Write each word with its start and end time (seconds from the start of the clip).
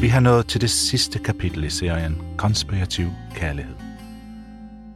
Vi 0.00 0.08
har 0.08 0.20
nået 0.20 0.46
til 0.46 0.60
det 0.60 0.70
sidste 0.70 1.18
kapitel 1.18 1.64
i 1.64 1.70
serien 1.70 2.22
Konspirativ 2.36 3.08
Kærlighed. 3.34 3.74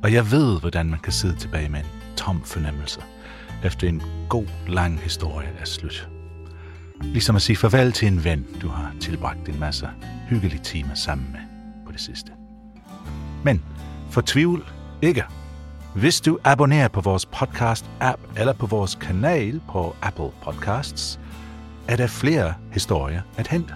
Og 0.02 0.12
jeg 0.12 0.30
ved, 0.30 0.60
hvordan 0.60 0.86
man 0.86 0.98
kan 0.98 1.12
sidde 1.12 1.36
tilbage 1.36 1.68
med 1.68 1.80
en 1.80 1.86
tom 2.16 2.44
fornemmelse, 2.44 3.00
efter 3.64 3.88
en 3.88 4.02
god, 4.28 4.46
lang 4.68 5.00
historie 5.00 5.48
er 5.58 5.64
slut. 5.64 6.08
Ligesom 7.00 7.36
at 7.36 7.42
sige 7.42 7.56
farvel 7.56 7.92
til 7.92 8.08
en 8.08 8.24
ven, 8.24 8.46
du 8.62 8.68
har 8.68 8.92
tilbragt 9.00 9.48
en 9.48 9.60
masse 9.60 9.88
hyggelige 10.28 10.62
timer 10.62 10.94
sammen 10.94 11.28
med 11.32 11.40
på 11.86 11.92
det 11.92 12.00
sidste. 12.00 12.32
Men 13.44 13.62
fortvivl 14.10 14.64
ikke. 15.02 15.24
Hvis 15.94 16.20
du 16.20 16.38
abonnerer 16.44 16.88
på 16.88 17.00
vores 17.00 17.28
podcast-app 17.34 18.40
eller 18.40 18.52
på 18.52 18.66
vores 18.66 18.94
kanal 18.94 19.60
på 19.70 19.96
Apple 20.02 20.30
Podcasts, 20.42 21.20
er 21.88 21.96
der 21.96 22.06
flere 22.06 22.54
historier 22.72 23.22
at 23.36 23.48
hente. 23.48 23.74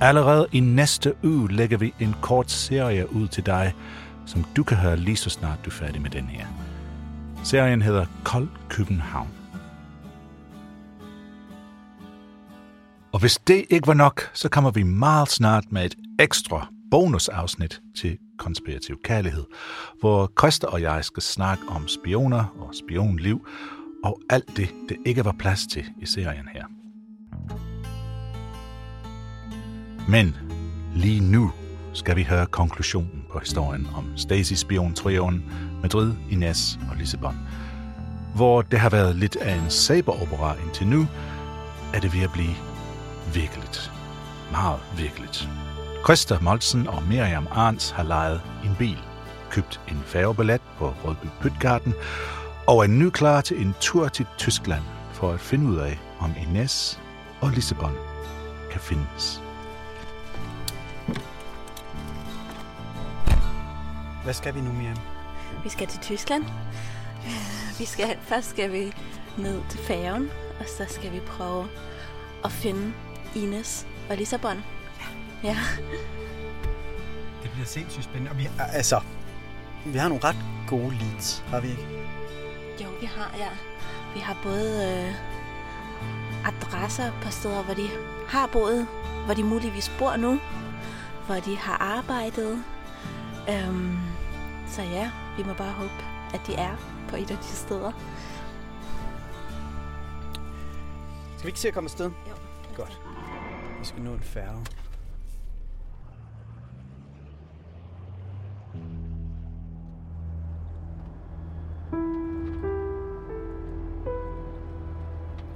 Allerede 0.00 0.46
i 0.52 0.60
næste 0.60 1.14
uge 1.24 1.52
lægger 1.52 1.78
vi 1.78 1.94
en 2.00 2.14
kort 2.22 2.50
serie 2.50 3.12
ud 3.12 3.28
til 3.28 3.46
dig, 3.46 3.74
som 4.26 4.44
du 4.56 4.62
kan 4.62 4.76
høre 4.76 4.96
lige 4.96 5.16
så 5.16 5.30
snart 5.30 5.58
du 5.64 5.70
er 5.70 5.74
færdig 5.74 6.02
med 6.02 6.10
den 6.10 6.24
her. 6.24 6.46
Serien 7.44 7.82
hedder 7.82 8.06
Kold 8.24 8.48
København. 8.68 9.28
Og 13.12 13.20
hvis 13.20 13.38
det 13.46 13.64
ikke 13.70 13.86
var 13.86 13.94
nok, 13.94 14.30
så 14.34 14.48
kommer 14.48 14.70
vi 14.70 14.82
meget 14.82 15.28
snart 15.28 15.64
med 15.70 15.84
et 15.84 15.94
ekstra 16.18 16.68
bonusafsnit 16.90 17.80
til 18.00 18.18
Konspirativ 18.38 18.96
Kærlighed, 19.04 19.44
hvor 20.00 20.32
Christa 20.38 20.66
og 20.66 20.82
jeg 20.82 21.04
skal 21.04 21.22
snakke 21.22 21.62
om 21.68 21.88
spioner 21.88 22.44
og 22.58 22.74
spionliv 22.74 23.46
og 24.04 24.20
alt 24.30 24.56
det, 24.56 24.68
det 24.88 24.96
ikke 25.06 25.24
var 25.24 25.34
plads 25.38 25.66
til 25.66 25.84
i 26.02 26.06
serien 26.06 26.48
her. 26.52 26.64
Men 30.08 30.36
lige 30.94 31.20
nu 31.20 31.52
skal 31.92 32.16
vi 32.16 32.22
høre 32.22 32.46
konklusionen 32.46 33.24
på 33.32 33.38
historien 33.38 33.88
om 33.94 34.16
Stacy 34.16 34.52
spion 34.52 34.94
trioen 34.94 35.44
Madrid, 35.82 36.12
Ines 36.30 36.78
og 36.90 36.96
Lissabon. 36.96 37.36
Hvor 38.34 38.62
det 38.62 38.78
har 38.78 38.90
været 38.90 39.16
lidt 39.16 39.36
af 39.36 39.54
en 39.54 39.70
saberopera 39.70 40.56
indtil 40.64 40.86
nu, 40.86 41.06
er 41.94 42.00
det 42.00 42.14
ved 42.14 42.22
at 42.22 42.32
blive 42.32 42.54
virkeligt. 43.34 43.92
Meget 44.50 44.80
virkeligt. 44.96 45.48
Christa 46.04 46.38
Molsen 46.40 46.86
og 46.86 47.02
Miriam 47.02 47.46
Arns 47.50 47.90
har 47.90 48.02
lejet 48.02 48.40
en 48.64 48.76
bil, 48.78 48.98
købt 49.50 49.80
en 49.88 50.02
færgebillet 50.04 50.60
på 50.78 50.94
Rødby 51.04 51.26
Pytgarden 51.40 51.94
og 52.66 52.82
er 52.82 52.86
nu 52.86 53.10
klar 53.10 53.40
til 53.40 53.60
en 53.60 53.74
tur 53.80 54.08
til 54.08 54.26
Tyskland 54.38 54.82
for 55.12 55.32
at 55.32 55.40
finde 55.40 55.66
ud 55.66 55.76
af, 55.76 55.98
om 56.20 56.32
Ines 56.48 57.00
og 57.40 57.50
Lissabon 57.50 57.94
kan 58.72 58.80
findes. 58.80 59.45
Hvad 64.26 64.34
skal 64.34 64.54
vi 64.54 64.60
nu, 64.60 64.72
Miriam? 64.72 64.96
Vi 65.64 65.68
skal 65.68 65.86
til 65.86 66.00
Tyskland. 66.00 66.44
Vi 67.78 67.84
skal, 67.84 68.18
først 68.22 68.50
skal 68.50 68.72
vi 68.72 68.92
ned 69.38 69.62
til 69.70 69.78
færgen, 69.78 70.30
og 70.60 70.64
så 70.66 70.86
skal 70.88 71.12
vi 71.12 71.20
prøve 71.20 71.68
at 72.44 72.52
finde 72.52 72.92
Ines 73.34 73.86
og 74.10 74.16
Lissabon. 74.16 74.64
Ja. 75.44 75.56
Det 77.42 77.50
bliver 77.50 77.66
sindssygt 77.66 78.04
spændende. 78.04 78.30
Og 78.30 78.38
vi, 78.38 78.48
altså, 78.58 79.00
vi 79.84 79.98
har 79.98 80.08
nogle 80.08 80.24
ret 80.24 80.36
gode 80.68 80.94
leads, 80.98 81.44
har 81.48 81.60
vi 81.60 81.68
ikke? 81.68 81.86
Jo, 82.84 82.88
vi 83.00 83.06
har, 83.06 83.34
ja. 83.38 83.50
Vi 84.14 84.20
har 84.20 84.36
både 84.42 85.06
øh, 85.06 85.14
adresser 86.46 87.12
på 87.22 87.30
steder, 87.30 87.62
hvor 87.62 87.74
de 87.74 87.88
har 88.28 88.46
boet, 88.46 88.86
hvor 89.24 89.34
de 89.34 89.42
muligvis 89.42 89.92
bor 89.98 90.16
nu, 90.16 90.40
hvor 91.26 91.34
de 91.34 91.56
har 91.56 91.76
arbejdet. 91.76 92.64
Øhm, 93.48 94.15
så 94.68 94.82
ja, 94.82 95.10
vi 95.36 95.42
må 95.42 95.54
bare 95.54 95.72
håbe, 95.72 96.04
at 96.34 96.40
de 96.46 96.54
er 96.54 96.76
på 97.08 97.16
et 97.16 97.30
af 97.30 97.36
de 97.36 97.44
steder. 97.44 97.92
Skal 101.36 101.46
vi 101.46 101.48
ikke 101.48 101.60
se 101.60 101.68
at 101.68 101.74
komme 101.74 101.86
afsted? 101.86 102.10
Jo. 102.28 102.34
Godt. 102.76 103.00
Vi 103.80 103.84
skal 103.84 104.02
nå 104.02 104.12
en 104.12 104.20
færge. 104.20 104.66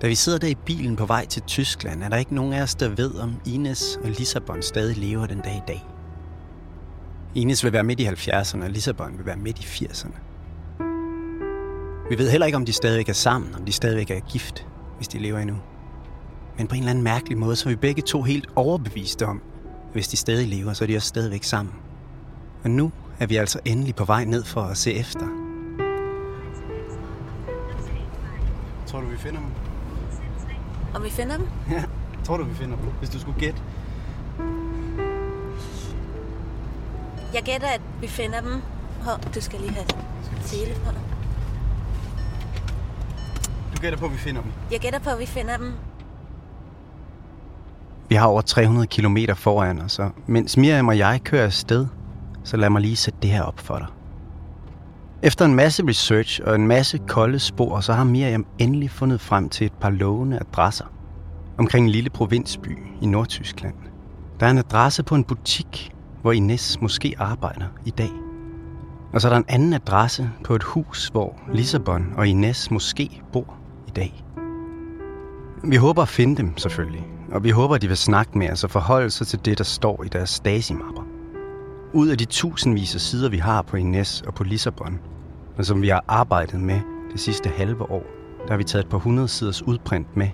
Da 0.02 0.06
vi 0.08 0.14
sidder 0.14 0.38
der 0.38 0.48
i 0.48 0.54
bilen 0.54 0.96
på 0.96 1.06
vej 1.06 1.26
til 1.26 1.42
Tyskland, 1.42 2.02
er 2.02 2.08
der 2.08 2.16
ikke 2.16 2.34
nogen 2.34 2.52
af 2.52 2.62
os, 2.62 2.74
der 2.74 2.88
ved, 2.88 3.14
om 3.14 3.40
Ines 3.46 3.96
og 3.96 4.08
Lissabon 4.08 4.62
stadig 4.62 4.96
lever 4.96 5.26
den 5.26 5.40
dag 5.40 5.56
i 5.56 5.62
dag. 5.68 5.89
Ines 7.34 7.64
vil 7.64 7.72
være 7.72 7.84
midt 7.84 8.00
i 8.00 8.06
70'erne, 8.06 8.64
og 8.64 8.70
Lissabon 8.70 9.18
vil 9.18 9.26
være 9.26 9.36
midt 9.36 9.58
i 9.58 9.84
80'erne. 9.84 10.18
Vi 12.10 12.18
ved 12.18 12.30
heller 12.30 12.46
ikke, 12.46 12.56
om 12.56 12.64
de 12.64 12.72
stadigvæk 12.72 13.08
er 13.08 13.12
sammen, 13.12 13.54
om 13.54 13.64
de 13.64 13.72
stadigvæk 13.72 14.10
er 14.10 14.20
gift, 14.20 14.66
hvis 14.96 15.08
de 15.08 15.18
lever 15.18 15.38
endnu. 15.38 15.56
Men 16.58 16.66
på 16.66 16.74
en 16.74 16.80
eller 16.80 16.90
anden 16.90 17.04
mærkelig 17.04 17.38
måde, 17.38 17.56
så 17.56 17.68
er 17.68 17.70
vi 17.70 17.76
begge 17.76 18.02
to 18.02 18.22
helt 18.22 18.48
overbeviste 18.56 19.26
om, 19.26 19.42
at 19.86 19.92
hvis 19.92 20.08
de 20.08 20.16
stadig 20.16 20.48
lever, 20.48 20.72
så 20.72 20.84
er 20.84 20.86
de 20.86 20.96
også 20.96 21.08
stadigvæk 21.08 21.44
sammen. 21.44 21.74
Og 22.64 22.70
nu 22.70 22.92
er 23.18 23.26
vi 23.26 23.36
altså 23.36 23.60
endelig 23.64 23.94
på 23.94 24.04
vej 24.04 24.24
ned 24.24 24.44
for 24.44 24.62
at 24.62 24.76
se 24.76 24.92
efter. 24.92 25.26
Tror 28.86 29.00
du, 29.00 29.06
vi 29.06 29.16
finder 29.16 29.40
dem? 29.40 29.50
Og 30.94 31.04
vi 31.04 31.10
finder 31.10 31.36
dem? 31.36 31.46
Ja, 31.70 31.84
tror 32.24 32.36
du, 32.36 32.44
vi 32.44 32.54
finder 32.54 32.76
dem, 32.76 32.86
hvis 32.98 33.10
du 33.10 33.20
skulle 33.20 33.40
gætte? 33.40 33.60
Jeg 37.34 37.42
gætter, 37.42 37.68
at 37.68 37.80
vi 38.00 38.06
finder 38.06 38.40
dem. 38.40 38.62
Hov, 39.02 39.18
du 39.34 39.40
skal 39.40 39.60
lige 39.60 39.72
have 39.72 39.86
tele 40.44 40.74
på. 40.84 40.90
Du 43.74 43.80
gætter 43.80 43.98
på, 43.98 44.04
at 44.06 44.12
vi 44.12 44.16
finder 44.16 44.42
dem. 44.42 44.52
Jeg 44.70 44.80
gætter 44.80 44.98
på, 44.98 45.10
at 45.10 45.18
vi 45.18 45.26
finder 45.26 45.56
dem. 45.56 45.72
Vi 48.08 48.14
har 48.14 48.26
over 48.26 48.40
300 48.40 48.86
km 48.86 49.16
foran 49.34 49.80
os, 49.80 49.98
og 49.98 50.10
mens 50.26 50.56
Miriam 50.56 50.88
og 50.88 50.98
jeg 50.98 51.20
kører 51.24 51.44
afsted, 51.44 51.86
så 52.44 52.56
lad 52.56 52.70
mig 52.70 52.82
lige 52.82 52.96
sætte 52.96 53.18
det 53.22 53.30
her 53.30 53.42
op 53.42 53.58
for 53.60 53.78
dig. 53.78 53.86
Efter 55.22 55.44
en 55.44 55.54
masse 55.54 55.86
research 55.88 56.40
og 56.46 56.54
en 56.54 56.66
masse 56.66 56.98
kolde 56.98 57.38
spor, 57.38 57.80
så 57.80 57.92
har 57.92 58.04
Miriam 58.04 58.46
endelig 58.58 58.90
fundet 58.90 59.20
frem 59.20 59.48
til 59.48 59.64
et 59.64 59.72
par 59.72 59.90
lovende 59.90 60.38
adresser 60.40 60.84
omkring 61.58 61.86
en 61.86 61.90
lille 61.92 62.10
provinsby 62.10 62.78
i 63.00 63.06
Nordtyskland. 63.06 63.74
Der 64.40 64.46
er 64.46 64.50
en 64.50 64.58
adresse 64.58 65.02
på 65.02 65.14
en 65.14 65.24
butik, 65.24 65.92
hvor 66.22 66.32
Ines 66.32 66.80
måske 66.80 67.14
arbejder 67.18 67.66
i 67.84 67.90
dag. 67.90 68.10
Og 69.12 69.20
så 69.20 69.28
er 69.28 69.32
der 69.32 69.38
en 69.38 69.44
anden 69.48 69.72
adresse 69.72 70.30
på 70.44 70.54
et 70.54 70.62
hus, 70.62 71.08
hvor 71.08 71.40
Lissabon 71.52 72.12
og 72.16 72.28
Ines 72.28 72.70
måske 72.70 73.22
bor 73.32 73.54
i 73.88 73.90
dag. 73.90 74.24
Vi 75.64 75.76
håber 75.76 76.02
at 76.02 76.08
finde 76.08 76.36
dem 76.36 76.56
selvfølgelig, 76.56 77.06
og 77.32 77.44
vi 77.44 77.50
håber, 77.50 77.74
at 77.74 77.82
de 77.82 77.88
vil 77.88 77.96
snakke 77.96 78.38
med 78.38 78.50
os 78.50 78.64
og 78.64 78.70
forholde 78.70 79.10
sig 79.10 79.26
til 79.26 79.44
det, 79.44 79.58
der 79.58 79.64
står 79.64 80.04
i 80.04 80.08
deres 80.08 80.30
Stasi-mapper. 80.30 81.02
Ud 81.92 82.08
af 82.08 82.18
de 82.18 82.24
tusindvis 82.24 82.94
af 82.94 83.00
sider, 83.00 83.28
vi 83.28 83.38
har 83.38 83.62
på 83.62 83.76
Ines 83.76 84.22
og 84.26 84.34
på 84.34 84.44
Lissabon, 84.44 84.98
og 85.58 85.64
som 85.64 85.82
vi 85.82 85.88
har 85.88 86.04
arbejdet 86.08 86.60
med 86.60 86.80
det 87.12 87.20
sidste 87.20 87.48
halve 87.48 87.90
år, 87.90 88.02
der 88.42 88.50
har 88.50 88.56
vi 88.56 88.64
taget 88.64 88.84
et 88.84 88.90
par 88.90 88.98
hundrede 88.98 89.28
siders 89.28 89.62
udprint 89.62 90.16
med. 90.16 90.28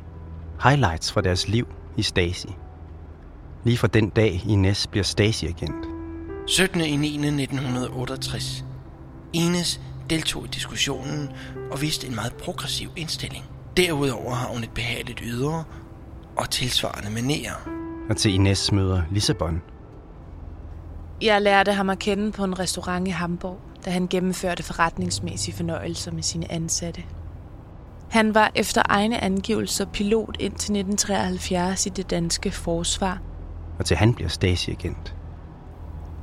Highlights 0.62 1.12
fra 1.12 1.20
deres 1.20 1.48
liv 1.48 1.66
i 1.96 2.02
Stasi. 2.02 2.56
Lige 3.66 3.78
fra 3.78 3.86
den 3.86 4.08
dag, 4.08 4.42
Ines 4.48 4.86
bliver 4.86 5.04
Stasi-agent. 5.04 5.86
17. 6.46 6.80
i 6.80 6.96
9. 6.96 7.06
1968. 7.06 8.64
Ines 9.32 9.80
deltog 10.10 10.44
i 10.44 10.48
diskussionen 10.48 11.28
og 11.70 11.82
viste 11.82 12.06
en 12.06 12.14
meget 12.14 12.32
progressiv 12.34 12.90
indstilling. 12.96 13.44
Derudover 13.76 14.34
har 14.34 14.48
hun 14.48 14.62
et 14.62 14.70
behageligt 14.70 15.20
ydre 15.24 15.64
og 16.36 16.50
tilsvarende 16.50 17.10
manerer. 17.10 17.68
Og 18.10 18.16
til 18.16 18.34
Ines 18.34 18.72
møder 18.72 19.02
Lissabon. 19.10 19.62
Jeg 21.22 21.42
lærte 21.42 21.72
ham 21.72 21.90
at 21.90 21.98
kende 21.98 22.32
på 22.32 22.44
en 22.44 22.58
restaurant 22.58 23.08
i 23.08 23.10
Hamburg, 23.10 23.60
da 23.84 23.90
han 23.90 24.06
gennemførte 24.06 24.62
forretningsmæssige 24.62 25.54
fornøjelser 25.54 26.12
med 26.12 26.22
sine 26.22 26.52
ansatte. 26.52 27.02
Han 28.10 28.34
var 28.34 28.52
efter 28.54 28.82
egne 28.84 29.24
angivelser 29.24 29.84
pilot 29.84 30.36
indtil 30.40 30.76
1973 30.76 31.86
i 31.86 31.88
det 31.88 32.10
danske 32.10 32.50
forsvar. 32.50 33.20
Og 33.78 33.86
til 33.86 33.96
han 33.96 34.14
bliver 34.14 34.28
Stasi-agent. 34.28 35.14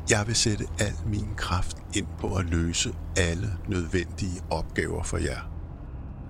Jeg 0.10 0.28
vil 0.28 0.36
sætte 0.36 0.66
al 0.80 0.94
min 1.06 1.28
kraft 1.38 1.78
ind 1.94 2.08
på 2.20 2.36
at 2.36 2.46
løse 2.46 2.94
alle 3.18 3.50
nødvendige 3.68 4.42
opgaver 4.50 5.04
for 5.04 5.18
jer. 5.18 5.40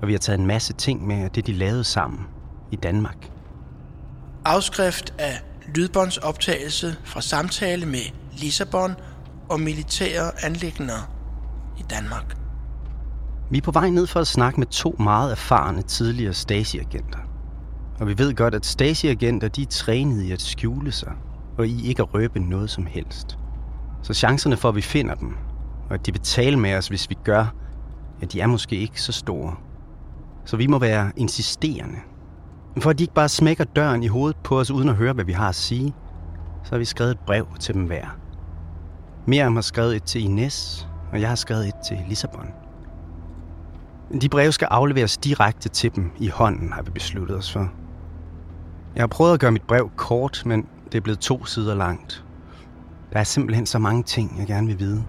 Og 0.02 0.08
vi 0.08 0.14
har 0.14 0.20
taget 0.20 0.40
en 0.40 0.48
masse 0.48 0.74
ting 0.74 1.08
med 1.08 1.24
af 1.24 1.32
det, 1.32 1.48
de 1.48 1.54
lavede 1.54 1.84
sammen 1.84 2.20
i 2.72 2.76
Danmark. 2.76 3.32
Afskrift 4.46 5.14
af 5.20 5.42
lydbåndsoptagelse 5.76 6.96
fra 7.04 7.22
samtale 7.22 7.86
med 7.86 8.12
Lissabon 8.32 8.92
og 9.50 9.60
militære 9.60 10.32
anlægner 10.46 11.14
i 11.80 11.84
Danmark. 11.90 12.38
Vi 13.52 13.58
er 13.58 13.62
på 13.62 13.72
vej 13.72 13.90
ned 13.90 14.08
for 14.08 14.20
at 14.20 14.28
snakke 14.28 14.60
med 14.60 14.68
to 14.68 14.96
meget 15.00 15.32
erfarne 15.32 15.82
tidligere 15.82 16.34
Stasi-agenter. 16.34 17.20
Og 18.04 18.10
vi 18.10 18.18
ved 18.18 18.34
godt, 18.36 18.56
at 18.56 18.66
Stasi-agenter 18.66 19.48
de 19.48 19.62
er 19.62 19.66
trænet 19.66 20.24
i 20.24 20.32
at 20.32 20.42
skjule 20.42 20.92
sig, 20.92 21.12
og 21.58 21.68
i 21.68 21.88
ikke 21.88 22.02
at 22.02 22.14
røbe 22.14 22.40
noget 22.40 22.70
som 22.70 22.86
helst. 22.86 23.38
Så 24.02 24.14
chancerne 24.14 24.58
for, 24.58 24.70
at 24.70 24.76
vi 24.76 24.82
finder 24.82 25.16
dem, 25.16 25.36
og 25.90 25.94
at 25.94 26.06
de 26.06 26.12
vil 26.12 26.22
tale 26.22 26.60
med 26.60 26.76
os, 26.76 26.88
hvis 26.88 27.10
vi 27.10 27.18
gør, 27.24 27.54
ja, 28.22 28.26
de 28.26 28.42
er 28.42 28.48
måske 28.48 28.76
ikke 28.76 29.02
så 29.02 29.12
store. 29.12 29.56
Så 30.46 30.58
vi 30.58 30.68
må 30.68 30.80
være 30.80 31.12
insisterende. 31.16 31.96
Men 32.74 32.82
for 32.82 32.90
at 32.90 33.00
de 33.00 33.04
ikke 33.04 33.14
bare 33.14 33.30
smækker 33.30 33.64
døren 33.64 34.04
i 34.04 34.08
hovedet 34.08 34.38
på 34.44 34.60
os, 34.60 34.72
uden 34.72 34.90
at 34.90 34.96
høre, 34.96 35.14
hvad 35.14 35.26
vi 35.26 35.34
har 35.34 35.50
at 35.50 35.56
sige, 35.56 35.94
så 36.64 36.72
har 36.72 36.78
vi 36.78 36.86
skrevet 36.86 37.12
et 37.12 37.20
brev 37.20 37.48
til 37.60 37.74
dem 37.74 37.84
hver. 37.84 38.18
Miriam 39.28 39.56
har 39.56 39.62
skrevet 39.62 39.96
et 39.96 40.04
til 40.04 40.24
Ines, 40.24 40.88
og 41.12 41.22
jeg 41.22 41.30
har 41.30 41.36
skrevet 41.36 41.68
et 41.68 41.76
til 41.88 41.98
Lissabon. 42.08 42.48
De 44.22 44.30
breve 44.30 44.52
skal 44.52 44.68
afleveres 44.72 45.18
direkte 45.18 45.70
til 45.70 45.96
dem 45.96 46.12
i 46.20 46.28
hånden, 46.28 46.74
har 46.74 46.82
vi 46.82 46.92
besluttet 46.92 47.38
os 47.38 47.52
for. 47.54 47.72
Jeg 48.96 49.02
har 49.02 49.08
prøvet 49.08 49.34
at 49.34 49.40
gøre 49.40 49.52
mit 49.52 49.62
brev 49.62 49.92
kort, 49.96 50.44
men 50.46 50.68
det 50.92 50.98
er 50.98 51.02
blevet 51.02 51.20
to 51.20 51.46
sider 51.46 51.76
langt. 51.76 52.24
Der 53.14 53.20
er 53.20 53.24
simpelthen 53.24 53.66
så 53.66 53.80
mange 53.80 54.04
ting, 54.04 54.36
jeg 54.40 54.48
gerne 54.48 54.68
vil 54.68 54.80
vide. 54.80 55.06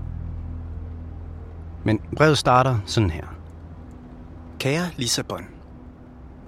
Men 1.84 2.00
brevet 2.16 2.38
starter 2.38 2.78
sådan 2.86 3.10
her. 3.10 3.26
Kære 4.58 4.90
Lissabon. 4.96 5.44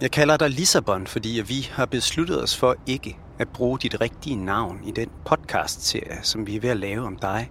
Jeg 0.01 0.11
kalder 0.11 0.37
dig 0.37 0.51
Lissabon, 0.51 1.07
fordi 1.07 1.43
vi 1.49 1.69
har 1.73 1.87
besluttet 1.87 2.43
os 2.43 2.57
for 2.57 2.77
ikke 2.87 3.19
at 3.39 3.49
bruge 3.49 3.79
dit 3.79 4.01
rigtige 4.01 4.37
navn 4.37 4.81
i 4.85 4.91
den 4.91 5.09
podcast-serie, 5.25 6.19
som 6.23 6.47
vi 6.47 6.57
er 6.57 6.61
ved 6.61 6.71
at 6.71 6.77
lave 6.77 7.07
om 7.07 7.17
dig 7.17 7.51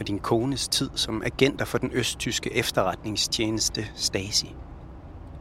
og 0.00 0.08
din 0.08 0.18
kones 0.18 0.68
tid 0.68 0.90
som 0.94 1.22
agenter 1.24 1.64
for 1.64 1.78
den 1.78 1.90
østtyske 1.92 2.56
efterretningstjeneste 2.56 3.86
Stasi. 3.94 4.54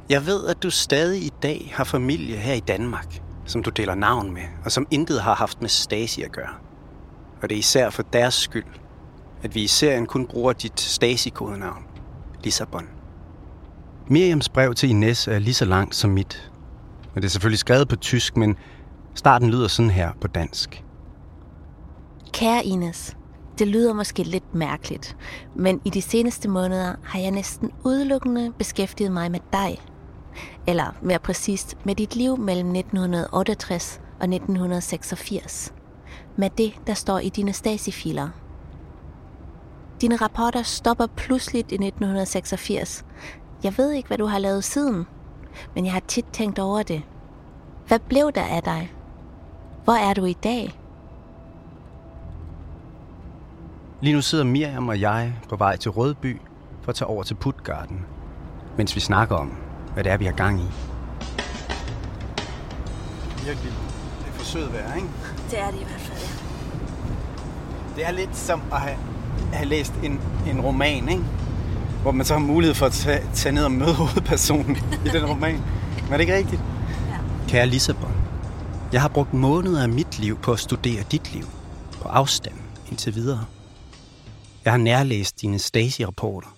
Jeg 0.10 0.25
ved, 0.25 0.48
at 0.48 0.63
du 0.63 0.69
stadig 0.69 1.24
i 1.24 1.31
dag 1.44 1.72
har 1.75 1.84
familie 1.84 2.38
her 2.38 2.54
i 2.54 2.60
Danmark, 2.60 3.22
som 3.45 3.63
du 3.63 3.69
deler 3.69 3.95
navn 3.95 4.34
med, 4.34 4.44
og 4.66 4.72
som 4.72 4.88
intet 4.92 5.22
har 5.22 5.36
haft 5.36 5.62
med 5.62 5.69
Stasi 5.69 6.22
at 6.22 6.31
gøre. 6.31 6.54
Og 7.42 7.50
det 7.50 7.56
er 7.56 7.60
især 7.60 7.90
for 7.90 8.04
deres 8.04 8.34
skyld, 8.34 8.66
at 9.44 9.56
vi 9.56 9.62
i 9.62 9.68
serien 9.68 10.06
kun 10.06 10.28
bruger 10.28 10.54
dit 10.54 10.80
Stasi-kodenavn, 10.80 11.84
Lissabon. 12.44 12.88
Miriams 14.07 14.50
brev 14.50 14.74
til 14.74 14.90
Ines 14.90 15.28
er 15.28 15.40
lige 15.40 15.54
så 15.54 15.66
langt 15.66 15.95
som 15.95 16.10
mit. 16.10 16.51
Og 17.16 17.22
det 17.22 17.25
er 17.25 17.30
selvfølgelig 17.30 17.60
skrevet 17.60 17.88
på 17.88 17.95
tysk, 17.95 18.38
men 18.38 18.56
starten 19.13 19.50
lyder 19.50 19.68
sådan 19.68 19.90
her 19.90 20.12
på 20.22 20.28
dansk. 20.28 20.84
Kære 22.34 22.66
Ines, 22.66 23.18
det 23.60 23.68
lyder 23.68 23.94
måske 23.94 24.24
lidt 24.24 24.56
mærkeligt, 24.56 25.18
men 25.56 25.81
i 25.86 25.90
de 25.90 26.01
seneste 26.01 26.50
måneder 26.50 26.95
har 27.04 27.19
jeg 27.19 27.31
næsten 27.31 27.72
udelukkende 27.86 28.51
beskæftiget 28.57 29.12
mig 29.12 29.31
med 29.31 29.40
dig. 29.54 29.81
Eller 30.68 30.95
mere 31.01 31.19
præcist 31.19 31.77
med 31.83 31.95
dit 31.95 32.15
liv 32.15 32.38
mellem 32.38 32.75
1968 32.75 34.01
og 34.19 34.33
1986. 34.33 35.74
Med 36.35 36.50
det, 36.50 36.74
der 36.88 36.94
står 36.94 37.19
i 37.19 37.30
dine 37.30 37.53
stasifiler. 37.53 38.30
Dine 40.01 40.15
rapporter 40.15 40.63
stopper 40.63 41.07
pludseligt 41.07 41.71
i 41.71 41.75
1986. 41.75 43.06
Jeg 43.63 43.77
ved 43.77 43.91
ikke, 43.91 44.07
hvad 44.07 44.18
du 44.18 44.25
har 44.25 44.39
lavet 44.39 44.63
siden, 44.63 45.06
men 45.75 45.85
jeg 45.85 45.94
har 45.94 46.01
tit 46.07 46.25
tænkt 46.33 46.59
over 46.59 46.83
det. 46.83 47.01
Hvad 47.88 48.00
blev 48.00 48.31
der 48.31 48.44
af 48.44 48.63
dig? 48.63 48.94
Hvor 49.83 49.94
er 49.94 50.13
du 50.13 50.25
i 50.25 50.33
dag? 50.33 50.80
Lige 54.01 54.15
nu 54.15 54.21
sidder 54.21 54.44
Miriam 54.44 54.88
og 54.88 55.01
jeg 55.01 55.33
på 55.50 55.56
vej 55.56 55.77
til 55.77 55.91
Rødby 55.91 56.41
for 56.81 56.89
at 56.89 56.95
tage 56.95 57.07
over 57.07 57.24
til 57.24 57.35
Putgarden, 57.35 58.06
mens 58.77 58.95
vi 58.95 59.00
snakker 59.00 59.35
om, 59.35 59.57
hvad 59.94 60.04
det 60.04 60.12
er, 60.12 60.18
vi 60.18 60.25
har 60.25 60.31
gang 60.31 60.60
i. 60.62 60.66
Virkelig, 63.45 63.72
det 64.19 64.28
er 64.28 64.31
forsøget 64.34 64.74
vejr, 64.74 64.95
ikke? 64.95 65.07
Det 65.51 65.60
er 65.60 65.72
det 65.72 65.81
i 65.81 65.84
hvert 65.84 66.01
fald, 66.01 66.19
ja. 66.19 66.28
Det 67.95 68.07
er 68.07 68.12
lidt 68.12 68.38
som 68.38 68.62
at 68.72 68.81
have, 68.81 68.98
have 69.54 69.66
læst 69.69 69.94
en, 70.04 70.22
en 70.48 70.62
roman, 70.62 71.10
ikke? 71.10 71.24
Hvor 72.01 72.12
man 72.12 72.25
så 72.25 72.34
har 72.34 72.40
mulighed 72.40 72.75
for 72.75 72.86
at 72.86 72.92
tage, 72.92 73.22
tage 73.34 73.56
ned 73.56 73.63
og 73.66 73.72
møde 73.72 73.94
hovedpersonen 74.04 74.78
i 75.06 75.10
den 75.10 75.25
roman. 75.25 75.62
Men 76.04 76.13
er 76.13 76.18
det 76.18 76.19
ikke 76.19 76.36
rigtigt? 76.36 76.62
Ja. 77.10 77.18
Kære 77.48 77.68
Lissabon, 77.68 78.13
jeg 78.94 79.01
har 79.01 79.07
brugt 79.10 79.34
måneder 79.34 79.84
af 79.84 79.90
mit 79.90 80.19
liv 80.19 80.38
på 80.38 80.51
at 80.51 80.60
studere 80.60 81.04
dit 81.12 81.34
liv. 81.34 81.45
På 82.01 82.07
afstand 82.07 82.56
indtil 82.90 83.16
videre. 83.16 83.45
Jeg 84.66 84.74
har 84.74 84.78
nærlæst 84.78 85.42
dine 85.42 85.60
Stasi-rapporter. 85.60 86.56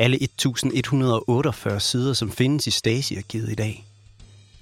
Alle 0.00 0.22
1148 0.22 1.80
sider, 1.80 2.12
som 2.12 2.32
findes 2.32 2.66
i 2.66 2.70
Stasi-arkivet 2.70 3.52
i 3.52 3.54
dag. 3.54 3.86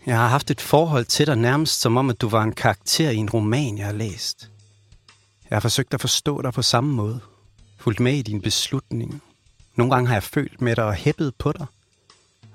Jeg 0.07 0.17
har 0.17 0.29
haft 0.29 0.51
et 0.51 0.61
forhold 0.61 1.05
til 1.05 1.27
dig 1.27 1.37
nærmest 1.37 1.81
som 1.81 1.97
om, 1.97 2.11
at 2.11 2.21
du 2.21 2.29
var 2.29 2.43
en 2.43 2.53
karakter 2.53 3.11
i 3.11 3.17
en 3.17 3.31
roman, 3.31 3.79
jeg 3.79 3.87
har 3.87 3.93
læst. 3.93 4.51
Jeg 5.51 5.57
har 5.57 5.61
forsøgt 5.61 5.95
at 5.95 6.01
forstå 6.01 6.43
dig 6.43 6.53
på 6.53 6.63
samme 6.63 6.95
måde. 6.95 7.21
Fulgt 7.77 8.01
med 8.01 8.15
i 8.15 8.23
dine 8.23 8.41
beslutninger. 8.41 9.19
Nogle 9.77 9.95
gange 9.95 10.09
har 10.09 10.15
jeg 10.15 10.23
følt 10.23 10.61
med 10.61 10.77
dig 10.77 10.85
og 10.85 10.95
hæppet 10.95 11.35
på 11.35 11.53
dig. 11.53 11.67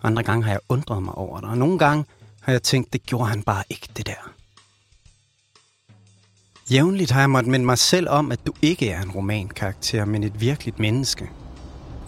Andre 0.04 0.24
gange 0.24 0.44
har 0.44 0.52
jeg 0.52 0.62
undret 0.70 1.04
mig 1.04 1.16
over 1.16 1.40
dig. 1.40 1.50
Og 1.50 1.58
nogle 1.58 1.80
gange 1.80 2.06
har 2.42 2.52
jeg 2.52 2.64
tænkt, 2.64 2.94
det 2.94 3.06
gjorde 3.06 3.30
han 3.30 3.44
bare 3.44 3.64
ikke, 3.70 3.88
det 3.98 4.06
der. 4.06 4.32
Jævnligt 6.72 7.12
har 7.12 7.20
jeg 7.20 7.30
måttet 7.30 7.52
minde 7.52 7.66
mig 7.66 7.78
selv 7.78 8.10
om, 8.10 8.32
at 8.32 8.40
du 8.46 8.54
ikke 8.62 8.90
er 8.90 9.02
en 9.02 9.12
romankarakter, 9.12 10.06
men 10.06 10.24
et 10.24 10.42
virkeligt 10.42 10.80
menneske. 10.80 11.30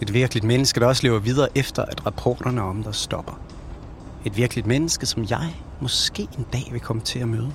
Et 0.02 0.14
virkeligt 0.14 0.44
menneske, 0.44 0.80
der 0.80 0.86
også 0.86 1.02
lever 1.02 1.18
videre 1.18 1.48
efter, 1.54 1.82
at 1.82 2.06
rapporterne 2.06 2.62
om 2.62 2.82
dig 2.82 2.94
stopper. 2.94 3.40
Et 4.24 4.36
virkeligt 4.36 4.66
menneske, 4.66 5.06
som 5.06 5.24
jeg 5.30 5.54
måske 5.80 6.22
en 6.38 6.46
dag 6.52 6.68
vil 6.72 6.80
komme 6.80 7.02
til 7.02 7.18
at 7.18 7.28
møde. 7.28 7.52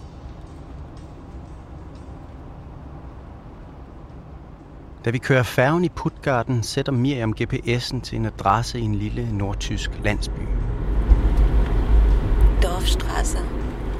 Da 5.05 5.09
vi 5.09 5.17
kører 5.17 5.43
færgen 5.43 5.85
i 5.85 5.89
Putgarden, 5.89 6.63
sætter 6.63 6.91
Miriam 6.91 7.33
GPS'en 7.41 8.01
til 8.01 8.15
en 8.15 8.25
adresse 8.25 8.79
i 8.79 8.81
en 8.81 8.95
lille 8.95 9.37
nordtysk 9.37 9.91
landsby. 10.03 10.41
Dorfstrasse, 12.63 13.37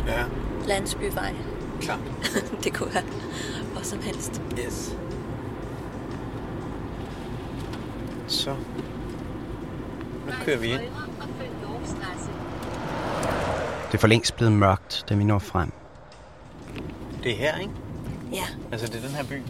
Ja, 0.08 0.24
landsbyvej. 0.68 1.34
klart. 1.82 2.00
det 2.64 2.74
kunne 2.74 2.94
være 2.94 3.04
hvor 3.74 3.82
som 3.84 4.00
helst. 4.02 4.42
Yes. 4.60 4.96
Så. 8.42 8.56
Nu 10.26 10.32
kører 10.46 10.58
vi 10.58 10.68
ind. 10.68 10.82
Det 13.88 13.98
er 13.98 13.98
for 13.98 14.08
længst 14.08 14.36
blevet 14.36 14.54
mørkt, 14.54 15.06
da 15.10 15.16
vi 15.16 15.24
når 15.24 15.40
frem. 15.40 15.72
Det 17.24 17.32
er 17.32 17.36
her, 17.36 17.58
ikke? 17.58 17.74
Ja, 18.34 18.44
Altså, 18.72 18.88
det 18.88 18.96
er 18.96 19.02
den 19.08 19.16
her 19.16 19.24
by. 19.24 19.42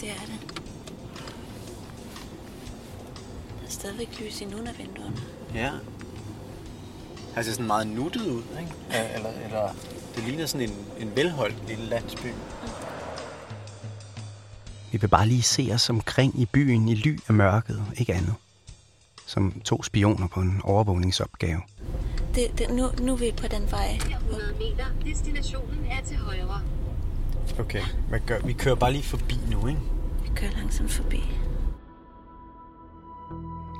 det 0.00 0.08
er 0.08 0.14
det. 0.26 0.54
Der 3.60 3.66
er 3.66 3.70
stadigvæk 3.70 4.20
lys 4.20 4.40
i 4.40 4.44
nogle 4.44 4.68
af 4.68 4.78
vinduerne. 4.78 5.16
Ja. 5.54 5.70
Altså 7.36 7.52
sådan 7.52 7.66
meget 7.66 7.86
nuttet 7.86 8.26
ud, 8.26 8.42
ikke? 8.60 8.72
Eller, 9.14 9.30
eller 9.44 9.68
det 10.16 10.24
ligner 10.24 10.46
sådan 10.46 10.68
en, 10.70 10.76
en 10.98 11.16
velholdt 11.16 11.68
lille 11.68 11.84
landsby. 11.84 12.26
Vi 14.94 14.98
vil 15.00 15.08
bare 15.08 15.28
lige 15.28 15.42
se 15.42 15.70
os 15.74 15.90
omkring 15.90 16.40
i 16.40 16.46
byen 16.46 16.88
i 16.88 16.94
ly 16.94 17.18
af 17.28 17.34
mørket, 17.34 17.82
ikke 17.96 18.14
andet. 18.14 18.34
Som 19.26 19.60
to 19.64 19.82
spioner 19.82 20.26
på 20.26 20.40
en 20.40 20.60
overvågningsopgave. 20.64 21.60
det, 22.34 22.58
det, 22.58 22.70
nu, 22.70 22.90
nu 23.00 23.12
er 23.12 23.16
vi 23.16 23.32
på 23.36 23.46
den 23.48 23.70
vej. 23.70 23.98
100 24.28 24.54
meter. 24.58 24.84
Destinationen 25.04 25.86
er 25.90 26.04
til 26.04 26.16
højre. 26.16 26.60
Okay, 27.58 27.82
hvad 28.08 28.20
gør 28.26 28.38
vi? 28.38 28.52
kører 28.52 28.74
bare 28.74 28.92
lige 28.92 29.02
forbi 29.02 29.38
nu, 29.50 29.66
ikke? 29.66 29.80
Vi 30.22 30.30
kører 30.36 30.52
langsomt 30.52 30.92
forbi. 30.92 31.22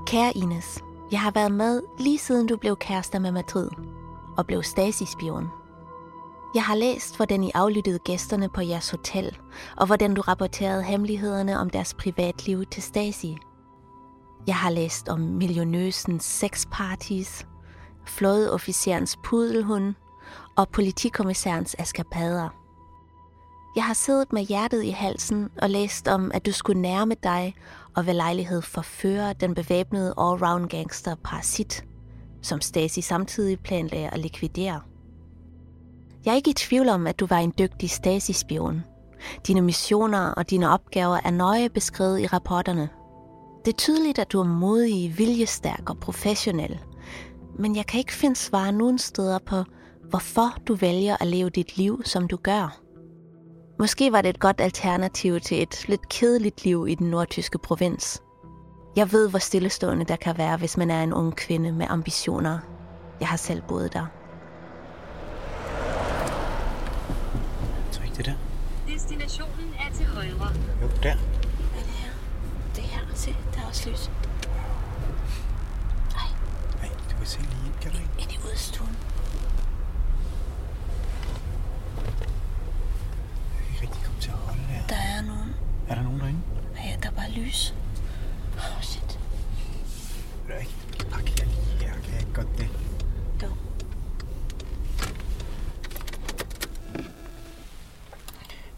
Kære 0.07 0.37
Ines, 0.37 0.79
jeg 1.13 1.21
har 1.21 1.31
været 1.31 1.53
med 1.53 1.83
lige 2.01 2.19
siden 2.19 2.47
du 2.47 2.57
blev 2.57 2.77
kærester 2.77 3.19
med 3.19 3.31
Madrid 3.31 3.69
og 4.37 4.47
blev 4.47 4.63
Stasi-spion. 4.63 5.64
Jeg 6.55 6.65
har 6.65 6.75
læst, 6.75 7.17
hvordan 7.17 7.45
I 7.45 7.51
aflyttede 7.55 7.99
gæsterne 7.99 8.49
på 8.49 8.61
jeres 8.61 8.91
hotel, 8.91 9.39
og 9.77 9.87
hvordan 9.87 10.15
du 10.15 10.21
rapporterede 10.21 10.83
hemmelighederne 10.83 11.59
om 11.59 11.71
deres 11.71 11.95
privatliv 11.95 12.67
til 12.67 12.83
Stasi. 12.83 13.37
Jeg 14.47 14.57
har 14.57 14.71
læst 14.71 15.09
om 15.09 15.21
millionøsens 15.21 16.25
sexparties, 16.25 17.47
flådeofficerens 18.07 19.19
pudelhund 19.25 19.95
og 20.57 20.69
politikommissærens 20.69 21.77
askapader. 21.79 22.49
Jeg 23.77 23.85
har 23.85 23.95
siddet 23.95 24.33
med 24.33 24.43
hjertet 24.43 24.83
i 24.85 24.91
halsen 24.91 25.51
og 25.63 25.71
læst 25.71 26.09
om, 26.09 26.31
at 26.35 26.47
du 26.47 26.53
skulle 26.53 26.83
nærme 26.83 27.15
dig 27.23 27.55
og 27.97 28.07
ved 28.07 28.15
lejlighed 28.15 28.63
forføre 28.63 29.33
den 29.33 29.55
bevæbnede 29.55 30.15
allround 30.19 30.69
gangster 30.69 31.15
Parasit, 31.25 31.85
som 32.43 32.61
Stasi 32.61 33.01
samtidig 33.01 33.61
planlagde 33.61 34.09
at 34.09 34.19
likvidere. 34.19 34.81
Jeg 36.25 36.33
er 36.33 36.37
ikke 36.37 36.51
i 36.51 36.55
tvivl 36.55 36.89
om, 36.89 37.07
at 37.07 37.21
du 37.21 37.27
var 37.27 37.39
en 37.39 37.53
dygtig 37.59 37.91
stasispion. 37.91 38.85
Dine 39.47 39.61
missioner 39.61 40.31
og 40.31 40.51
dine 40.51 40.71
opgaver 40.71 41.19
er 41.25 41.31
nøje 41.31 41.69
beskrevet 41.69 42.21
i 42.21 42.27
rapporterne. 42.27 42.89
Det 43.65 43.73
er 43.73 43.77
tydeligt, 43.77 44.19
at 44.19 44.33
du 44.33 44.41
er 44.41 44.45
modig, 44.45 45.19
viljestærk 45.19 45.91
og 45.91 45.99
professionel. 45.99 46.79
Men 47.59 47.77
jeg 47.77 47.87
kan 47.87 47.99
ikke 47.99 48.13
finde 48.13 48.37
svar 48.37 48.71
nogen 48.71 48.99
steder 48.99 49.39
på, 49.47 49.65
hvorfor 50.11 50.57
du 50.67 50.75
vælger 50.75 51.17
at 51.21 51.27
leve 51.27 51.51
dit 51.51 51.77
liv, 51.77 52.03
som 52.05 52.29
du 52.29 52.37
gør. 52.37 52.81
Måske 53.79 54.13
var 54.13 54.23
det 54.23 54.29
et 54.29 54.41
godt 54.41 54.61
alternativ 54.61 55.41
til 55.41 55.63
et 55.63 55.89
lidt 55.89 56.09
kedeligt 56.09 56.65
liv 56.65 56.87
i 56.89 56.95
den 56.95 57.11
nordtyske 57.11 57.59
provins. 57.59 58.23
Jeg 58.97 59.13
ved, 59.13 59.31
hvor 59.31 59.39
stillestående 59.39 60.05
der 60.05 60.17
kan 60.17 60.39
være, 60.39 60.57
hvis 60.57 60.77
man 60.77 60.91
er 60.91 61.03
en 61.03 61.13
ung 61.13 61.37
kvinde 61.37 61.73
med 61.73 61.87
ambitioner. 61.89 62.59
Jeg 63.21 63.29
har 63.29 63.37
selv 63.37 63.63
boet 63.69 63.93
der. 63.93 64.07
Så 67.91 68.01
ikke 68.03 68.04
det 68.17 68.25
der? 68.27 68.35
Destinationen 68.89 69.75
er 69.79 69.93
til 69.95 70.07
højre. 70.07 70.53
Jo, 70.83 70.89
der. 71.03 71.11
Er 71.13 71.17
det 71.87 71.95
her? 72.03 72.11
Det 72.75 72.83
her, 72.83 73.01
se, 73.15 73.37
der 73.55 73.61
er 73.61 73.67
også 73.67 73.91
lys. 73.91 74.11
Ej, 76.17 76.29
Nej, 76.83 76.91
du 77.11 77.17
kan 77.17 77.27
se 77.27 77.39
lige 77.41 77.67
ind, 77.67 77.75
kan 77.81 77.91
du 77.91 77.97
ikke? 77.99 78.11
ind 78.19 78.33
i 78.33 78.39
udstuen. 78.53 78.97
Jeg 83.57 83.77
kan 83.79 83.83
ikke 83.83 83.83
rigtig 83.83 84.05
komme 84.05 84.21
til 84.21 84.31
at 84.31 84.37
holde 84.37 84.61
her. 84.61 84.87
Der 84.87 84.97
er 84.97 85.23
nogen. 85.23 85.55
Er 85.89 85.95
der 85.95 86.03
nogen 86.03 86.21
derinde? 86.21 86.41
Ja, 86.77 86.97
der 87.03 87.09
er 87.09 87.13
bare 87.15 87.31
lys. 87.31 87.75
Oh, 88.57 88.83
shit. 88.83 89.19
Er 90.49 90.53
der 90.53 90.59
ikke? 90.59 90.75
Pakke 91.11 91.31
her 91.39 91.45
lige 91.47 91.89
her, 91.89 91.95
kan 92.03 92.13
jeg 92.13 92.21
ikke 92.21 92.33
godt 92.35 92.59
det? 92.59 92.69
Jo. 93.43 93.49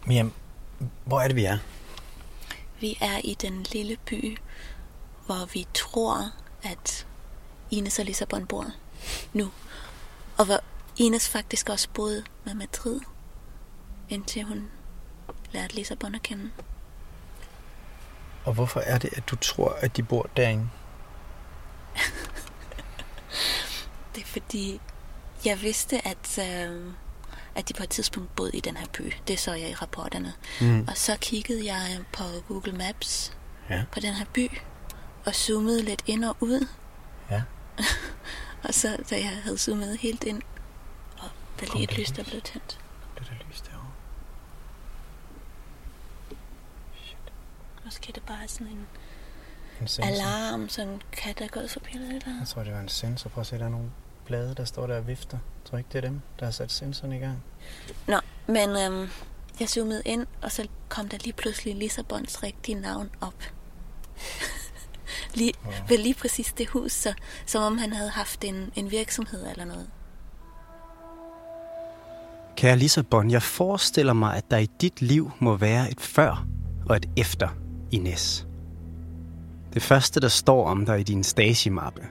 Miriam, 0.06 0.32
hvor 1.04 1.20
er 1.20 1.26
det, 1.28 1.36
vi 1.36 1.44
er? 1.44 1.58
Vi 2.80 2.98
er 3.00 3.20
i 3.24 3.34
den 3.34 3.62
lille 3.62 3.96
by, 3.96 4.38
hvor 5.26 5.46
vi 5.52 5.66
tror, 5.74 6.32
at 6.62 7.06
Ines 7.70 7.98
og 7.98 8.04
Lissabon 8.04 8.46
bor 8.46 8.66
nu. 9.32 9.50
Og 10.38 10.44
hvor 10.44 10.60
Ines 10.96 11.28
faktisk 11.28 11.68
også 11.68 11.88
boede 11.94 12.24
med 12.44 12.54
Madrid, 12.54 13.00
indtil 14.08 14.42
hun 14.42 14.68
lærte 15.52 15.74
Lissabon 15.74 16.14
at 16.14 16.22
kende. 16.22 16.50
Og 18.44 18.52
hvorfor 18.52 18.80
er 18.80 18.98
det, 18.98 19.10
at 19.16 19.28
du 19.30 19.36
tror, 19.36 19.76
at 19.80 19.96
de 19.96 20.02
bor 20.02 20.30
derinde? 20.36 20.68
Det 24.14 24.22
er 24.22 24.26
fordi, 24.26 24.80
jeg 25.44 25.62
vidste, 25.62 26.08
at, 26.08 26.38
øh, 26.38 26.92
at 27.56 27.68
de 27.68 27.74
på 27.74 27.82
et 27.82 27.88
tidspunkt 27.90 28.36
boede 28.36 28.50
i 28.54 28.60
den 28.60 28.76
her 28.76 28.86
by. 28.92 29.12
Det 29.28 29.38
så 29.38 29.52
jeg 29.54 29.70
i 29.70 29.74
rapporterne. 29.74 30.32
Mm. 30.60 30.86
Og 30.88 30.96
så 30.96 31.16
kiggede 31.20 31.66
jeg 31.74 31.98
på 32.12 32.22
Google 32.48 32.72
Maps 32.72 33.32
Ja. 33.70 33.84
på 33.92 34.00
den 34.00 34.14
her 34.14 34.24
by, 34.34 34.50
og 35.26 35.34
zoomede 35.34 35.82
lidt 35.82 36.02
ind 36.06 36.24
og 36.24 36.36
ud. 36.40 36.66
Ja. 37.30 37.42
Og 38.68 38.74
så, 38.74 38.96
da 39.10 39.16
jeg 39.16 39.40
havde 39.42 39.58
zoomet 39.58 39.98
helt 39.98 40.24
ind, 40.24 40.42
og 41.18 41.28
der 41.60 41.66
lige 41.74 41.84
et 41.84 41.98
lys, 41.98 42.08
der 42.10 42.24
blev 42.24 42.40
tændt. 42.42 42.78
Det 43.14 43.20
er 43.22 43.24
der 43.24 43.44
lys 43.50 43.60
derovre. 43.60 43.90
Måske 47.84 48.12
det 48.12 48.22
bare 48.26 48.42
er 48.42 48.46
sådan 48.46 48.66
en 48.66 48.86
En 49.80 49.88
sensor. 49.88 50.04
alarm, 50.12 50.68
sådan 50.68 50.92
en 50.92 51.02
kat, 51.12 51.38
der 51.38 51.44
er 51.44 51.48
gået 51.48 51.70
forbi 51.70 51.90
eller 51.94 52.20
Jeg 52.38 52.48
tror, 52.48 52.62
det 52.64 52.72
var 52.72 52.80
en 52.80 52.88
sensor. 52.88 53.30
Prøv 53.30 53.40
at 53.40 53.46
se, 53.46 53.58
der 53.58 53.64
er 53.64 53.68
nogle 53.68 53.90
blade, 54.26 54.54
der 54.56 54.64
står 54.64 54.86
der 54.86 54.96
og 54.96 55.06
vifter. 55.08 55.38
Jeg 55.38 55.70
tror 55.70 55.78
ikke, 55.78 55.88
det 55.92 56.04
er 56.04 56.08
dem, 56.08 56.20
der 56.38 56.44
har 56.44 56.52
sat 56.52 56.72
sensoren 56.72 57.12
i 57.12 57.18
gang. 57.18 57.42
Nå, 58.08 58.16
men 58.46 58.70
øhm, 58.70 59.08
jeg 59.60 59.68
zoomede 59.68 60.02
ind, 60.04 60.26
og 60.42 60.52
så 60.52 60.68
kom 60.88 61.08
der 61.08 61.18
lige 61.24 61.32
pludselig 61.32 61.74
Lissabons 61.74 62.42
rigtige 62.42 62.80
navn 62.80 63.10
op. 63.20 63.34
lige, 65.34 65.52
Wow. 65.64 65.72
ved 65.88 65.98
lige 65.98 66.14
præcis 66.14 66.52
det 66.52 66.68
hus, 66.68 66.92
så, 66.92 67.14
som 67.46 67.62
om 67.62 67.78
han 67.78 67.92
havde 67.92 68.10
haft 68.10 68.44
en, 68.44 68.72
en 68.74 68.90
virksomhed 68.90 69.50
eller 69.50 69.64
noget. 69.64 69.86
Kære 72.56 72.76
Lissabon, 72.76 73.30
jeg 73.30 73.42
forestiller 73.42 74.12
mig, 74.12 74.36
at 74.36 74.50
der 74.50 74.56
i 74.58 74.66
dit 74.80 75.02
liv 75.02 75.30
må 75.38 75.56
være 75.56 75.90
et 75.90 76.00
før 76.00 76.46
og 76.88 76.96
et 76.96 77.06
efter 77.16 77.48
Ines. 77.90 78.46
Det 79.74 79.82
første, 79.82 80.20
der 80.20 80.28
står 80.28 80.66
om 80.68 80.86
dig 80.86 81.00
i 81.00 81.02
din 81.02 81.24
Stasi-mappe, 81.24 82.02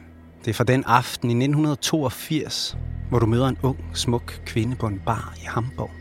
det 0.45 0.51
er 0.51 0.53
fra 0.53 0.63
den 0.63 0.83
aften 0.83 1.29
i 1.29 1.33
1982, 1.33 2.77
hvor 3.09 3.19
du 3.19 3.25
møder 3.25 3.47
en 3.47 3.57
ung, 3.63 3.77
smuk 3.93 4.41
kvinde 4.45 4.75
på 4.75 4.87
en 4.87 5.01
bar 5.05 5.33
i 5.37 5.45
Hamburg. 5.45 5.91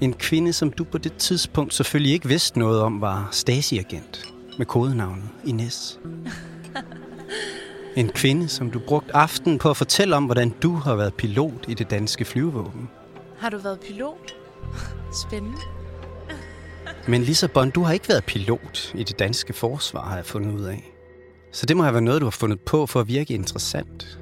En 0.00 0.12
kvinde, 0.12 0.52
som 0.52 0.70
du 0.70 0.84
på 0.84 0.98
det 0.98 1.16
tidspunkt 1.16 1.74
selvfølgelig 1.74 2.12
ikke 2.12 2.28
vidste 2.28 2.58
noget 2.58 2.80
om, 2.80 3.00
var 3.00 3.28
Stasi-agent 3.32 4.32
med 4.58 4.66
kodenavnet 4.66 5.28
Ines. 5.44 6.00
En 7.96 8.08
kvinde, 8.08 8.48
som 8.48 8.70
du 8.70 8.78
brugte 8.78 9.16
aftenen 9.16 9.58
på 9.58 9.70
at 9.70 9.76
fortælle 9.76 10.16
om, 10.16 10.24
hvordan 10.24 10.50
du 10.62 10.74
har 10.74 10.94
været 10.94 11.14
pilot 11.14 11.68
i 11.68 11.74
det 11.74 11.90
danske 11.90 12.24
flyvevåben. 12.24 12.88
Har 13.38 13.50
du 13.50 13.58
været 13.58 13.80
pilot? 13.80 14.36
Spændende. 15.26 15.75
Men 17.08 17.22
Lissabon, 17.22 17.70
du 17.70 17.82
har 17.82 17.92
ikke 17.92 18.08
været 18.08 18.24
pilot 18.24 18.94
i 18.94 19.02
det 19.02 19.18
danske 19.18 19.52
forsvar, 19.52 20.08
har 20.08 20.16
jeg 20.16 20.26
fundet 20.26 20.54
ud 20.54 20.64
af. 20.64 20.92
Så 21.52 21.66
det 21.66 21.76
må 21.76 21.82
have 21.82 21.92
været 21.92 22.04
noget, 22.04 22.20
du 22.20 22.26
har 22.26 22.30
fundet 22.30 22.60
på 22.60 22.86
for 22.86 23.00
at 23.00 23.08
virke 23.08 23.34
interessant. 23.34 24.18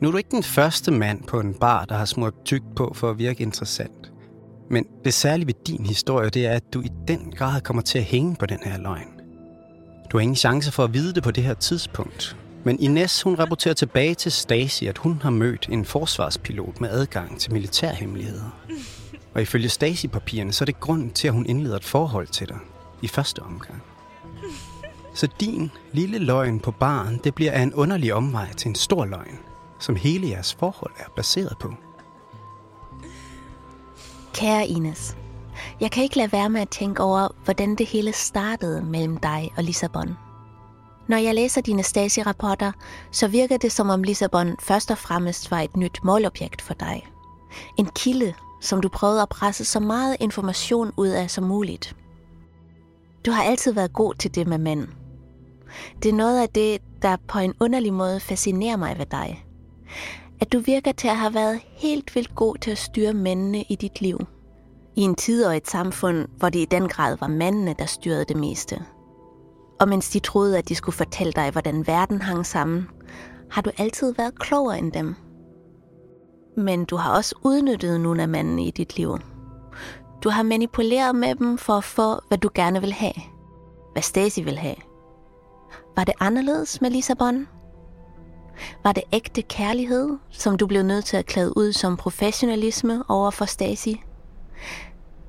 Nu 0.00 0.08
er 0.08 0.12
du 0.12 0.18
ikke 0.18 0.30
den 0.30 0.42
første 0.42 0.90
mand 0.90 1.22
på 1.24 1.40
en 1.40 1.54
bar, 1.54 1.84
der 1.84 1.94
har 1.94 2.04
smurt 2.04 2.34
tyk 2.44 2.62
på 2.76 2.92
for 2.94 3.10
at 3.10 3.18
virke 3.18 3.42
interessant. 3.42 4.12
Men 4.70 4.86
det 5.04 5.14
særlige 5.14 5.46
ved 5.46 5.54
din 5.66 5.86
historie, 5.86 6.30
det 6.30 6.46
er, 6.46 6.52
at 6.52 6.74
du 6.74 6.80
i 6.80 6.88
den 7.08 7.32
grad 7.36 7.60
kommer 7.60 7.82
til 7.82 7.98
at 7.98 8.04
hænge 8.04 8.36
på 8.36 8.46
den 8.46 8.58
her 8.64 8.78
løgn. 8.78 9.08
Du 10.10 10.16
har 10.16 10.22
ingen 10.22 10.36
chance 10.36 10.72
for 10.72 10.84
at 10.84 10.94
vide 10.94 11.14
det 11.14 11.22
på 11.22 11.30
det 11.30 11.44
her 11.44 11.54
tidspunkt. 11.54 12.36
Men 12.64 12.80
Ines, 12.80 13.22
hun 13.22 13.34
rapporterer 13.34 13.74
tilbage 13.74 14.14
til 14.14 14.32
Stasi, 14.32 14.86
at 14.86 14.98
hun 14.98 15.20
har 15.22 15.30
mødt 15.30 15.68
en 15.70 15.84
forsvarspilot 15.84 16.80
med 16.80 16.90
adgang 16.90 17.40
til 17.40 17.52
militærhemmeligheder. 17.52 18.60
Og 19.34 19.42
ifølge 19.42 19.68
Stasi-papirerne, 19.68 20.52
så 20.52 20.64
er 20.64 20.66
det 20.66 20.80
grunden 20.80 21.10
til, 21.10 21.28
at 21.28 21.34
hun 21.34 21.46
indleder 21.46 21.76
et 21.76 21.84
forhold 21.84 22.26
til 22.26 22.48
dig 22.48 22.58
i 23.02 23.08
første 23.08 23.42
omgang. 23.42 23.82
Så 25.14 25.28
din 25.40 25.70
lille 25.92 26.18
løgn 26.18 26.60
på 26.60 26.70
baren, 26.70 27.20
det 27.24 27.34
bliver 27.34 27.52
af 27.52 27.62
en 27.62 27.74
underlig 27.74 28.14
omvej 28.14 28.52
til 28.52 28.68
en 28.68 28.74
stor 28.74 29.04
løgn, 29.04 29.38
som 29.78 29.96
hele 29.96 30.28
jeres 30.28 30.54
forhold 30.54 30.92
er 30.98 31.08
baseret 31.16 31.56
på. 31.60 31.74
Kære 34.34 34.66
Ines, 34.66 35.16
jeg 35.80 35.90
kan 35.90 36.02
ikke 36.02 36.16
lade 36.16 36.32
være 36.32 36.50
med 36.50 36.60
at 36.60 36.68
tænke 36.68 37.02
over, 37.02 37.28
hvordan 37.44 37.74
det 37.74 37.86
hele 37.86 38.12
startede 38.12 38.82
mellem 38.82 39.16
dig 39.16 39.52
og 39.56 39.64
Lissabon. 39.64 40.16
Når 41.08 41.16
jeg 41.16 41.34
læser 41.34 41.60
dine 41.60 41.82
Stasi-rapporter, 41.82 42.72
så 43.10 43.28
virker 43.28 43.56
det 43.56 43.72
som 43.72 43.90
om 43.90 44.02
Lissabon 44.02 44.56
først 44.60 44.90
og 44.90 44.98
fremmest 44.98 45.50
var 45.50 45.60
et 45.60 45.76
nyt 45.76 46.00
målobjekt 46.04 46.62
for 46.62 46.74
dig. 46.74 47.06
En 47.76 47.86
kilde, 47.86 48.34
som 48.62 48.80
du 48.80 48.88
prøvede 48.88 49.22
at 49.22 49.28
presse 49.28 49.64
så 49.64 49.80
meget 49.80 50.16
information 50.20 50.92
ud 50.96 51.08
af 51.08 51.30
som 51.30 51.44
muligt. 51.44 51.96
Du 53.26 53.30
har 53.30 53.42
altid 53.42 53.72
været 53.72 53.92
god 53.92 54.14
til 54.14 54.34
det 54.34 54.46
med 54.46 54.58
mænd. 54.58 54.88
Det 56.02 56.08
er 56.08 56.14
noget 56.14 56.42
af 56.42 56.48
det, 56.48 56.82
der 57.02 57.16
på 57.28 57.38
en 57.38 57.54
underlig 57.60 57.92
måde 57.92 58.20
fascinerer 58.20 58.76
mig 58.76 58.98
ved 58.98 59.06
dig. 59.06 59.46
At 60.40 60.52
du 60.52 60.58
virker 60.58 60.92
til 60.92 61.08
at 61.08 61.16
have 61.16 61.34
været 61.34 61.60
helt 61.64 62.14
vildt 62.14 62.34
god 62.34 62.56
til 62.56 62.70
at 62.70 62.78
styre 62.78 63.12
mændene 63.12 63.62
i 63.62 63.74
dit 63.74 64.00
liv. 64.00 64.26
I 64.96 65.00
en 65.00 65.14
tid 65.14 65.44
og 65.44 65.56
et 65.56 65.68
samfund, 65.68 66.28
hvor 66.36 66.48
det 66.48 66.58
i 66.58 66.64
den 66.64 66.88
grad 66.88 67.16
var 67.20 67.26
mændene, 67.26 67.74
der 67.78 67.86
styrede 67.86 68.24
det 68.24 68.36
meste. 68.36 68.82
Og 69.80 69.88
mens 69.88 70.10
de 70.10 70.18
troede, 70.18 70.58
at 70.58 70.68
de 70.68 70.74
skulle 70.74 70.96
fortælle 70.96 71.32
dig, 71.32 71.50
hvordan 71.50 71.86
verden 71.86 72.22
hang 72.22 72.46
sammen, 72.46 72.88
har 73.50 73.62
du 73.62 73.70
altid 73.78 74.14
været 74.14 74.38
klogere 74.38 74.78
end 74.78 74.92
dem. 74.92 75.14
Men 76.56 76.84
du 76.84 76.96
har 76.96 77.16
også 77.16 77.34
udnyttet 77.42 78.00
nogle 78.00 78.22
af 78.22 78.28
mændene 78.28 78.64
i 78.64 78.70
dit 78.70 78.96
liv. 78.96 79.18
Du 80.24 80.30
har 80.30 80.42
manipuleret 80.42 81.14
med 81.14 81.34
dem 81.34 81.58
for 81.58 81.72
at 81.72 81.84
få, 81.84 82.20
hvad 82.28 82.38
du 82.38 82.50
gerne 82.54 82.80
vil 82.80 82.92
have. 82.92 83.14
Hvad 83.92 84.02
Stacy 84.02 84.40
vil 84.40 84.58
have. 84.58 84.76
Var 85.96 86.04
det 86.04 86.14
anderledes 86.20 86.80
med 86.80 86.90
Lissabon? 86.90 87.48
Var 88.84 88.92
det 88.92 89.02
ægte 89.12 89.42
kærlighed, 89.42 90.18
som 90.30 90.56
du 90.56 90.66
blev 90.66 90.82
nødt 90.82 91.04
til 91.04 91.16
at 91.16 91.26
klæde 91.26 91.56
ud 91.56 91.72
som 91.72 91.96
professionalisme 91.96 93.02
over 93.08 93.30
for 93.30 93.44
Stacy? 93.44 93.88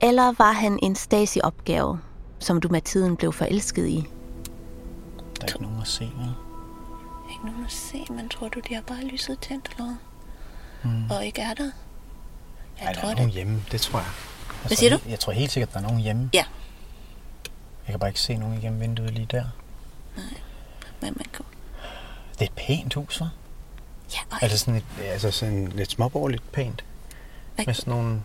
Eller 0.02 0.32
var 0.38 0.52
han 0.52 0.80
en 0.82 0.96
Stacy-opgave, 0.96 2.00
som 2.40 2.62
du 2.62 2.68
med 2.72 2.82
tiden 2.82 3.16
blev 3.16 3.34
forelsket 3.34 3.88
i? 3.88 4.08
Der 5.36 5.42
er 5.42 5.48
ikke 5.48 5.62
nogen 5.62 5.82
at 5.82 5.88
se, 5.88 6.04
vel? 6.04 6.34
Ikke 7.32 7.46
nogen 7.46 7.66
at 7.66 7.72
se, 7.72 8.06
men 8.10 8.30
tror 8.30 8.48
du, 8.48 8.60
de 8.70 8.76
har 8.76 8.82
bare 8.82 9.04
lyset 9.04 9.40
tændt 9.40 9.70
eller? 9.78 9.96
Mm. 10.84 11.12
Og 11.12 11.26
ikke 11.26 11.42
er 11.42 11.54
der? 11.54 11.72
Jeg 12.80 12.88
Ej, 12.88 12.94
tror, 12.94 13.02
der 13.02 13.10
er 13.10 13.14
nogen 13.16 13.28
det. 13.28 13.36
hjemme, 13.36 13.64
det 13.72 13.82
tror 13.82 14.00
jeg. 14.00 14.08
jeg 14.64 14.68
Hvad 14.68 14.78
siger 14.78 14.98
du? 14.98 15.10
Jeg 15.10 15.20
tror 15.20 15.34
helt 15.34 15.52
sikkert, 15.52 15.74
der 15.74 15.78
er 15.80 15.84
nogen 15.84 16.00
hjemme. 16.00 16.30
Ja. 16.34 16.44
Jeg 17.88 17.92
kan 17.94 18.00
bare 18.00 18.10
ikke 18.10 18.20
se 18.22 18.36
nogen 18.36 18.58
igennem 18.58 18.80
vinduet 18.80 19.12
lige 19.12 19.26
der. 19.32 19.44
Nej, 20.16 20.26
men 21.02 21.14
man 21.18 21.26
kan... 21.34 21.46
Det 22.34 22.42
er 22.42 22.46
et 22.46 22.52
pænt 22.52 22.94
hus, 22.94 23.22
hva'? 23.22 23.26
Ja, 24.14 24.20
og... 24.32 24.38
Altså 24.44 24.58
sådan 24.58 24.76
et, 24.76 24.84
altså 25.06 25.32
sådan 25.32 25.68
lidt 25.68 25.92
småborgerligt 25.92 26.52
pænt. 26.52 26.84
Hvad? 27.56 27.66
Med 27.66 27.74
sådan 27.74 27.94
nogle... 27.94 28.22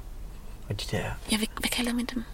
Og 0.68 0.80
de 0.80 0.96
der, 0.96 1.04
Ja, 1.30 1.36
hvad, 1.36 1.46
hvad 1.60 1.70
kalder 1.70 1.92
man 1.92 2.04
dem? 2.14 2.24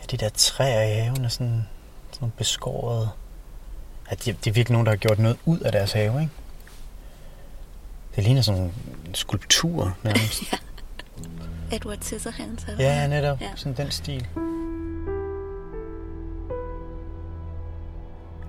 ja, 0.00 0.04
de 0.10 0.16
der 0.16 0.28
træer 0.28 0.82
i 0.82 1.00
haven 1.00 1.24
er 1.24 1.28
sådan, 1.28 1.66
sådan 2.10 2.18
nogle 2.20 2.32
beskårede... 2.36 3.10
Ja, 4.10 4.14
de, 4.14 4.32
det 4.32 4.46
er 4.46 4.52
virkelig 4.54 4.72
nogen, 4.72 4.86
der 4.86 4.92
har 4.92 4.96
gjort 4.96 5.18
noget 5.18 5.38
ud 5.44 5.58
af 5.58 5.72
deres 5.72 5.92
have, 5.92 6.20
ikke? 6.20 6.32
Det 8.16 8.24
ligner 8.24 8.42
sådan 8.42 8.60
nogle 8.60 8.74
skulpturer 9.14 9.90
nærmest. 10.04 10.42
ja. 10.52 10.58
Edward 11.76 11.98
Scissorhands. 12.00 12.64
eller 12.68 12.84
ja, 12.84 13.06
netop. 13.06 13.40
Ja. 13.40 13.50
Sådan 13.56 13.76
den 13.76 13.90
stil. 13.90 14.26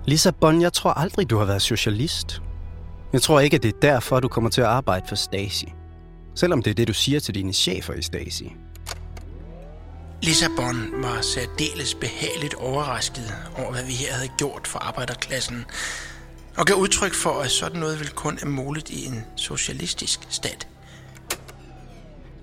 Lissabon, 0.04 0.62
jeg 0.62 0.72
tror 0.72 0.90
aldrig, 0.90 1.30
du 1.30 1.38
har 1.38 1.44
været 1.44 1.62
socialist. 1.62 2.42
Jeg 3.12 3.22
tror 3.22 3.40
ikke, 3.40 3.56
at 3.56 3.62
det 3.62 3.74
er 3.74 3.80
derfor, 3.82 4.20
du 4.20 4.28
kommer 4.28 4.50
til 4.50 4.60
at 4.60 4.66
arbejde 4.66 5.08
for 5.08 5.16
Stasi. 5.16 5.72
Selvom 6.34 6.62
det 6.62 6.70
er 6.70 6.74
det, 6.74 6.88
du 6.88 6.92
siger 6.92 7.20
til 7.20 7.34
dine 7.34 7.52
chefer 7.52 7.94
i 7.94 8.02
Stasi. 8.02 8.52
Lissabon 10.22 11.02
var 11.02 11.20
særdeles 11.20 11.94
behageligt 11.94 12.54
overrasket 12.54 13.34
over, 13.58 13.72
hvad 13.72 13.84
vi 13.84 13.92
her 13.92 14.12
havde 14.12 14.28
gjort 14.38 14.66
for 14.66 14.78
arbejderklassen, 14.78 15.64
og 16.60 16.66
gav 16.66 16.76
udtryk 16.76 17.14
for, 17.14 17.40
at 17.40 17.50
sådan 17.50 17.80
noget 17.80 17.98
ville 17.98 18.12
kun 18.12 18.38
er 18.42 18.46
muligt 18.46 18.90
i 18.90 19.06
en 19.06 19.24
socialistisk 19.36 20.20
stat. 20.28 20.68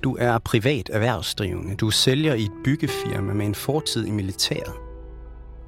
Du 0.03 0.17
er 0.19 0.37
privat 0.37 0.89
erhvervsdrivende. 0.93 1.75
Du 1.75 1.87
er 1.87 1.91
sælger 1.91 2.33
i 2.33 2.43
et 2.43 2.51
byggefirma 2.63 3.33
med 3.33 3.45
en 3.45 3.55
fortid 3.55 4.05
i 4.05 4.11
militæret. 4.11 4.73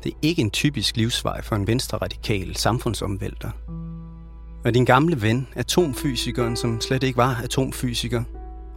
Det 0.03 0.11
er 0.11 0.17
ikke 0.21 0.41
en 0.41 0.51
typisk 0.51 0.97
livsvej 0.97 1.41
for 1.41 1.55
en 1.55 1.67
venstre-radikal 1.67 2.55
samfundsomvælter. 2.55 3.51
Og 4.65 4.73
din 4.73 4.85
gamle 4.85 5.21
ven, 5.21 5.47
atomfysikeren, 5.55 6.55
som 6.55 6.81
slet 6.81 7.03
ikke 7.03 7.17
var 7.17 7.41
atomfysiker, 7.43 8.23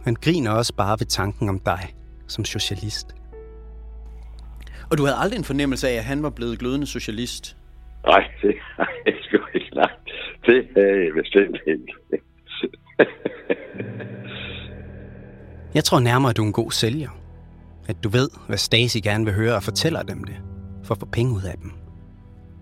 han 0.03 0.15
griner 0.21 0.51
også 0.51 0.73
bare 0.73 0.99
ved 0.99 1.07
tanken 1.07 1.49
om 1.49 1.59
dig 1.59 1.95
som 2.27 2.45
socialist. 2.45 3.07
Og 4.91 4.97
du 4.97 5.05
havde 5.05 5.17
aldrig 5.17 5.37
en 5.37 5.43
fornemmelse 5.43 5.89
af, 5.89 5.93
at 5.93 6.03
han 6.03 6.23
var 6.23 6.29
blevet 6.29 6.59
glødende 6.59 6.87
socialist? 6.87 7.55
Nej, 8.07 8.23
det 8.41 8.55
har 8.75 8.91
jeg 9.05 9.13
sgu 9.21 9.37
ikke 9.53 9.75
lagt. 9.75 10.11
Det 10.45 10.67
havde 10.75 11.05
jeg 11.05 11.13
bestemt 11.13 11.57
ikke. 11.67 11.93
Jeg 15.73 15.83
tror 15.83 15.99
nærmere, 15.99 16.29
at 16.29 16.37
du 16.37 16.41
er 16.41 16.45
en 16.45 16.53
god 16.53 16.71
sælger. 16.71 17.09
At 17.87 18.03
du 18.03 18.09
ved, 18.09 18.29
hvad 18.47 18.57
Stasi 18.57 18.99
gerne 18.99 19.25
vil 19.25 19.33
høre 19.33 19.55
og 19.55 19.63
fortæller 19.63 20.03
dem 20.03 20.23
det, 20.23 20.35
for 20.83 20.93
at 20.93 20.99
få 20.99 21.05
penge 21.05 21.33
ud 21.35 21.43
af 21.43 21.57
dem. 21.57 21.71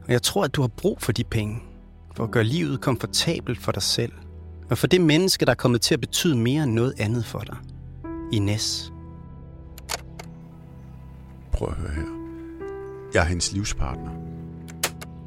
Og 0.06 0.12
jeg 0.12 0.22
tror, 0.22 0.44
at 0.44 0.56
du 0.56 0.62
har 0.62 0.68
brug 0.68 1.02
for 1.02 1.12
de 1.12 1.24
penge, 1.24 1.60
for 2.16 2.24
at 2.24 2.32
gøre 2.32 2.44
livet 2.44 2.82
komfortabelt 2.82 3.60
for 3.60 3.72
dig 3.72 3.82
selv, 3.82 4.12
og 4.70 4.78
for 4.78 4.88
det 4.88 5.02
menneske, 5.02 5.46
der 5.46 5.52
er 5.52 5.56
kommet 5.56 5.82
til 5.82 5.94
at 5.94 6.00
betyde 6.00 6.38
mere 6.38 6.64
end 6.64 6.74
noget 6.74 6.94
andet 7.00 7.26
for 7.26 7.40
dig. 7.40 7.58
Ines. 8.34 8.94
Prøv 11.54 11.68
at 11.68 11.76
høre 11.76 11.92
her. 11.92 12.08
Jeg 13.14 13.22
er 13.22 13.28
hendes 13.28 13.54
livspartner. 13.54 14.12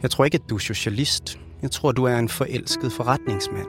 Jeg 0.05 0.11
tror 0.11 0.25
ikke, 0.25 0.35
at 0.35 0.51
du 0.51 0.55
er 0.55 0.59
socialist. 0.59 1.39
Jeg 1.63 1.71
tror, 1.71 1.93
du 1.93 2.05
er 2.05 2.17
en 2.17 2.29
forelsket 2.29 2.93
forretningsmand. 2.93 3.67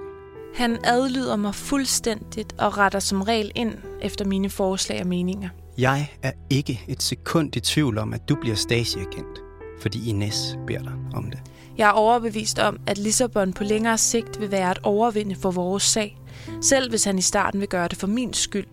Han 0.55 0.77
adlyder 0.83 1.35
mig 1.35 1.55
fuldstændigt 1.55 2.53
og 2.57 2.77
retter 2.77 2.99
som 2.99 3.21
regel 3.21 3.51
ind 3.55 3.73
efter 4.01 4.25
mine 4.25 4.49
forslag 4.49 5.01
og 5.01 5.07
meninger. 5.07 5.49
Jeg 5.77 6.11
er 6.23 6.31
ikke 6.49 6.81
et 6.87 7.03
sekund 7.03 7.55
i 7.55 7.59
tvivl 7.59 7.97
om, 7.97 8.13
at 8.13 8.29
du 8.29 8.35
bliver 8.35 8.55
Stasi-agent, 8.55 9.41
fordi 9.81 10.09
Ines 10.09 10.57
beder 10.67 10.83
dig 10.83 10.93
om 11.13 11.31
det. 11.31 11.39
Jeg 11.77 11.87
er 11.87 11.91
overbevist 11.91 12.59
om, 12.59 12.79
at 12.87 12.97
Lissabon 12.97 13.53
på 13.53 13.63
længere 13.63 13.97
sigt 13.97 14.39
vil 14.39 14.51
være 14.51 14.71
et 14.71 14.79
overvinde 14.83 15.35
for 15.35 15.51
vores 15.51 15.83
sag, 15.83 16.17
selv 16.61 16.89
hvis 16.89 17.03
han 17.03 17.17
i 17.17 17.21
starten 17.21 17.59
vil 17.59 17.69
gøre 17.69 17.87
det 17.87 17.97
for 17.97 18.07
min 18.07 18.33
skyld. 18.33 18.67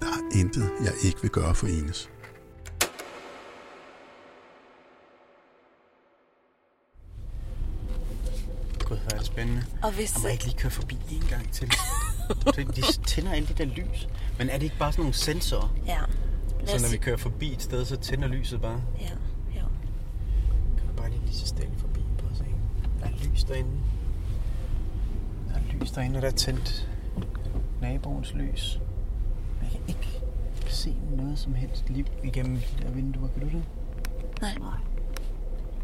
Der 0.00 0.06
er 0.06 0.38
intet, 0.38 0.70
jeg 0.84 0.92
ikke 1.04 1.22
vil 1.22 1.30
gøre 1.30 1.54
for 1.54 1.66
Ines. 1.66 2.10
Gud, 8.88 8.96
hvor 8.96 9.12
er 9.12 9.18
det 9.18 9.26
spændende. 9.26 9.64
Og 9.82 9.92
hvis... 9.92 10.14
Jeg 10.14 10.22
må 10.22 10.28
ikke 10.28 10.44
lige 10.44 10.56
køre 10.56 10.70
forbi 10.70 10.98
en 11.10 11.24
gang 11.28 11.52
til. 11.52 11.72
De 12.76 12.82
tænder 13.06 13.32
alle 13.32 13.48
de 13.48 13.54
der 13.54 13.64
lys. 13.64 14.08
Men 14.38 14.48
er 14.48 14.54
det 14.58 14.62
ikke 14.62 14.78
bare 14.78 14.92
sådan 14.92 15.02
nogle 15.02 15.14
sensorer? 15.14 15.74
Ja. 15.86 15.98
Så 16.66 16.74
os 16.74 16.82
når 16.82 16.88
vi 16.90 16.96
kører 16.96 17.16
forbi 17.16 17.52
et 17.52 17.62
sted, 17.62 17.84
så 17.84 17.96
tænder 17.96 18.28
lyset 18.28 18.60
bare. 18.60 18.82
Ja, 19.00 19.10
jo. 19.60 19.66
Kan 20.78 20.88
bare 20.96 21.10
lige 21.10 21.20
lige 21.24 21.36
så 21.36 21.46
stille 21.46 21.72
forbi? 21.78 22.00
At 22.30 22.36
se. 22.36 22.44
Der 23.00 23.06
er 23.06 23.10
lys 23.24 23.44
derinde. 23.44 23.70
Der 25.48 25.54
er 25.54 25.60
lys 25.72 25.90
derinde, 25.90 26.16
og 26.16 26.22
der 26.22 26.28
er 26.28 26.32
tændt 26.32 26.88
naboens 27.80 28.34
lys. 28.34 28.80
Jeg 29.62 29.70
kan 29.70 29.80
ikke 29.88 30.20
se 30.66 30.96
noget 31.16 31.38
som 31.38 31.54
helst 31.54 31.90
liv 31.90 32.06
igennem 32.24 32.56
de 32.56 32.82
der 32.82 32.90
vinduer. 32.90 33.28
Kan 33.28 33.40
du 33.42 33.48
det? 33.48 33.64
Nej. 34.40 34.54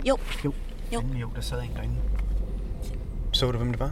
Jo. 0.09 0.19
Jo. 0.45 0.53
Jo. 0.93 1.01
Fanden, 1.01 1.17
jo, 1.17 1.31
der 1.35 1.41
sad 1.41 1.63
en 1.63 1.71
derinde. 1.75 1.97
Så 3.33 3.53
du, 3.53 3.59
hvem 3.59 3.71
det 3.71 3.81
var? 3.81 3.91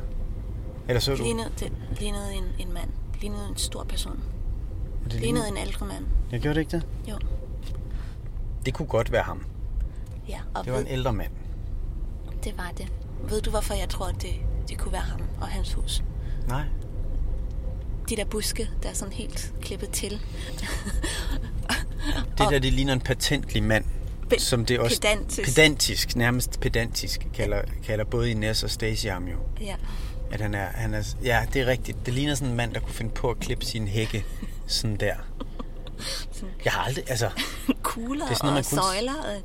Eller 0.89 1.01
så 1.01 1.17
du? 1.17 1.23
Lignede, 1.23 1.51
det 1.61 1.73
lignede 2.01 2.35
en, 2.35 2.45
en 2.59 2.73
mand. 2.75 2.91
Lignede 3.21 3.49
en 3.49 3.57
stor 3.57 3.85
person. 3.85 4.21
Det 5.05 5.21
lignede 5.21 5.49
en 5.49 5.57
ældre 5.57 5.87
mand. 5.87 6.07
Jeg 6.33 6.41
gjorde 6.41 6.55
det 6.55 6.61
ikke 6.61 6.77
det? 6.77 6.87
Jo. 7.11 7.19
Det 8.67 8.75
kunne 8.75 8.87
godt 8.89 9.13
være 9.13 9.23
ham. 9.23 9.45
Ja, 10.29 10.41
og 10.55 10.65
Det 10.65 10.73
var 10.73 10.79
en 10.79 10.85
ved, 10.85 10.93
ældre 10.93 11.13
mand. 11.13 11.31
det 12.45 12.57
var 12.59 12.73
det. 12.79 12.93
Ved 13.29 13.41
du, 13.43 13.51
hvorfor 13.51 13.75
jeg 13.75 13.89
tror, 13.89 14.07
at 14.07 14.23
det, 14.23 14.31
det 14.69 14.79
kunne 14.79 14.93
være 14.93 15.01
ham 15.03 15.21
og 15.41 15.47
hans 15.49 15.73
hus? 15.73 16.03
Nej. 16.49 16.65
De 18.09 18.17
der 18.17 18.25
buske, 18.25 18.71
der 18.83 18.89
er 18.89 18.93
sådan 18.93 19.13
helt 19.13 19.55
klippet 19.61 19.91
til. 19.91 20.21
Det 22.39 22.51
der, 22.51 22.59
det 22.59 22.73
ligner 22.73 22.93
en 22.93 23.01
patentlig 23.01 23.63
mand. 23.63 23.85
Pe- 24.33 24.39
som 24.41 24.65
det 24.65 24.79
også 24.81 25.01
pedantisk. 25.01 25.49
pedantisk, 25.49 26.17
nærmest 26.17 26.61
pedantisk, 26.61 27.27
kalder, 27.35 27.63
kalder 27.87 28.05
både 28.05 28.31
Ines 28.31 28.63
og 28.63 28.71
Stacey 28.71 29.09
ham 29.11 29.25
jo. 29.29 29.37
Ja. 29.61 29.77
At 30.33 30.41
han 30.41 30.55
er, 30.55 30.65
han 30.67 30.95
er, 30.95 31.15
ja, 31.25 31.47
det 31.53 31.63
er 31.63 31.67
rigtigt. 31.67 31.99
Det 32.07 32.15
ligner 32.15 32.35
sådan 32.35 32.51
en 32.51 32.57
mand, 32.57 32.75
der 32.75 32.81
kunne 32.81 32.93
finde 32.95 33.11
på 33.11 33.31
at 33.31 33.39
klippe 33.41 33.65
sin 33.65 33.89
hække 33.89 34.25
sådan 34.67 34.97
der. 34.97 35.15
Jeg 36.65 36.73
har 36.73 36.83
aldrig, 36.83 37.11
altså, 37.11 37.31
Kugler 37.83 38.25
Det 38.25 38.33
er 38.33 38.37
sådan 38.37 38.51
noget, 38.51 38.67
og 38.73 38.77
man 38.77 38.83
kun- 38.83 38.93
søjler. 38.93 39.15
Og, 39.23 39.43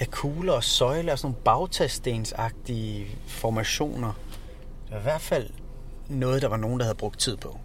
ja, 0.00 0.04
kugler 0.10 0.52
og 0.52 0.64
søjler 0.64 1.12
og 1.12 1.18
sådan 1.18 1.30
nogle 1.30 1.44
bagtagstensagtige 1.44 3.06
formationer. 3.26 4.12
Det 4.84 4.92
var 4.92 4.98
i 4.98 5.02
hvert 5.02 5.20
fald 5.20 5.50
noget, 6.08 6.42
der 6.42 6.48
var 6.48 6.56
nogen, 6.56 6.80
der 6.80 6.84
havde 6.86 6.96
brugt 6.98 7.18
tid 7.20 7.36
på. 7.36 7.58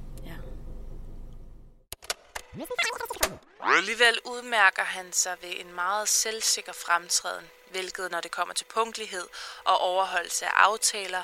Alligevel 3.63 4.19
udmærker 4.25 4.83
han 4.83 5.05
sig 5.11 5.35
ved 5.41 5.49
en 5.65 5.75
meget 5.75 6.09
selvsikker 6.09 6.73
fremtræden, 6.73 7.45
hvilket 7.71 8.11
når 8.11 8.21
det 8.21 8.31
kommer 8.31 8.53
til 8.53 8.65
punktlighed 8.75 9.27
og 9.65 9.77
overholdelse 9.77 10.45
af 10.45 10.51
aftaler, 10.55 11.23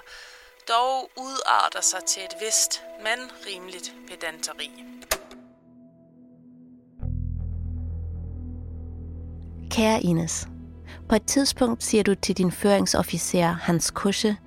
dog 0.67 1.11
udarter 1.17 1.81
sig 1.81 1.99
til 2.07 2.23
et 2.23 2.35
vist, 2.41 2.81
men 3.03 3.19
rimeligt 3.47 3.93
pedanteri. 4.09 4.71
Kære 9.71 10.01
Ines, 10.01 10.47
på 11.09 11.15
et 11.15 11.25
tidspunkt 11.27 11.83
siger 11.83 12.03
du 12.03 12.15
til 12.15 12.37
din 12.37 12.51
føringsofficer 12.51 13.47
Hans 13.47 13.91
Kusche, 13.91 14.37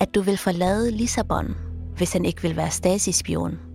at 0.00 0.14
du 0.14 0.20
vil 0.22 0.38
forlade 0.38 0.90
Lissabon, 0.90 1.56
hvis 1.96 2.12
han 2.12 2.24
ikke 2.24 2.42
vil 2.42 2.56
være 2.56 2.70
Stasi-spion. 2.70 3.73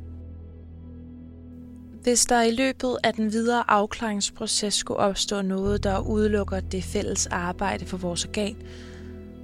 Hvis 2.10 2.26
der 2.26 2.42
i 2.42 2.52
løbet 2.52 2.98
af 3.04 3.14
den 3.14 3.34
videre 3.34 3.64
afklaringsproces 3.68 4.74
skulle 4.74 5.00
opstå 5.00 5.42
noget, 5.42 5.84
der 5.84 6.00
udelukker 6.00 6.60
det 6.60 6.84
fælles 6.84 7.28
arbejde 7.28 7.86
for 7.86 7.98
vores 7.98 8.26
organ, 8.26 8.56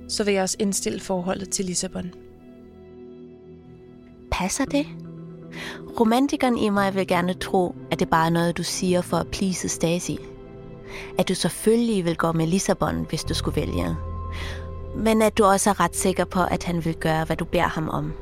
så 0.10 0.24
vil 0.24 0.34
jeg 0.34 0.44
også 0.44 0.58
indstille 0.60 1.00
forholdet 1.00 1.50
til 1.50 1.66
Lissabon. 1.66 2.14
Passer 4.32 4.66
det? 4.66 4.88
Romantikeren 6.00 6.58
i 6.58 6.70
mig 6.70 6.96
vil 6.96 7.08
gerne 7.08 7.34
tro, 7.34 7.76
at 7.92 8.00
det 8.00 8.10
bare 8.10 8.26
er 8.26 8.30
noget, 8.30 8.58
du 8.58 8.64
siger 8.64 9.02
for 9.02 9.18
at 9.18 9.28
please 9.28 9.70
Stasi. 9.70 10.18
At 11.20 11.28
du 11.30 11.36
selvfølgelig 11.36 12.06
vil 12.06 12.18
gå 12.18 12.32
med 12.32 12.48
Lissabon, 12.48 13.06
hvis 13.10 13.24
du 13.24 13.34
skulle 13.34 13.62
vælge. 13.62 13.96
Men 14.96 15.22
at 15.22 15.38
du 15.38 15.44
også 15.44 15.70
er 15.70 15.80
ret 15.80 15.96
sikker 15.96 16.26
på, 16.26 16.44
at 16.44 16.64
han 16.64 16.86
vil 16.86 16.96
gøre, 16.96 17.26
hvad 17.26 17.38
du 17.38 17.46
beder 17.46 17.68
ham 17.68 17.90
om. 17.90 18.14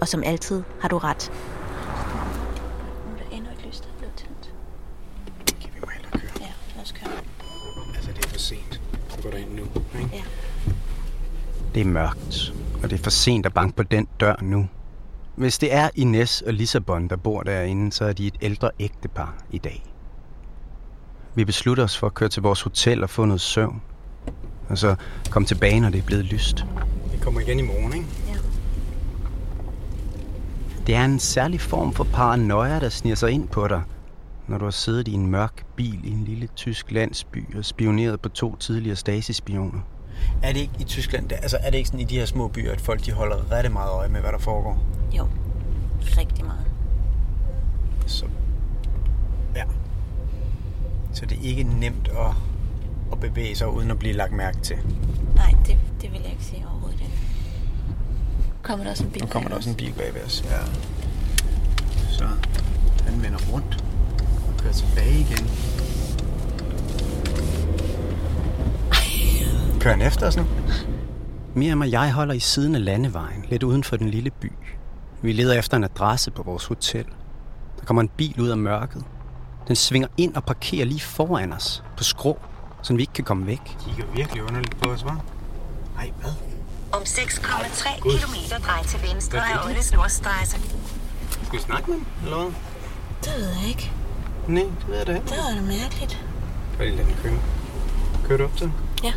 Og 0.00 0.08
som 0.08 0.22
altid 0.26 0.62
har 0.80 0.88
du 0.88 0.98
ret. 0.98 1.32
Altså, 7.94 8.10
det 8.12 8.24
er 8.24 8.28
for 8.28 8.38
sent. 8.38 8.80
Du 9.16 9.22
går 9.22 9.30
derind 9.30 9.54
nu, 9.54 9.81
ikke? 9.98 10.10
Ja. 10.12 10.22
Det 11.74 11.80
er 11.80 11.84
mørkt, 11.84 12.54
og 12.82 12.90
det 12.90 12.98
er 12.98 13.02
for 13.02 13.10
sent 13.10 13.46
at 13.46 13.54
banke 13.54 13.76
på 13.76 13.82
den 13.82 14.06
dør 14.20 14.34
nu. 14.42 14.68
Hvis 15.36 15.58
det 15.58 15.74
er 15.74 15.88
Ines 15.94 16.42
og 16.42 16.52
Lissabon, 16.52 17.08
der 17.08 17.16
bor 17.16 17.42
derinde, 17.42 17.92
så 17.92 18.04
er 18.04 18.12
de 18.12 18.26
et 18.26 18.34
ældre 18.42 18.70
ægtepar 18.80 19.34
i 19.50 19.58
dag. 19.58 19.82
Vi 21.34 21.44
beslutter 21.44 21.84
os 21.84 21.98
for 21.98 22.06
at 22.06 22.14
køre 22.14 22.28
til 22.28 22.42
vores 22.42 22.62
hotel 22.62 23.02
og 23.02 23.10
få 23.10 23.24
noget 23.24 23.40
søvn. 23.40 23.82
Og 24.68 24.78
så 24.78 24.94
komme 25.30 25.46
tilbage, 25.46 25.80
når 25.80 25.90
det 25.90 25.98
er 25.98 26.02
blevet 26.02 26.24
lyst. 26.24 26.64
Vi 27.12 27.18
kommer 27.20 27.40
igen 27.40 27.58
i 27.58 27.62
morgen, 27.62 27.94
ikke? 27.94 28.06
Det 30.86 30.94
er 30.94 31.04
en 31.04 31.18
særlig 31.18 31.60
form 31.60 31.92
for 31.92 32.04
paranoia, 32.04 32.80
der 32.80 32.88
sniger 32.88 33.16
sig 33.16 33.30
ind 33.30 33.48
på 33.48 33.68
dig, 33.68 33.82
når 34.52 34.58
du 34.58 34.64
har 34.64 34.70
siddet 34.70 35.08
i 35.08 35.12
en 35.12 35.26
mørk 35.26 35.64
bil 35.76 36.00
i 36.04 36.10
en 36.10 36.24
lille 36.24 36.48
tysk 36.56 36.90
landsby 36.90 37.56
og 37.56 37.64
spioneret 37.64 38.20
på 38.20 38.28
to 38.28 38.56
tidligere 38.56 38.96
Stasi-spioner. 38.96 39.80
Er 40.42 40.52
det 40.52 40.60
ikke 40.60 40.74
i 40.78 40.84
Tyskland, 40.84 41.28
der, 41.28 41.36
altså 41.36 41.58
er 41.60 41.70
det 41.70 41.78
ikke 41.78 41.88
sådan 41.88 42.00
i 42.00 42.04
de 42.04 42.18
her 42.18 42.26
små 42.26 42.48
byer, 42.48 42.72
at 42.72 42.80
folk 42.80 43.06
de 43.06 43.12
holder 43.12 43.52
rigtig 43.52 43.72
meget 43.72 43.90
øje 43.90 44.08
med, 44.08 44.20
hvad 44.20 44.32
der 44.32 44.38
foregår? 44.38 44.82
Jo, 45.18 45.28
rigtig 46.18 46.44
meget. 46.44 46.66
Så, 48.06 48.26
ja. 49.56 49.64
Så 51.12 51.26
det 51.26 51.38
er 51.38 51.42
ikke 51.42 51.62
nemt 51.62 52.08
at, 52.08 52.34
at 53.12 53.20
bevæge 53.20 53.56
sig 53.56 53.68
uden 53.68 53.90
at 53.90 53.98
blive 53.98 54.14
lagt 54.14 54.32
mærke 54.32 54.60
til. 54.60 54.76
Nej, 55.34 55.54
det, 55.66 55.78
det 56.00 56.12
vil 56.12 56.20
jeg 56.22 56.30
ikke 56.30 56.44
sige 56.44 56.64
overhovedet 56.70 57.00
ikke. 57.00 57.18
Kommer 58.62 58.84
der 58.84 58.90
også 58.90 59.04
en 59.04 59.10
bil? 59.10 59.22
Nu 59.22 59.28
kommer 59.28 59.48
der 59.48 59.56
også 59.56 59.70
en 59.70 59.76
bil 59.76 59.92
bagved 59.92 60.24
os. 60.24 60.44
Ja. 60.44 60.58
Så 62.10 62.28
den 63.08 63.22
vender 63.22 63.38
rundt 63.52 63.84
og 64.62 64.64
kører 64.64 64.74
tilbage 64.74 65.20
igen. 65.20 65.50
Kører 69.80 69.94
han 69.94 70.06
efter 70.06 70.26
os 70.26 70.36
nu? 70.36 70.46
Miriam 71.54 71.80
og 71.80 71.90
jeg 71.90 72.12
holder 72.12 72.34
i 72.34 72.40
siden 72.40 72.74
af 72.74 72.84
landevejen, 72.84 73.44
lidt 73.48 73.62
uden 73.62 73.84
for 73.84 73.96
den 73.96 74.08
lille 74.08 74.30
by. 74.30 74.52
Vi 75.22 75.32
leder 75.32 75.58
efter 75.58 75.76
en 75.76 75.84
adresse 75.84 76.30
på 76.30 76.42
vores 76.42 76.64
hotel. 76.64 77.04
Der 77.80 77.84
kommer 77.84 78.00
en 78.02 78.08
bil 78.08 78.40
ud 78.40 78.48
af 78.48 78.56
mørket. 78.56 79.04
Den 79.68 79.76
svinger 79.76 80.08
ind 80.16 80.34
og 80.34 80.44
parkerer 80.44 80.84
lige 80.84 81.00
foran 81.00 81.52
os, 81.52 81.82
på 81.96 82.04
skrå, 82.04 82.38
så 82.82 82.94
vi 82.94 83.02
ikke 83.02 83.12
kan 83.12 83.24
komme 83.24 83.46
væk. 83.46 83.76
Kigger 83.86 84.04
virkelig 84.14 84.42
underligt 84.42 84.76
på 84.82 84.90
os, 84.90 85.02
hva'? 85.02 85.20
Ej, 85.98 86.10
hvad? 86.20 86.32
Om 86.92 87.02
6,3 87.02 88.00
Gud. 88.00 88.12
km 88.18 88.64
drej 88.66 88.82
til 88.82 89.00
venstre 89.10 89.38
er 89.38 89.42
af? 89.42 89.66
Olles 89.66 89.92
Nordstrasse. 89.92 90.56
Skal 91.30 91.58
vi 91.58 91.58
snakke 91.58 91.90
med 91.90 91.96
dem, 91.96 92.06
eller 92.24 92.36
hvad? 92.36 92.52
Det 93.24 93.32
ved 93.36 93.48
jeg 93.60 93.68
ikke. 93.68 93.92
Nej, 94.48 94.62
det 94.62 94.88
ved 94.88 94.96
jeg 94.96 95.06
da 95.06 95.14
ikke. 95.14 95.26
Det 95.26 95.36
var 95.36 95.54
da 95.54 95.60
mærkeligt. 95.60 96.24
Bare 96.78 96.86
lige 96.86 96.96
lad 96.96 97.04
den 97.04 97.14
køre. 97.22 97.38
Kører 98.24 98.38
du 98.38 98.44
op 98.44 98.56
til? 98.56 98.72
Ja. 99.04 99.12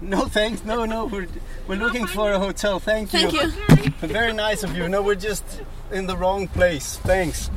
No, 0.00 0.18
thanks. 0.32 0.64
No, 0.64 0.84
no. 0.86 1.08
We're, 1.08 1.26
we're 1.68 1.78
looking 1.78 2.08
for 2.08 2.30
a 2.32 2.38
hotel. 2.38 2.78
Thank 2.80 3.14
you. 3.14 3.30
Thank 3.30 3.32
you. 4.02 4.08
Very 4.08 4.32
nice 4.32 4.62
of 4.64 4.76
you. 4.76 4.88
No, 4.88 5.00
we're 5.02 5.28
just 5.30 5.62
in 5.92 6.06
the 6.06 6.16
wrong 6.16 6.48
place. 6.48 6.98
Thanks. 6.98 7.50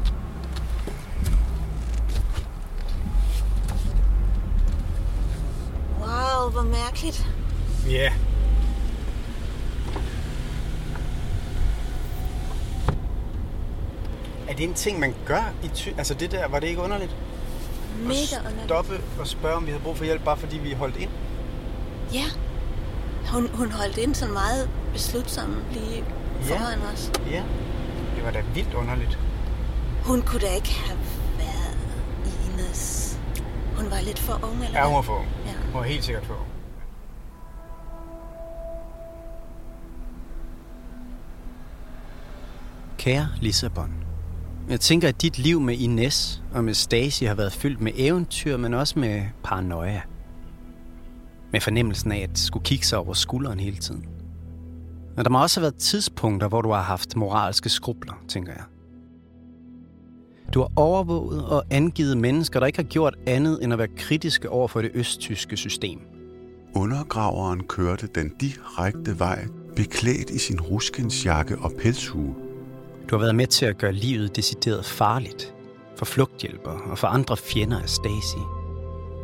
Wow, 5.99 6.49
hvor 6.51 6.63
mærkeligt. 6.63 7.27
Ja. 7.88 7.91
Yeah. 7.91 8.12
Er 14.47 14.47
det 14.58 14.63
en 14.63 14.74
ting, 14.74 15.00
man 15.00 15.15
gør 15.26 15.54
i 15.63 15.67
ty... 15.67 15.89
Altså 15.98 16.13
det 16.13 16.32
der, 16.32 16.48
var 16.48 16.60
det 16.60 16.67
ikke 16.67 16.82
underligt? 16.82 17.15
Mega 18.02 18.13
underligt. 18.39 18.63
Stoppe 18.63 19.02
og 19.20 19.28
spørge, 19.28 19.56
om 19.56 19.65
vi 19.65 19.72
havde 19.72 19.84
brug 19.84 19.98
for 19.98 20.06
hjælp, 20.06 20.24
bare 20.24 20.38
fordi 20.38 20.58
vi 20.58 20.74
holdt 20.74 20.98
ind? 20.98 21.10
Ja. 22.13 22.24
Hun, 23.34 23.50
hun 23.54 23.72
holdt 23.72 23.98
ind 23.98 24.15
sådan 24.15 24.34
meget 24.34 24.70
beslutsom 24.93 25.56
lige 25.72 26.04
foran 26.41 26.80
os. 26.93 27.12
Ja. 27.32 27.43
Det 28.15 28.24
var 28.26 28.32
da 28.32 28.43
vildt 28.54 28.74
underligt. 28.74 29.20
Hun 30.04 30.22
kunne 30.22 30.41
da 30.41 30.56
ikke 30.56 30.74
have 30.74 31.00
været 31.38 31.78
Ines. 32.54 33.20
Hun 33.76 33.91
var 33.91 34.02
lidt 34.02 34.20
for 34.20 34.34
ung, 34.43 34.65
eller 34.65 34.80
Ja, 34.80 34.86
hun 34.86 34.96
var 34.96 35.02
for 35.02 35.13
ung. 35.13 35.28
Ja. 35.46 35.52
Hun 35.52 35.74
var 35.74 35.84
helt 35.84 36.04
sikkert 36.04 36.26
for 36.26 36.34
ung. 36.34 36.48
Kære 42.98 43.28
Lissabon, 43.41 43.91
jeg 44.69 44.80
tænker, 44.80 45.08
at 45.08 45.21
dit 45.21 45.39
liv 45.39 45.62
med 45.62 45.77
Ines 45.77 46.43
og 46.53 46.63
med 46.63 46.73
Stasi 46.73 47.25
har 47.25 47.36
været 47.36 47.53
fyldt 47.53 47.82
med 47.82 47.91
eventyr, 47.95 48.58
men 48.58 48.73
også 48.73 48.99
med 48.99 49.21
paranoia. 49.43 50.01
Med 51.51 51.62
fornemmelsen 51.62 52.12
af 52.12 52.27
at 52.32 52.39
skulle 52.39 52.63
kigge 52.63 52.86
sig 52.86 52.99
over 52.99 53.13
skulderen 53.13 53.60
hele 53.60 53.77
tiden. 53.77 54.06
Men 55.15 55.25
der 55.25 55.32
må 55.32 55.41
også 55.41 55.60
have 55.60 55.63
været 55.63 55.75
tidspunkter, 55.75 56.47
hvor 56.47 56.62
du 56.62 56.71
har 56.71 56.82
haft 56.82 57.15
moralske 57.15 57.69
skrubler, 57.69 58.13
tænker 58.27 58.51
jeg. 58.51 58.63
Du 60.53 60.60
har 60.60 60.71
overvåget 60.75 61.45
og 61.45 61.63
angivet 61.69 62.17
mennesker, 62.17 62.60
der 62.60 62.67
ikke 62.67 62.80
har 62.80 62.84
gjort 62.84 63.15
andet 63.27 63.63
end 63.63 63.73
at 63.73 63.80
være 63.80 63.88
kritiske 63.97 64.49
over 64.49 64.67
for 64.67 64.82
det 64.82 64.91
østtyske 64.93 65.58
system. 65.58 65.99
Undergraveren 66.75 67.63
kørte 67.63 68.08
den 68.15 68.30
direkte 68.41 69.19
vej, 69.19 69.47
beklædt 69.75 70.30
i 70.30 70.38
sin 70.38 70.62
ruskensjakke 70.62 71.58
og 71.58 71.71
pelshue. 71.80 72.46
Du 73.10 73.15
har 73.15 73.22
været 73.22 73.36
med 73.36 73.48
til 73.48 73.65
at 73.65 73.78
gøre 73.78 73.91
livet 73.91 74.36
decideret 74.36 74.86
farligt 74.86 75.54
for 75.98 76.06
flugthjælper 76.06 76.72
og 76.72 76.98
for 76.98 77.08
andre 77.08 77.38
fjender 77.38 77.82
af 77.82 77.89
Stasi. 77.89 78.38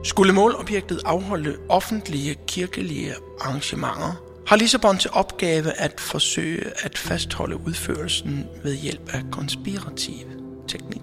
Skulle 0.03 0.33
målobjektet 0.33 1.01
afholde 1.05 1.55
offentlige 1.69 2.35
kirkelige 2.47 3.13
arrangementer, 3.41 4.23
har 4.47 4.55
Lissabon 4.55 4.97
til 4.97 5.09
opgave 5.13 5.71
at 5.81 6.01
forsøge 6.01 6.63
at 6.83 6.97
fastholde 6.97 7.67
udførelsen 7.67 8.45
ved 8.63 8.75
hjælp 8.75 9.09
af 9.13 9.21
konspirativ 9.31 10.27
teknik. 10.67 11.01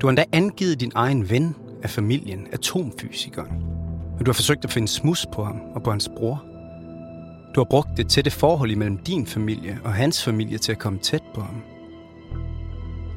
Du 0.00 0.06
har 0.06 0.08
endda 0.08 0.24
angivet 0.32 0.80
din 0.80 0.92
egen 0.94 1.30
ven 1.30 1.56
af 1.82 1.90
familien, 1.90 2.46
atomfysikeren. 2.52 3.62
Og 4.18 4.26
du 4.26 4.30
har 4.30 4.34
forsøgt 4.34 4.64
at 4.64 4.72
finde 4.72 4.88
smus 4.88 5.26
på 5.32 5.44
ham 5.44 5.60
og 5.74 5.82
på 5.82 5.90
hans 5.90 6.08
bror. 6.16 6.44
Du 7.54 7.60
har 7.60 7.66
brugt 7.70 7.88
det 7.96 8.08
tætte 8.08 8.30
forhold 8.30 8.70
imellem 8.70 8.98
din 8.98 9.26
familie 9.26 9.78
og 9.84 9.94
hans 9.94 10.24
familie 10.24 10.58
til 10.58 10.72
at 10.72 10.78
komme 10.78 10.98
tæt 10.98 11.22
på 11.34 11.40
ham. 11.40 11.62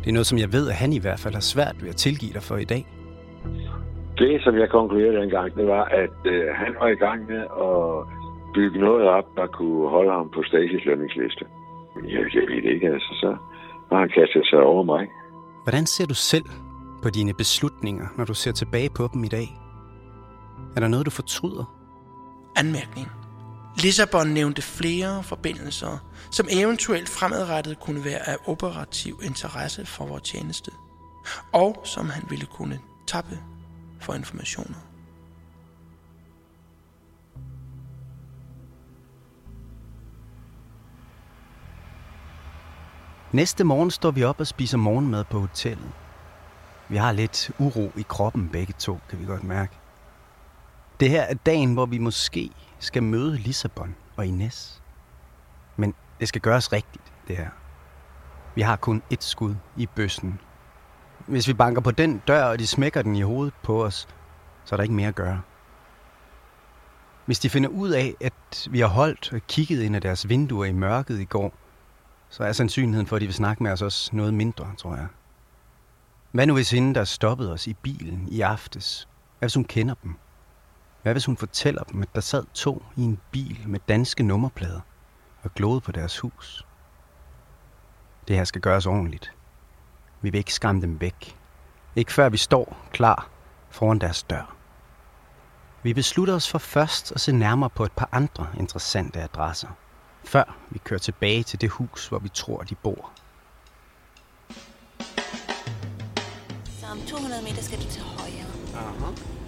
Det 0.03 0.09
er 0.09 0.17
noget, 0.19 0.27
som 0.27 0.39
jeg 0.43 0.53
ved, 0.53 0.69
at 0.69 0.75
han 0.75 0.93
i 0.93 1.01
hvert 1.05 1.19
fald 1.19 1.33
har 1.33 1.45
svært 1.53 1.75
ved 1.81 1.89
at 1.89 1.95
tilgive 1.95 2.33
dig 2.33 2.43
for 2.49 2.57
i 2.57 2.67
dag. 2.73 2.83
Det, 4.17 4.43
som 4.43 4.53
jeg 4.61 4.69
konkluderede 4.69 5.17
dengang, 5.21 5.55
det 5.55 5.67
var, 5.67 5.83
at 5.83 6.17
øh, 6.25 6.45
han 6.61 6.71
var 6.79 6.87
i 6.87 6.99
gang 7.05 7.19
med 7.31 7.41
at 7.67 7.77
bygge 8.55 8.79
noget 8.79 9.03
op, 9.17 9.27
der 9.37 9.47
kunne 9.47 9.89
holde 9.89 10.11
ham 10.11 10.29
på 10.35 10.43
Stasis 10.43 10.85
lønningsliste. 10.85 11.45
Jeg, 11.95 12.23
jeg 12.35 12.43
ved 12.49 12.61
det 12.63 12.71
ikke, 12.75 12.87
altså 12.87 13.11
så 13.21 13.35
har 13.91 13.99
han 13.99 14.09
kastet 14.09 14.45
sig 14.45 14.59
over 14.59 14.83
mig. 14.83 15.07
Hvordan 15.63 15.85
ser 15.85 16.05
du 16.05 16.13
selv 16.13 16.45
på 17.03 17.09
dine 17.09 17.33
beslutninger, 17.33 18.05
når 18.17 18.25
du 18.25 18.33
ser 18.33 18.51
tilbage 18.51 18.89
på 18.97 19.09
dem 19.13 19.23
i 19.23 19.27
dag? 19.27 19.47
Er 20.75 20.79
der 20.79 20.87
noget, 20.87 21.05
du 21.05 21.11
fortryder? 21.11 21.65
Anmærkning. 22.55 23.22
Lissabon 23.77 24.27
nævnte 24.27 24.61
flere 24.61 25.23
forbindelser, 25.23 25.97
som 26.31 26.47
eventuelt 26.49 27.09
fremadrettet 27.09 27.79
kunne 27.79 28.05
være 28.05 28.29
af 28.29 28.37
operativ 28.45 29.19
interesse 29.23 29.85
for 29.85 30.05
vores 30.05 30.23
tjeneste, 30.23 30.71
og 31.53 31.81
som 31.85 32.09
han 32.09 32.23
ville 32.29 32.45
kunne 32.45 32.79
tappe 33.07 33.39
for 34.01 34.13
informationer. 34.13 34.77
Næste 43.31 43.63
morgen 43.63 43.91
står 43.91 44.11
vi 44.11 44.23
op 44.23 44.39
og 44.39 44.47
spiser 44.47 44.77
morgenmad 44.77 45.23
på 45.23 45.39
hotellet. 45.39 45.91
Vi 46.89 46.97
har 46.97 47.11
lidt 47.11 47.51
uro 47.59 47.91
i 47.95 48.05
kroppen 48.07 48.49
begge 48.49 48.73
to, 48.79 48.99
kan 49.09 49.19
vi 49.19 49.25
godt 49.25 49.43
mærke. 49.43 49.73
Det 50.99 51.09
her 51.09 51.21
er 51.21 51.33
dagen, 51.33 51.73
hvor 51.73 51.85
vi 51.85 51.97
måske 51.97 52.49
skal 52.83 53.03
møde 53.03 53.37
Lissabon 53.37 53.95
og 54.15 54.25
Ines. 54.25 54.81
Men 55.77 55.93
det 56.19 56.27
skal 56.27 56.41
gøres 56.41 56.73
rigtigt, 56.73 57.13
det 57.27 57.37
her. 57.37 57.49
Vi 58.55 58.61
har 58.61 58.75
kun 58.75 59.03
et 59.09 59.23
skud 59.23 59.55
i 59.77 59.85
bøssen. 59.85 60.39
Hvis 61.27 61.47
vi 61.47 61.53
banker 61.53 61.81
på 61.81 61.91
den 61.91 62.21
dør, 62.27 62.43
og 62.43 62.59
de 62.59 62.67
smækker 62.67 63.01
den 63.01 63.15
i 63.15 63.21
hovedet 63.21 63.53
på 63.63 63.85
os, 63.85 64.07
så 64.65 64.75
er 64.75 64.77
der 64.77 64.83
ikke 64.83 64.95
mere 64.95 65.07
at 65.07 65.15
gøre. 65.15 65.41
Hvis 67.25 67.39
de 67.39 67.49
finder 67.49 67.69
ud 67.69 67.89
af, 67.89 68.15
at 68.21 68.67
vi 68.71 68.79
har 68.79 68.87
holdt 68.87 69.33
og 69.33 69.41
kigget 69.47 69.81
ind 69.81 69.95
af 69.95 70.01
deres 70.01 70.29
vinduer 70.29 70.65
i 70.65 70.71
mørket 70.71 71.19
i 71.19 71.25
går, 71.25 71.53
så 72.29 72.43
er 72.43 72.51
sandsynligheden 72.51 73.07
for, 73.07 73.15
at 73.15 73.21
de 73.21 73.25
vil 73.25 73.35
snakke 73.35 73.63
med 73.63 73.71
os 73.71 73.81
også 73.81 74.15
noget 74.15 74.33
mindre, 74.33 74.71
tror 74.77 74.95
jeg. 74.95 75.07
Hvad 76.31 76.47
nu 76.47 76.53
hvis 76.53 76.71
hende, 76.71 76.95
der 76.95 77.03
stoppede 77.03 77.53
os 77.53 77.67
i 77.67 77.73
bilen 77.73 78.27
i 78.31 78.41
aftes? 78.41 79.07
Hvad 79.39 79.49
hvis 79.49 79.55
hun 79.55 79.63
kender 79.63 79.95
dem? 80.03 80.15
Hvad 81.03 81.13
hvis 81.13 81.25
hun 81.25 81.37
fortæller 81.37 81.83
dem, 81.83 82.01
at 82.01 82.15
der 82.15 82.21
sad 82.21 82.43
to 82.53 82.83
i 82.97 83.01
en 83.01 83.19
bil 83.31 83.59
med 83.67 83.79
danske 83.87 84.23
nummerplader 84.23 84.79
og 85.43 85.53
glåede 85.53 85.81
på 85.81 85.91
deres 85.91 86.19
hus? 86.19 86.65
Det 88.27 88.35
her 88.35 88.43
skal 88.43 88.61
gøres 88.61 88.85
ordentligt. 88.85 89.33
Vi 90.21 90.29
vil 90.29 90.37
ikke 90.37 90.53
skræmme 90.53 90.81
dem 90.81 91.01
væk. 91.01 91.37
Ikke 91.95 92.13
før 92.13 92.29
vi 92.29 92.37
står 92.37 92.77
klar 92.91 93.29
foran 93.69 93.99
deres 93.99 94.23
dør. 94.23 94.55
Vi 95.83 95.93
beslutter 95.93 96.35
os 96.35 96.49
for 96.49 96.57
først 96.57 97.11
at 97.11 97.21
se 97.21 97.31
nærmere 97.31 97.69
på 97.69 97.83
et 97.83 97.91
par 97.91 98.09
andre 98.11 98.47
interessante 98.59 99.21
adresser, 99.21 99.69
før 100.23 100.55
vi 100.69 100.79
kører 100.79 100.99
tilbage 100.99 101.43
til 101.43 101.61
det 101.61 101.69
hus, 101.69 102.07
hvor 102.07 102.19
vi 102.19 102.29
tror, 102.29 102.63
de 102.63 102.75
bor. 102.75 103.11
Så 106.79 106.85
om 106.91 106.99
200 107.07 107.43
meter 107.43 107.61
skal 107.61 107.77
du 107.77 107.85
til 107.89 108.01
højre. 108.01 108.45
Aha. 108.75 109.42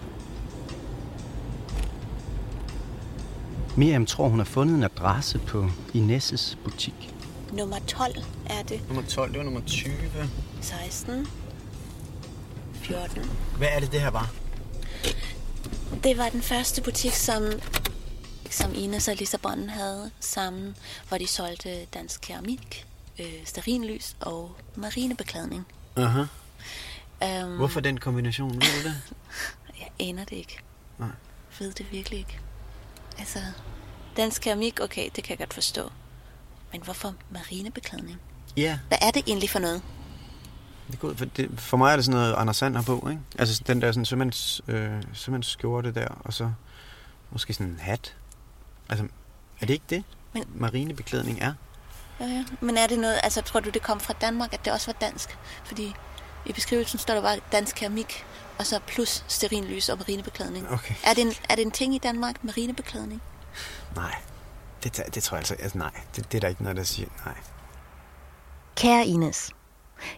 Miriam 3.77 4.05
tror, 4.05 4.27
hun 4.27 4.39
har 4.39 4.45
fundet 4.45 4.75
en 4.75 4.83
adresse 4.83 5.39
på 5.39 5.69
Inesses 5.93 6.57
butik. 6.63 7.13
Nummer 7.53 7.79
12 7.79 8.15
er 8.45 8.63
det. 8.63 8.81
Nummer 8.87 9.03
12, 9.03 9.31
det 9.31 9.37
var 9.37 9.43
nummer 9.43 9.61
20. 9.61 9.93
16. 10.61 11.27
14. 12.73 13.21
Hvad 13.57 13.67
er 13.71 13.79
det, 13.79 13.91
det 13.91 14.01
her 14.01 14.09
var? 14.09 14.31
Det 16.03 16.17
var 16.17 16.29
den 16.29 16.41
første 16.41 16.81
butik, 16.81 17.11
som, 17.13 17.43
som 18.49 18.71
Ines 18.75 19.07
og 19.07 19.15
Lissabon 19.15 19.69
havde 19.69 20.11
sammen, 20.19 20.75
hvor 21.07 21.17
de 21.17 21.27
solgte 21.27 21.85
dansk 21.85 22.21
keramik, 22.21 22.85
øh, 23.19 23.25
sterinlys 23.45 24.15
og 24.19 24.55
marinebeklædning. 24.75 25.65
Aha. 25.95 26.23
Um, 27.43 27.55
Hvorfor 27.55 27.79
den 27.79 27.97
kombination? 27.99 28.53
Ved 28.53 28.83
du 28.83 28.87
det? 28.89 28.95
Jeg 29.79 30.07
aner 30.09 30.25
det 30.25 30.35
ikke. 30.35 30.57
Nej. 30.99 31.09
Ved 31.59 31.71
det 31.73 31.91
virkelig 31.91 32.19
ikke. 32.19 32.39
Altså, 33.19 33.39
dansk 34.17 34.41
keramik, 34.41 34.79
okay, 34.81 35.09
det 35.15 35.23
kan 35.23 35.29
jeg 35.29 35.37
godt 35.37 35.53
forstå. 35.53 35.91
Men 36.71 36.81
hvorfor 36.83 37.13
marinebeklædning? 37.29 38.19
Ja. 38.57 38.79
Hvad 38.87 38.97
er 39.01 39.11
det 39.11 39.23
egentlig 39.27 39.49
for 39.49 39.59
noget? 39.59 39.81
Det 40.91 40.99
går, 40.99 41.07
ud- 41.07 41.15
for, 41.15 41.25
det, 41.25 41.49
for 41.57 41.77
mig 41.77 41.91
er 41.91 41.95
det 41.95 42.05
sådan 42.05 42.19
noget 42.19 42.35
Anders 42.37 42.57
Sand 42.57 42.75
har 42.75 42.83
på, 42.83 43.07
ikke? 43.09 43.21
Altså 43.39 43.63
den 43.67 43.81
der 43.81 43.91
sådan 43.91 44.05
sømands, 44.05 44.61
øh, 44.67 45.03
sømandsskjorte 45.13 45.91
der, 45.93 46.07
og 46.19 46.33
så 46.33 46.51
måske 47.31 47.53
sådan 47.53 47.67
en 47.67 47.79
hat. 47.79 48.15
Altså, 48.89 49.05
er 49.61 49.65
det 49.65 49.73
ikke 49.73 49.85
det, 49.89 50.03
Men- 50.33 50.47
marinebeklædning 50.55 51.39
er? 51.41 51.53
Ja, 52.19 52.25
ja. 52.25 52.45
Men 52.61 52.77
er 52.77 52.87
det 52.87 52.99
noget, 52.99 53.19
altså 53.23 53.41
tror 53.41 53.59
du, 53.59 53.69
det 53.69 53.81
kom 53.81 53.99
fra 53.99 54.13
Danmark, 54.21 54.53
at 54.53 54.65
det 54.65 54.73
også 54.73 54.87
var 54.91 54.97
dansk? 55.07 55.37
Fordi 55.65 55.93
i 56.45 56.53
beskrivelsen 56.53 56.99
står 56.99 57.13
der 57.13 57.21
bare 57.21 57.39
dansk 57.51 57.75
keramik, 57.75 58.25
og 58.59 58.65
så 58.65 58.79
plus 58.87 59.25
sterinlys 59.27 59.89
og 59.89 59.97
marinebeklædning. 59.97 60.71
Okay. 60.71 60.95
Er 61.03 61.13
det, 61.13 61.21
en, 61.21 61.33
er 61.49 61.55
det 61.55 61.65
en 61.65 61.71
ting 61.71 61.95
i 61.95 61.97
Danmark, 61.97 62.43
marinebeklædning? 62.43 63.21
Nej, 63.95 64.15
det, 64.83 65.15
det 65.15 65.23
tror 65.23 65.35
jeg 65.35 65.39
altså, 65.39 65.55
altså 65.59 65.77
nej. 65.77 65.91
Det, 66.15 66.31
det 66.31 66.37
er 66.37 66.41
der 66.41 66.47
ikke 66.47 66.63
noget, 66.63 66.77
der 66.77 66.83
siger 66.83 67.09
nej. 67.25 67.35
Kære 68.75 69.05
Ines, 69.05 69.51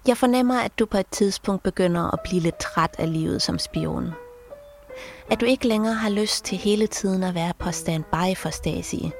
jeg 0.07 0.17
fornemmer, 0.17 0.59
at 0.59 0.79
du 0.79 0.85
på 0.85 0.97
et 0.97 1.07
tidspunkt 1.11 1.63
begynder 1.63 2.13
at 2.13 2.19
blive 2.23 2.41
lidt 2.41 2.59
træt 2.59 2.95
af 2.97 3.13
livet 3.13 3.41
som 3.41 3.59
spion. 3.59 4.13
At 5.31 5.41
du 5.41 5.45
ikke 5.45 5.67
længere 5.67 5.93
har 5.93 6.09
lyst 6.09 6.45
til 6.45 6.57
hele 6.57 6.87
tiden 6.87 7.23
at 7.23 7.35
være 7.35 7.53
på 7.59 7.71
standby 7.71 8.37
for 8.37 8.49
Stasi, 8.49 9.11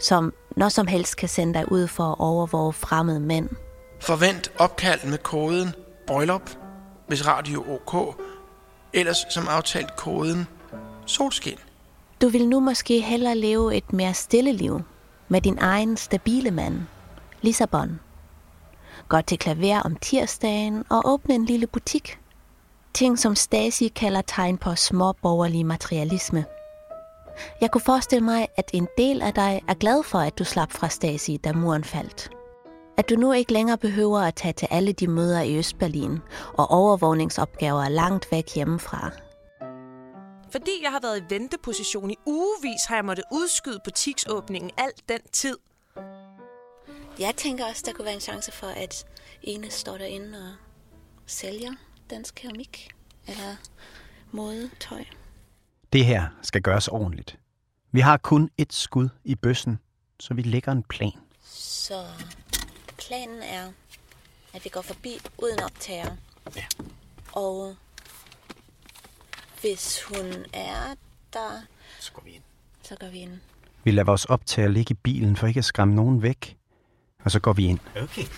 som 0.00 0.32
når 0.56 0.68
som 0.68 0.86
helst 0.86 1.16
kan 1.16 1.28
sende 1.28 1.54
dig 1.54 1.72
ud 1.72 1.86
for 1.86 2.04
at 2.04 2.16
overvåge 2.18 2.72
fremmede 2.72 3.20
mænd. 3.20 3.48
Forvent 4.00 4.52
opkald 4.58 5.04
med 5.04 5.18
koden 5.18 5.74
BRYLLUP, 6.06 6.50
hvis 7.08 7.26
radio 7.26 7.64
OK, 7.68 8.16
ellers 8.96 9.26
som 9.30 9.48
aftalt 9.48 9.96
koden 9.96 10.46
solskin. 11.06 11.58
Du 12.20 12.28
vil 12.28 12.48
nu 12.48 12.60
måske 12.60 13.00
hellere 13.00 13.36
leve 13.36 13.76
et 13.76 13.92
mere 13.92 14.14
stille 14.14 14.52
liv 14.52 14.80
med 15.28 15.40
din 15.40 15.58
egen 15.60 15.96
stabile 15.96 16.50
mand, 16.50 16.80
Lissabon. 17.42 18.00
Gå 19.08 19.20
til 19.20 19.38
klaver 19.38 19.80
om 19.80 19.96
tirsdagen 19.96 20.84
og 20.90 21.02
åbne 21.04 21.34
en 21.34 21.44
lille 21.44 21.66
butik. 21.66 22.18
Ting 22.94 23.18
som 23.18 23.36
Stasi 23.36 23.88
kalder 23.88 24.22
tegn 24.22 24.58
på 24.58 24.74
småborgerlig 24.74 25.66
materialisme. 25.66 26.44
Jeg 27.60 27.70
kunne 27.70 27.82
forestille 27.86 28.24
mig, 28.24 28.48
at 28.56 28.70
en 28.72 28.88
del 28.98 29.22
af 29.22 29.34
dig 29.34 29.62
er 29.68 29.74
glad 29.74 30.02
for, 30.02 30.18
at 30.18 30.38
du 30.38 30.44
slap 30.44 30.72
fra 30.72 30.88
Stasi, 30.88 31.36
da 31.36 31.52
muren 31.52 31.84
faldt. 31.84 32.30
At 32.98 33.08
du 33.10 33.14
nu 33.14 33.32
ikke 33.32 33.52
længere 33.52 33.78
behøver 33.78 34.20
at 34.20 34.34
tage 34.34 34.52
til 34.52 34.68
alle 34.70 34.92
de 34.92 35.06
møder 35.06 35.40
i 35.40 35.58
Østberlin 35.58 36.18
og 36.58 36.70
overvågningsopgaver 36.70 37.88
langt 37.88 38.32
væk 38.32 38.54
hjemmefra. 38.54 39.10
Fordi 40.50 40.70
jeg 40.82 40.90
har 40.90 41.00
været 41.02 41.20
i 41.20 41.24
venteposition 41.34 42.10
i 42.10 42.16
ugevis, 42.26 42.84
har 42.88 42.96
jeg 42.96 43.04
måttet 43.04 43.24
udskyde 43.32 43.80
butiksåbningen 43.84 44.70
al 44.76 44.90
den 45.08 45.18
tid. 45.32 45.56
Jeg 47.18 47.34
tænker 47.36 47.64
også, 47.64 47.82
der 47.86 47.92
kunne 47.92 48.04
være 48.04 48.14
en 48.14 48.20
chance 48.20 48.52
for, 48.52 48.66
at 48.66 49.06
Ene 49.42 49.70
står 49.70 49.98
derinde 49.98 50.38
og 50.38 50.54
sælger 51.26 51.72
dansk 52.10 52.34
keramik 52.34 52.88
eller 53.26 53.56
modetøj. 54.30 55.04
Det 55.92 56.04
her 56.04 56.26
skal 56.42 56.62
gøres 56.62 56.88
ordentligt. 56.88 57.38
Vi 57.92 58.00
har 58.00 58.16
kun 58.16 58.50
et 58.58 58.72
skud 58.72 59.08
i 59.24 59.34
bøssen, 59.34 59.78
så 60.20 60.34
vi 60.34 60.42
lægger 60.42 60.72
en 60.72 60.82
plan. 60.82 61.12
Så 61.44 61.94
planen 63.06 63.42
er, 63.42 63.72
at 64.54 64.64
vi 64.64 64.68
går 64.70 64.82
forbi 64.82 65.18
uden 65.38 65.60
optager. 65.62 66.16
Ja. 66.56 66.64
Og 67.32 67.74
hvis 69.60 70.02
hun 70.02 70.26
er 70.52 70.94
der, 71.32 71.62
Så 72.00 72.12
går 72.12 72.22
vi 72.24 72.30
ind. 72.30 72.42
så 72.82 72.96
går 73.00 73.06
vi 73.08 73.18
ind. 73.18 73.38
Vi 73.84 73.90
lader 73.90 74.04
vores 74.04 74.24
optager 74.24 74.68
ligge 74.68 74.92
i 74.92 74.98
bilen 75.02 75.36
for 75.36 75.46
ikke 75.46 75.58
at 75.58 75.64
skræmme 75.64 75.94
nogen 75.94 76.22
væk. 76.22 76.56
Og 77.24 77.30
så 77.30 77.40
går 77.40 77.52
vi 77.52 77.64
ind. 77.66 77.78
Okay. 78.02 78.24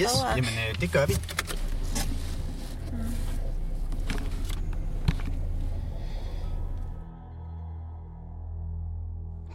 Yes, 0.00 0.14
Over. 0.14 0.30
jamen 0.30 0.44
øh, 0.68 0.80
det 0.80 0.92
gør 0.92 1.06
vi. 1.06 1.14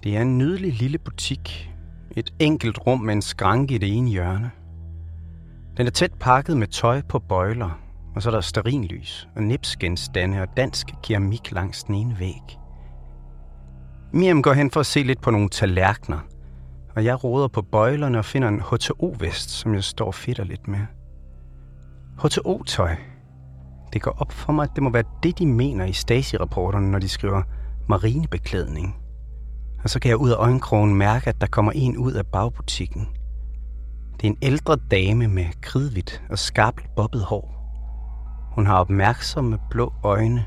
Det 0.03 0.17
er 0.17 0.21
en 0.21 0.37
nydelig 0.37 0.73
lille 0.73 0.97
butik. 0.97 1.70
Et 2.17 2.33
enkelt 2.39 2.87
rum 2.87 2.99
med 2.99 3.13
en 3.13 3.21
skranke 3.21 3.75
i 3.75 3.77
det 3.77 3.97
ene 3.97 4.09
hjørne. 4.09 4.51
Den 5.77 5.87
er 5.87 5.91
tæt 5.91 6.13
pakket 6.19 6.57
med 6.57 6.67
tøj 6.67 7.01
på 7.09 7.19
bøjler, 7.19 7.79
og 8.15 8.21
så 8.21 8.29
er 8.29 8.33
der 8.33 8.41
sterinlys 8.41 9.27
og 9.35 9.43
nipsgenstande 9.43 10.41
og 10.41 10.47
dansk 10.57 10.87
keramik 11.03 11.51
langs 11.51 11.83
den 11.83 11.95
ene 11.95 12.19
væg. 12.19 12.57
Miriam 14.13 14.41
går 14.41 14.53
hen 14.53 14.71
for 14.71 14.79
at 14.79 14.85
se 14.85 15.03
lidt 15.03 15.21
på 15.21 15.31
nogle 15.31 15.49
tallerkener, 15.49 16.19
og 16.95 17.05
jeg 17.05 17.23
roder 17.23 17.47
på 17.47 17.61
bøjlerne 17.61 18.17
og 18.19 18.25
finder 18.25 18.47
en 18.47 18.61
HTO-vest, 18.61 19.49
som 19.49 19.73
jeg 19.73 19.83
står 19.83 20.11
fedt 20.11 20.47
lidt 20.47 20.67
med. 20.67 20.85
HTO-tøj. 22.23 22.95
Det 23.93 24.01
går 24.01 24.11
op 24.11 24.31
for 24.31 24.53
mig, 24.53 24.63
at 24.63 24.71
det 24.75 24.83
må 24.83 24.89
være 24.89 25.03
det, 25.23 25.39
de 25.39 25.45
mener 25.45 25.85
i 25.85 25.93
Stasi-rapporterne, 25.93 26.91
når 26.91 26.99
de 26.99 27.09
skriver 27.09 27.41
marinebeklædning. 27.89 29.00
Og 29.83 29.89
så 29.89 29.99
kan 29.99 30.09
jeg 30.09 30.17
ud 30.17 30.29
af 30.29 30.35
øjenkrogen 30.35 30.95
mærke, 30.95 31.27
at 31.27 31.41
der 31.41 31.47
kommer 31.47 31.71
en 31.71 31.97
ud 31.97 32.13
af 32.13 32.25
bagbutikken. 32.27 33.07
Det 34.21 34.27
er 34.27 34.31
en 34.31 34.37
ældre 34.41 34.75
dame 34.91 35.27
med 35.27 35.45
kridhvidt 35.61 36.23
og 36.29 36.39
skarpt 36.39 36.95
bobbet 36.95 37.23
hår. 37.23 37.57
Hun 38.55 38.65
har 38.65 38.79
opmærksomme 38.79 39.59
blå 39.69 39.93
øjne, 40.03 40.45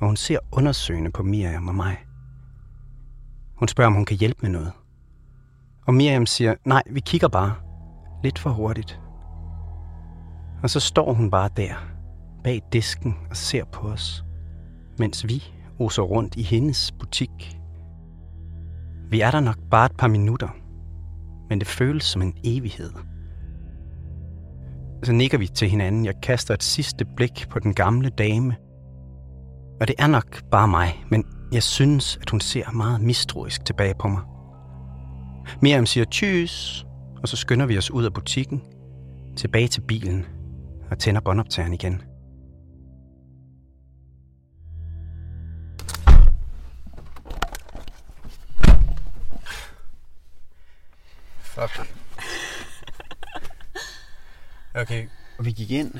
og 0.00 0.06
hun 0.06 0.16
ser 0.16 0.38
undersøgende 0.52 1.10
på 1.10 1.22
Miriam 1.22 1.68
og 1.68 1.74
mig. 1.74 1.96
Hun 3.56 3.68
spørger, 3.68 3.86
om 3.86 3.94
hun 3.94 4.04
kan 4.04 4.16
hjælpe 4.16 4.38
med 4.42 4.50
noget. 4.50 4.72
Og 5.86 5.94
Miriam 5.94 6.26
siger, 6.26 6.54
nej, 6.64 6.82
vi 6.90 7.00
kigger 7.00 7.28
bare. 7.28 7.54
Lidt 8.22 8.38
for 8.38 8.50
hurtigt. 8.50 9.00
Og 10.62 10.70
så 10.70 10.80
står 10.80 11.12
hun 11.12 11.30
bare 11.30 11.48
der, 11.56 11.74
bag 12.44 12.62
disken 12.72 13.16
og 13.30 13.36
ser 13.36 13.64
på 13.64 13.88
os, 13.88 14.24
mens 14.98 15.28
vi 15.28 15.44
oser 15.78 16.02
rundt 16.02 16.36
i 16.36 16.42
hendes 16.42 16.92
butik. 16.92 17.61
Vi 19.12 19.20
er 19.20 19.30
der 19.30 19.40
nok 19.40 19.58
bare 19.70 19.86
et 19.86 19.96
par 19.98 20.08
minutter, 20.08 20.48
men 21.48 21.58
det 21.58 21.68
føles 21.68 22.04
som 22.04 22.22
en 22.22 22.34
evighed. 22.44 22.90
Så 25.02 25.12
nikker 25.12 25.38
vi 25.38 25.46
til 25.46 25.68
hinanden. 25.68 26.04
Jeg 26.04 26.14
kaster 26.22 26.54
et 26.54 26.62
sidste 26.62 27.04
blik 27.16 27.46
på 27.50 27.58
den 27.58 27.74
gamle 27.74 28.08
dame. 28.08 28.56
Og 29.80 29.88
det 29.88 29.94
er 29.98 30.06
nok 30.06 30.42
bare 30.50 30.68
mig, 30.68 31.04
men 31.10 31.24
jeg 31.52 31.62
synes, 31.62 32.18
at 32.22 32.30
hun 32.30 32.40
ser 32.40 32.70
meget 32.70 33.00
mistroisk 33.00 33.64
tilbage 33.64 33.94
på 33.98 34.08
mig. 34.08 34.22
Miriam 35.62 35.86
siger 35.86 36.04
tjus, 36.04 36.86
og 37.22 37.28
så 37.28 37.36
skynder 37.36 37.66
vi 37.66 37.78
os 37.78 37.90
ud 37.90 38.04
af 38.04 38.12
butikken. 38.12 38.62
tilbage 39.36 39.68
til 39.68 39.80
bilen 39.80 40.26
og 40.90 40.98
tænder 40.98 41.20
båndoptageren 41.20 41.74
igen. 41.74 42.02
Fuck. 51.52 51.94
Okay, 54.74 55.08
og 55.38 55.44
vi 55.44 55.52
gik 55.52 55.70
ind. 55.70 55.94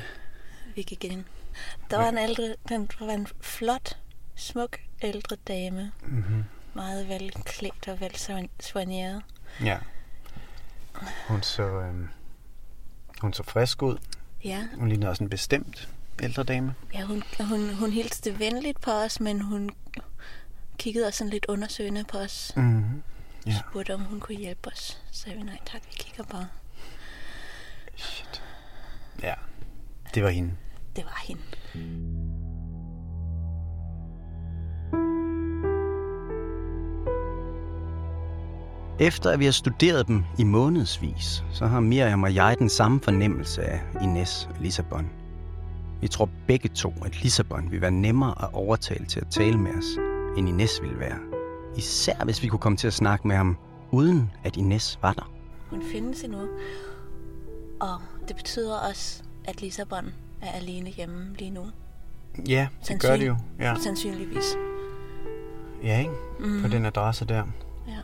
Vi 0.75 0.81
gik 0.81 1.03
ind. 1.03 1.23
Der 1.89 1.97
var 1.97 2.09
en 2.09 2.17
ældre, 2.17 2.55
den 2.69 2.89
var 2.99 3.13
en 3.13 3.27
flot, 3.41 3.97
smuk 4.35 4.77
ældre 5.01 5.35
dame. 5.47 5.91
Mhm. 6.01 6.43
Meget 6.73 7.07
velklædt 7.09 7.87
og 7.87 7.99
velsoigneret. 7.99 9.21
Ja. 9.63 9.77
Hun 11.27 11.43
så, 11.43 11.63
øhm, 11.63 12.07
hun 13.21 13.33
så 13.33 13.43
frisk 13.43 13.81
ud. 13.81 13.97
Ja. 14.43 14.67
Hun 14.75 14.89
lignede 14.89 15.09
også 15.09 15.23
en 15.23 15.29
bestemt 15.29 15.89
ældre 16.23 16.43
dame. 16.43 16.75
Ja, 16.93 17.01
hun, 17.01 17.23
hun, 17.39 17.73
hun 17.73 17.91
hilste 17.91 18.39
venligt 18.39 18.81
på 18.81 18.91
os, 18.91 19.19
men 19.19 19.41
hun 19.41 19.69
kiggede 20.77 21.07
også 21.07 21.17
sådan 21.17 21.31
lidt 21.31 21.45
undersøgende 21.45 22.03
på 22.03 22.17
os. 22.17 22.53
Mhm. 22.55 23.03
Ja. 23.45 23.59
Spurgte, 23.69 23.93
om 23.93 24.01
hun 24.01 24.19
kunne 24.19 24.37
hjælpe 24.37 24.67
os. 24.67 25.01
Så 25.11 25.21
sagde 25.21 25.37
vi, 25.37 25.43
nej 25.43 25.57
tak, 25.65 25.81
vi 25.85 25.95
kigger 25.95 26.23
bare. 26.23 26.47
Ja, 29.23 29.33
det 30.13 30.23
var 30.23 30.29
hende. 30.29 30.51
Det 30.95 31.03
var 31.03 31.23
hende. 31.27 31.41
Efter 38.99 39.29
at 39.29 39.39
vi 39.39 39.45
har 39.45 39.51
studeret 39.51 40.07
dem 40.07 40.23
i 40.39 40.43
månedsvis, 40.43 41.43
så 41.51 41.65
har 41.65 41.79
Miriam 41.79 42.23
og 42.23 42.35
jeg 42.35 42.55
den 42.59 42.69
samme 42.69 43.01
fornemmelse 43.01 43.63
af 43.63 43.81
Ines 44.01 44.49
og 44.49 44.55
Lissabon. 44.61 45.09
Vi 46.01 46.07
tror 46.07 46.29
begge 46.47 46.69
to, 46.69 46.93
at 47.05 47.23
Lissabon 47.23 47.71
vil 47.71 47.81
være 47.81 47.91
nemmere 47.91 48.43
at 48.43 48.49
overtale 48.53 49.05
til 49.05 49.19
at 49.19 49.27
tale 49.27 49.57
med 49.57 49.71
os, 49.71 49.85
end 50.37 50.49
Ines 50.49 50.81
ville 50.81 50.99
være. 50.99 51.42
Især 51.77 52.23
hvis 52.25 52.43
vi 52.43 52.47
kunne 52.47 52.59
komme 52.59 52.77
til 52.77 52.87
at 52.87 52.93
snakke 52.93 53.27
med 53.27 53.35
ham, 53.35 53.57
uden 53.91 54.31
at 54.43 54.57
Ines 54.57 54.99
var 55.01 55.13
der. 55.13 55.31
Hun 55.69 55.81
findes 55.91 56.23
endnu. 56.23 56.41
Og 57.79 57.97
det 58.27 58.35
betyder 58.35 58.77
også, 58.77 59.23
at 59.45 59.61
Lissabon 59.61 60.13
er 60.41 60.51
alene 60.51 60.89
hjemme 60.89 61.35
lige 61.39 61.51
nu. 61.51 61.65
Ja, 62.47 62.67
det 62.87 63.01
gør 63.01 63.17
det 63.17 63.27
jo. 63.27 63.35
Ja, 63.59 63.75
Sandsynligvis. 63.83 64.55
ja 65.83 65.99
ikke? 65.99 66.11
På 66.39 66.45
Mhm. 66.47 66.69
den 66.69 66.85
adresse 66.85 67.25
der. 67.25 67.43
Ja. 67.87 67.97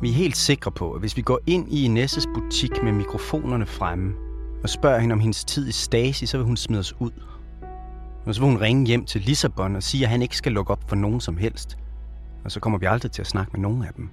Vi 0.00 0.08
er 0.10 0.14
helt 0.14 0.36
sikre 0.36 0.70
på, 0.72 0.92
at 0.92 1.00
hvis 1.00 1.16
vi 1.16 1.22
går 1.22 1.40
ind 1.46 1.72
i 1.72 1.84
Inesses 1.84 2.26
butik 2.34 2.82
med 2.82 2.92
mikrofonerne 2.92 3.66
fremme 3.66 4.14
og 4.62 4.68
spørger 4.68 4.98
hende 4.98 5.12
om 5.12 5.20
hendes 5.20 5.44
tid 5.44 5.68
i 5.68 5.72
Stasi, 5.72 6.26
så 6.26 6.36
vil 6.36 6.46
hun 6.46 6.56
smide 6.56 6.80
os 6.80 6.94
ud. 7.00 7.10
Og 8.26 8.34
så 8.34 8.40
vil 8.40 8.50
hun 8.50 8.60
ringe 8.60 8.86
hjem 8.86 9.04
til 9.04 9.20
Lissabon 9.20 9.76
og 9.76 9.82
sige, 9.82 10.04
at 10.04 10.10
han 10.10 10.22
ikke 10.22 10.36
skal 10.36 10.52
lukke 10.52 10.72
op 10.72 10.84
for 10.88 10.96
nogen 10.96 11.20
som 11.20 11.36
helst. 11.36 11.78
Og 12.44 12.52
så 12.52 12.60
kommer 12.60 12.78
vi 12.78 12.86
aldrig 12.86 13.12
til 13.12 13.22
at 13.22 13.26
snakke 13.26 13.52
med 13.52 13.60
nogen 13.60 13.84
af 13.84 13.94
dem. 13.94 14.10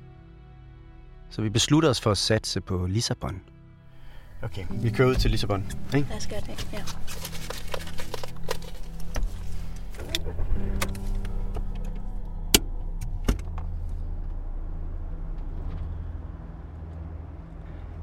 Så 1.30 1.42
vi 1.42 1.50
beslutter 1.50 1.90
os 1.90 2.02
for 2.02 2.12
at 2.12 2.18
satse 2.18 2.62
på 2.62 2.86
Lissabon. 2.86 3.42
Okay, 4.44 4.66
vi 4.70 4.90
kører 4.90 5.10
ud 5.10 5.16
til 5.16 5.32
Lissabon. 5.32 5.66
Ikke? 5.96 6.10
Lad 6.10 6.18
os 6.18 6.28
gøre 6.28 6.40
det, 6.40 6.68
ja. 6.74 6.80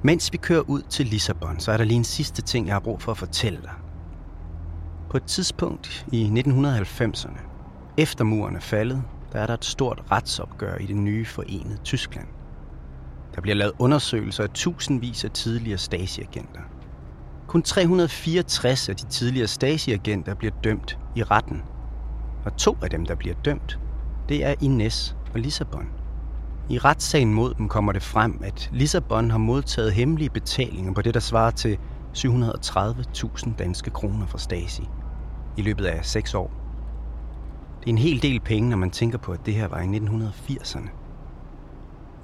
Mens 0.02 0.32
vi 0.32 0.36
kører 0.36 0.60
ud 0.60 0.82
til 0.82 1.06
Lissabon, 1.06 1.60
så 1.60 1.72
er 1.72 1.76
der 1.76 1.84
lige 1.84 1.96
en 1.96 2.04
sidste 2.04 2.42
ting, 2.42 2.66
jeg 2.66 2.74
har 2.74 2.80
brug 2.80 3.02
for 3.02 3.12
at 3.12 3.18
fortælle 3.18 3.62
dig. 3.62 3.83
På 5.14 5.18
et 5.18 5.24
tidspunkt 5.24 6.06
i 6.12 6.42
1990'erne, 6.46 7.40
efter 7.98 8.24
muren 8.24 8.56
er 8.56 8.60
faldet, 8.60 9.02
der 9.32 9.38
er 9.38 9.46
der 9.46 9.54
et 9.54 9.64
stort 9.64 10.02
retsopgør 10.10 10.76
i 10.76 10.86
det 10.86 10.96
nye 10.96 11.24
forenede 11.24 11.76
Tyskland. 11.84 12.26
Der 13.34 13.40
bliver 13.40 13.54
lavet 13.54 13.72
undersøgelser 13.78 14.42
af 14.42 14.50
tusindvis 14.50 15.24
af 15.24 15.30
tidligere 15.30 15.78
Stasi-agenter. 15.78 16.60
Kun 17.46 17.62
364 17.62 18.88
af 18.88 18.96
de 18.96 19.06
tidligere 19.06 19.46
Stasi-agenter 19.46 20.34
bliver 20.34 20.54
dømt 20.64 20.98
i 21.16 21.22
retten. 21.22 21.62
Og 22.44 22.56
to 22.56 22.76
af 22.82 22.90
dem, 22.90 23.06
der 23.06 23.14
bliver 23.14 23.34
dømt, 23.44 23.78
det 24.28 24.44
er 24.44 24.54
Ines 24.60 25.16
og 25.34 25.40
Lissabon. 25.40 25.88
I 26.68 26.78
retssagen 26.78 27.34
mod 27.34 27.54
dem 27.54 27.68
kommer 27.68 27.92
det 27.92 28.02
frem, 28.02 28.40
at 28.44 28.70
Lissabon 28.72 29.30
har 29.30 29.38
modtaget 29.38 29.92
hemmelige 29.92 30.30
betalinger 30.30 30.92
på 30.92 31.02
det, 31.02 31.14
der 31.14 31.20
svarer 31.20 31.50
til 31.50 31.78
730.000 32.16 33.56
danske 33.58 33.90
kroner 33.90 34.26
fra 34.26 34.38
Stasi 34.38 34.88
i 35.56 35.62
løbet 35.62 35.84
af 35.84 36.04
seks 36.04 36.34
år. 36.34 36.50
Det 37.80 37.86
er 37.86 37.90
en 37.90 37.98
hel 37.98 38.22
del 38.22 38.40
penge, 38.40 38.70
når 38.70 38.76
man 38.76 38.90
tænker 38.90 39.18
på, 39.18 39.32
at 39.32 39.46
det 39.46 39.54
her 39.54 39.68
var 39.68 39.80
i 39.80 39.86
1980'erne. 39.86 40.88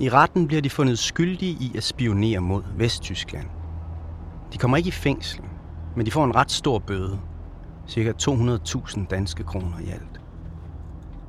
I 0.00 0.08
retten 0.08 0.46
bliver 0.46 0.62
de 0.62 0.70
fundet 0.70 0.98
skyldige 0.98 1.52
i 1.52 1.72
at 1.76 1.82
spionere 1.82 2.40
mod 2.40 2.62
Vesttyskland. 2.76 3.46
De 4.52 4.58
kommer 4.58 4.76
ikke 4.76 4.88
i 4.88 4.90
fængsel, 4.90 5.40
men 5.96 6.06
de 6.06 6.10
får 6.10 6.24
en 6.24 6.36
ret 6.36 6.50
stor 6.50 6.78
bøde. 6.78 7.20
Cirka 7.86 8.12
200.000 8.22 9.06
danske 9.06 9.44
kroner 9.44 9.78
i 9.78 9.90
alt. 9.90 10.20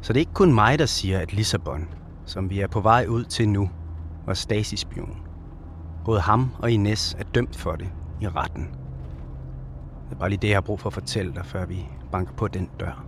Så 0.01 0.13
det 0.13 0.19
er 0.19 0.21
ikke 0.21 0.33
kun 0.33 0.53
mig, 0.53 0.79
der 0.79 0.85
siger, 0.85 1.19
at 1.19 1.33
Lissabon, 1.33 1.87
som 2.25 2.49
vi 2.49 2.59
er 2.59 2.67
på 2.67 2.81
vej 2.81 3.05
ud 3.09 3.23
til 3.23 3.49
nu, 3.49 3.69
var 4.25 4.33
Stasi-spion. 4.33 5.17
Både 6.05 6.21
ham 6.21 6.51
og 6.59 6.71
Ines 6.71 7.15
er 7.19 7.23
dømt 7.23 7.55
for 7.55 7.71
det 7.71 7.89
i 8.21 8.27
retten. 8.27 8.80
Det 10.12 10.15
er 10.15 10.19
bare 10.19 10.30
lige 10.30 10.39
det, 10.41 10.47
jeg 10.47 10.56
har 10.56 10.62
brug 10.62 10.80
for 10.80 10.89
at 10.89 10.93
fortælle 10.93 11.34
dig, 11.34 11.45
før 11.45 11.65
vi 11.65 11.86
banker 12.12 12.34
på 12.34 12.47
den 12.47 12.69
dør. 12.80 13.06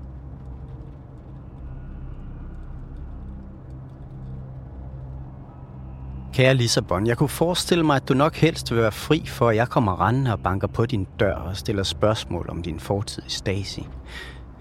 Kære 6.34 6.54
Lissabon, 6.54 7.08
jeg 7.08 7.18
kunne 7.18 7.30
forestille 7.30 7.84
mig, 7.84 7.96
at 7.96 8.10
du 8.10 8.14
nok 8.14 8.36
helst 8.36 8.72
vil 8.72 8.82
være 8.82 8.92
fri 8.92 9.24
for, 9.26 9.50
at 9.50 9.56
jeg 9.56 9.70
kommer 9.70 10.08
rendende 10.08 10.34
og 10.34 10.40
banker 10.40 10.68
på 10.68 10.86
din 10.86 11.08
dør 11.20 11.36
og 11.36 11.58
stiller 11.58 11.84
spørgsmål 11.84 12.50
om 12.50 12.62
din 12.62 12.80
fortid 12.80 13.24
i 13.28 13.30
Stasi. 13.30 13.88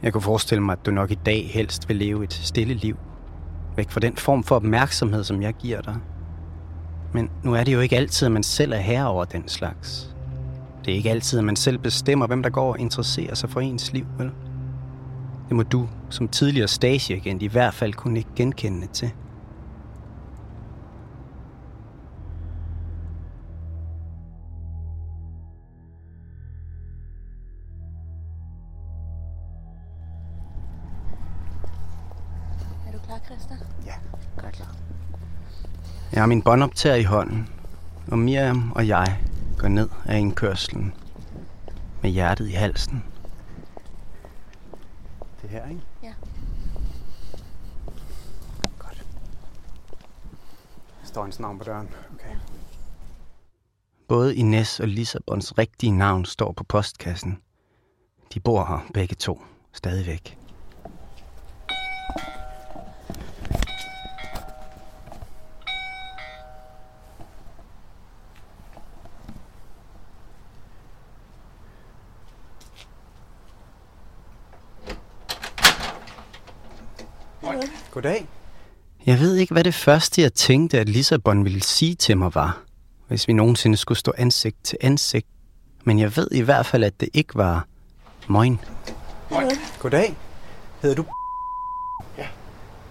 Jeg 0.02 0.12
kunne 0.12 0.22
forestille 0.22 0.64
mig, 0.64 0.72
at 0.72 0.86
du 0.86 0.90
nok 0.90 1.10
i 1.10 1.18
dag 1.26 1.50
helst 1.50 1.88
vil 1.88 1.96
leve 1.96 2.24
et 2.24 2.32
stille 2.32 2.74
liv. 2.74 2.96
Væk 3.76 3.90
fra 3.90 4.00
den 4.00 4.16
form 4.16 4.44
for 4.44 4.56
opmærksomhed, 4.56 5.24
som 5.24 5.42
jeg 5.42 5.54
giver 5.54 5.80
dig. 5.80 5.96
Men 7.12 7.30
nu 7.42 7.54
er 7.54 7.64
det 7.64 7.72
jo 7.72 7.80
ikke 7.80 7.96
altid, 7.96 8.26
at 8.26 8.32
man 8.32 8.42
selv 8.42 8.72
er 8.72 8.76
herre 8.76 9.08
over 9.08 9.24
den 9.24 9.48
slags. 9.48 10.11
Det 10.84 10.92
er 10.92 10.96
ikke 10.96 11.10
altid, 11.10 11.38
at 11.38 11.44
man 11.44 11.56
selv 11.56 11.78
bestemmer, 11.78 12.26
hvem 12.26 12.42
der 12.42 12.50
går 12.50 12.72
og 12.72 12.80
interesserer 12.80 13.34
sig 13.34 13.50
for 13.50 13.60
ens 13.60 13.92
liv, 13.92 14.06
vel? 14.18 14.30
Det 15.48 15.56
må 15.56 15.62
du, 15.62 15.88
som 16.10 16.28
tidligere 16.28 16.68
Stasi-agent, 16.68 17.42
i 17.42 17.46
hvert 17.46 17.74
fald 17.74 17.92
kunne 17.92 18.18
ikke 18.18 18.30
genkende 18.36 18.86
til. 18.86 19.10
Er 32.86 32.92
du 32.92 32.98
klar, 32.98 33.20
Christa? 33.26 33.54
Ja, 33.86 33.92
jeg 34.36 34.46
er 34.46 34.50
klar. 34.50 34.76
Jeg 36.12 36.22
har 36.22 36.26
min 36.26 36.42
båndoptager 36.42 36.96
i 36.96 37.02
hånden, 37.02 37.48
og 38.10 38.18
Miriam 38.18 38.72
og 38.72 38.88
jeg 38.88 39.18
går 39.62 39.68
ned 39.68 39.88
af 40.06 40.18
indkørslen 40.18 40.94
med 42.02 42.10
hjertet 42.10 42.48
i 42.48 42.52
halsen. 42.52 43.04
Det 45.42 45.50
her, 45.50 45.68
ikke? 45.68 45.80
Ja. 46.02 46.14
Godt. 48.78 49.06
Der 51.00 51.06
står 51.06 51.22
hendes 51.22 51.40
navn 51.40 51.58
på 51.58 51.64
døren. 51.64 51.88
Okay. 52.14 52.36
Både 54.08 54.36
Ines 54.36 54.80
og 54.80 54.88
Lissabons 54.88 55.58
rigtige 55.58 55.92
navn 55.92 56.24
står 56.24 56.52
på 56.52 56.64
postkassen. 56.64 57.38
De 58.34 58.40
bor 58.40 58.64
her 58.64 58.90
begge 58.94 59.14
to 59.14 59.42
stadigvæk. 59.72 60.41
Goddag. 78.02 78.28
Jeg 79.06 79.20
ved 79.20 79.36
ikke, 79.36 79.52
hvad 79.52 79.64
det 79.64 79.74
første, 79.74 80.22
jeg 80.22 80.32
tænkte, 80.34 80.78
at 80.80 80.88
Lissabon 80.88 81.44
ville 81.44 81.62
sige 81.62 81.94
til 81.94 82.18
mig 82.18 82.34
var, 82.34 82.60
hvis 83.08 83.28
vi 83.28 83.32
nogensinde 83.32 83.76
skulle 83.76 83.98
stå 83.98 84.12
ansigt 84.18 84.64
til 84.64 84.78
ansigt. 84.80 85.26
Men 85.84 85.98
jeg 85.98 86.16
ved 86.16 86.28
i 86.32 86.40
hvert 86.40 86.66
fald, 86.66 86.84
at 86.84 87.00
det 87.00 87.08
ikke 87.12 87.34
var 87.34 87.66
moin. 88.26 88.60
Goddag. 89.78 90.16
Hedder 90.82 90.96
du... 90.96 91.04
Ja. 92.18 92.26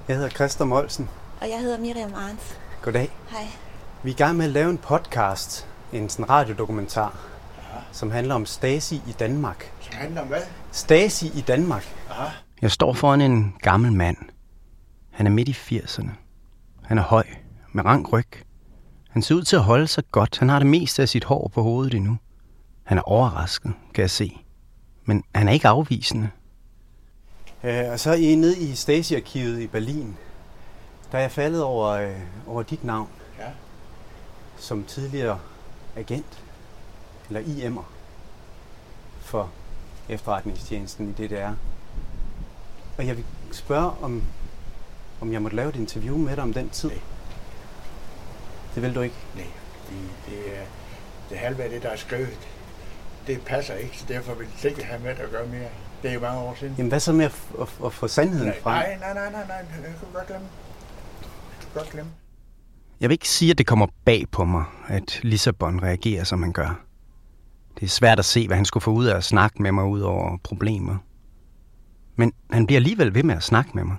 Jeg 0.07 0.15
hedder 0.15 0.29
Christa 0.29 0.63
Molsen. 0.63 1.09
Og 1.41 1.49
jeg 1.49 1.59
hedder 1.59 1.77
Miriam 1.79 2.13
Arns. 2.13 2.57
Goddag. 2.81 3.09
Hej. 3.29 3.47
Vi 4.03 4.09
er 4.09 4.13
i 4.13 4.17
gang 4.17 4.37
med 4.37 4.45
at 4.45 4.51
lave 4.51 4.69
en 4.69 4.77
podcast. 4.77 5.67
en 5.93 6.09
sådan 6.09 6.29
radiodokumentar, 6.29 7.17
som 7.91 8.11
handler 8.11 8.35
om 8.35 8.45
Stasi 8.45 8.95
i 8.95 9.11
Danmark. 9.19 9.71
Som 9.81 9.93
handler 9.93 10.21
om 10.21 10.27
hvad? 10.27 10.41
Stasi 10.71 11.27
i 11.27 11.41
Danmark. 11.41 11.95
Aha. 12.09 12.29
Jeg 12.61 12.71
står 12.71 12.93
foran 12.93 13.21
en 13.21 13.55
gammel 13.61 13.93
mand. 13.93 14.17
Han 15.21 15.27
er 15.27 15.31
midt 15.31 15.49
i 15.49 15.51
80'erne. 15.51 16.09
Han 16.81 16.97
er 16.97 17.01
høj, 17.01 17.27
med 17.71 17.85
rank 17.85 18.13
ryg. 18.13 18.27
Han 19.09 19.21
ser 19.21 19.35
ud 19.35 19.43
til 19.43 19.55
at 19.55 19.61
holde 19.61 19.87
sig 19.87 20.03
godt. 20.11 20.37
Han 20.37 20.49
har 20.49 20.59
det 20.59 20.67
meste 20.67 21.01
af 21.01 21.09
sit 21.09 21.23
hår 21.23 21.51
på 21.53 21.61
hovedet 21.61 21.93
endnu. 21.93 22.17
Han 22.83 22.97
er 22.97 23.01
overrasket, 23.01 23.73
kan 23.93 24.01
jeg 24.01 24.09
se. 24.09 24.37
Men 25.05 25.23
han 25.35 25.47
er 25.47 25.51
ikke 25.51 25.67
afvisende. 25.67 26.29
Øh, 27.63 27.91
og 27.91 27.99
så 27.99 28.09
er 28.09 28.15
I 28.15 28.35
nede 28.35 28.59
i 28.59 28.75
Stasi-arkivet 28.75 29.59
i 29.59 29.67
Berlin. 29.67 30.17
Der 31.11 31.17
er 31.17 31.21
jeg 31.21 31.31
faldet 31.31 31.63
over, 31.63 31.89
øh, 31.89 32.19
over 32.47 32.63
dit 32.63 32.83
navn. 32.83 33.09
Ja. 33.39 33.49
Som 34.57 34.83
tidligere 34.83 35.39
agent. 35.95 36.43
Eller 37.29 37.41
IM'er. 37.41 37.83
For 39.19 39.49
efterretningstjenesten 40.09 41.09
i 41.09 41.11
DDR. 41.11 41.53
Og 42.97 43.07
jeg 43.07 43.17
vil 43.17 43.25
spørge, 43.51 43.91
om, 44.01 44.23
om 45.21 45.33
jeg 45.33 45.41
måtte 45.41 45.57
lave 45.57 45.69
et 45.69 45.75
interview 45.75 46.17
med 46.17 46.35
dig 46.35 46.43
om 46.43 46.53
den 46.53 46.69
tid. 46.69 46.89
Nej. 46.89 46.99
Det 48.75 48.83
vil 48.83 48.95
du 48.95 49.01
ikke? 49.01 49.15
Nej, 49.35 49.47
fordi 49.83 49.97
det 50.29 50.57
er 50.57 50.63
det 51.29 51.37
halve 51.37 51.63
af 51.63 51.69
det, 51.69 51.83
der 51.83 51.89
er 51.89 51.97
skrevet. 51.97 52.39
Det 53.27 53.41
passer 53.41 53.73
ikke, 53.73 53.97
så 53.97 54.05
derfor 54.07 54.33
vil 54.33 54.47
jeg 54.63 54.71
ikke 54.71 54.83
have 54.83 55.01
med 55.01 55.09
at 55.09 55.31
gøre 55.31 55.47
mere. 55.47 55.69
Det 56.01 56.09
er 56.09 56.13
jo 56.13 56.19
mange 56.19 56.39
år 56.39 56.55
siden. 56.59 56.75
Jamen 56.77 56.89
hvad 56.89 56.99
så 56.99 57.13
med 57.13 57.25
at, 57.25 57.35
at, 57.61 57.67
at 57.85 57.93
få 57.93 58.07
sandheden 58.07 58.47
nej, 58.47 58.59
frem? 58.61 58.73
nej, 58.73 59.13
nej, 59.13 59.13
nej, 59.13 59.31
nej, 59.31 59.47
nej, 59.47 59.61
det 59.61 59.99
kan 59.99 60.07
godt 60.13 60.27
glemme. 60.27 60.47
Det 61.59 61.59
kan 61.59 61.69
godt 61.73 61.89
glemme. 61.89 62.11
Jeg 62.99 63.09
vil 63.09 63.13
ikke 63.13 63.29
sige, 63.29 63.51
at 63.51 63.57
det 63.57 63.67
kommer 63.67 63.87
bag 64.05 64.25
på 64.31 64.45
mig, 64.45 64.65
at 64.87 65.19
Lissabon 65.23 65.83
reagerer, 65.83 66.23
som 66.23 66.43
han 66.43 66.51
gør. 66.51 66.81
Det 67.79 67.83
er 67.83 67.89
svært 67.89 68.19
at 68.19 68.25
se, 68.25 68.47
hvad 68.47 68.57
han 68.57 68.65
skulle 68.65 68.83
få 68.83 68.91
ud 68.91 69.05
af 69.05 69.17
at 69.17 69.23
snakke 69.23 69.61
med 69.61 69.71
mig 69.71 69.85
ud 69.85 70.01
over 70.01 70.37
problemer. 70.43 70.97
Men 72.15 72.33
han 72.51 72.65
bliver 72.65 72.77
alligevel 72.77 73.15
ved 73.15 73.23
med 73.23 73.35
at 73.35 73.43
snakke 73.43 73.71
med 73.73 73.83
mig. 73.83 73.95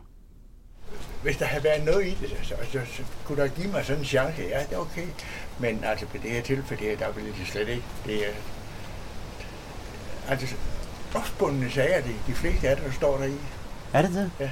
Hvis 1.23 1.37
der 1.37 1.45
havde 1.45 1.65
været 1.65 1.85
noget 1.85 2.07
i 2.07 2.11
det, 2.21 2.31
så, 2.43 2.55
så, 2.73 2.81
så 2.97 3.03
kunne 3.25 3.43
der 3.43 3.49
give 3.49 3.69
mig 3.69 3.85
sådan 3.85 4.01
en 4.01 4.05
chance. 4.07 4.43
Ja, 4.43 4.59
det 4.59 4.73
er 4.73 4.79
okay. 4.79 5.07
Men 5.59 5.85
altså, 5.85 6.07
på 6.07 6.17
det 6.23 6.31
her 6.31 6.43
tilfælde 6.43 6.85
her, 6.85 6.97
der 6.97 7.13
vil 7.13 7.25
det 7.25 7.47
slet 7.47 7.69
ikke. 7.69 7.85
Det 8.07 8.27
er... 8.29 8.33
Altså, 10.29 10.55
opspundne 11.15 11.71
sager, 11.71 12.03
det, 12.03 12.15
de 12.27 12.33
fleste 12.33 12.69
af 12.69 12.77
det, 12.77 12.85
der 12.85 12.93
står 12.93 13.19
der 13.19 13.25
i. 13.25 13.35
Er 13.93 14.03
det 14.03 14.11
det? 14.11 14.31
Ja. 14.41 14.51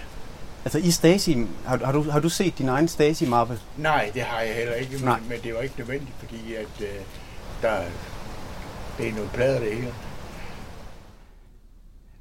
Altså 0.64 0.78
i 0.78 0.90
Stasi, 0.90 1.46
har, 1.66 1.84
har, 1.84 1.92
du, 1.92 2.10
har 2.10 2.20
du 2.20 2.28
set 2.28 2.58
din 2.58 2.68
egen 2.68 2.88
Stasi-mappe? 2.88 3.58
Nej, 3.76 4.10
det 4.14 4.22
har 4.22 4.40
jeg 4.40 4.54
heller 4.54 4.74
ikke, 4.74 4.92
men, 4.96 5.04
Nej. 5.04 5.20
men 5.28 5.38
det 5.42 5.54
var 5.54 5.60
ikke 5.60 5.74
nødvendigt, 5.78 6.12
fordi 6.18 6.54
at 6.54 6.80
øh, 6.80 6.88
der, 7.62 7.80
det 8.98 9.08
er 9.08 9.12
noget 9.12 9.30
plader 9.30 9.60
det 9.60 9.74
hele. 9.74 9.94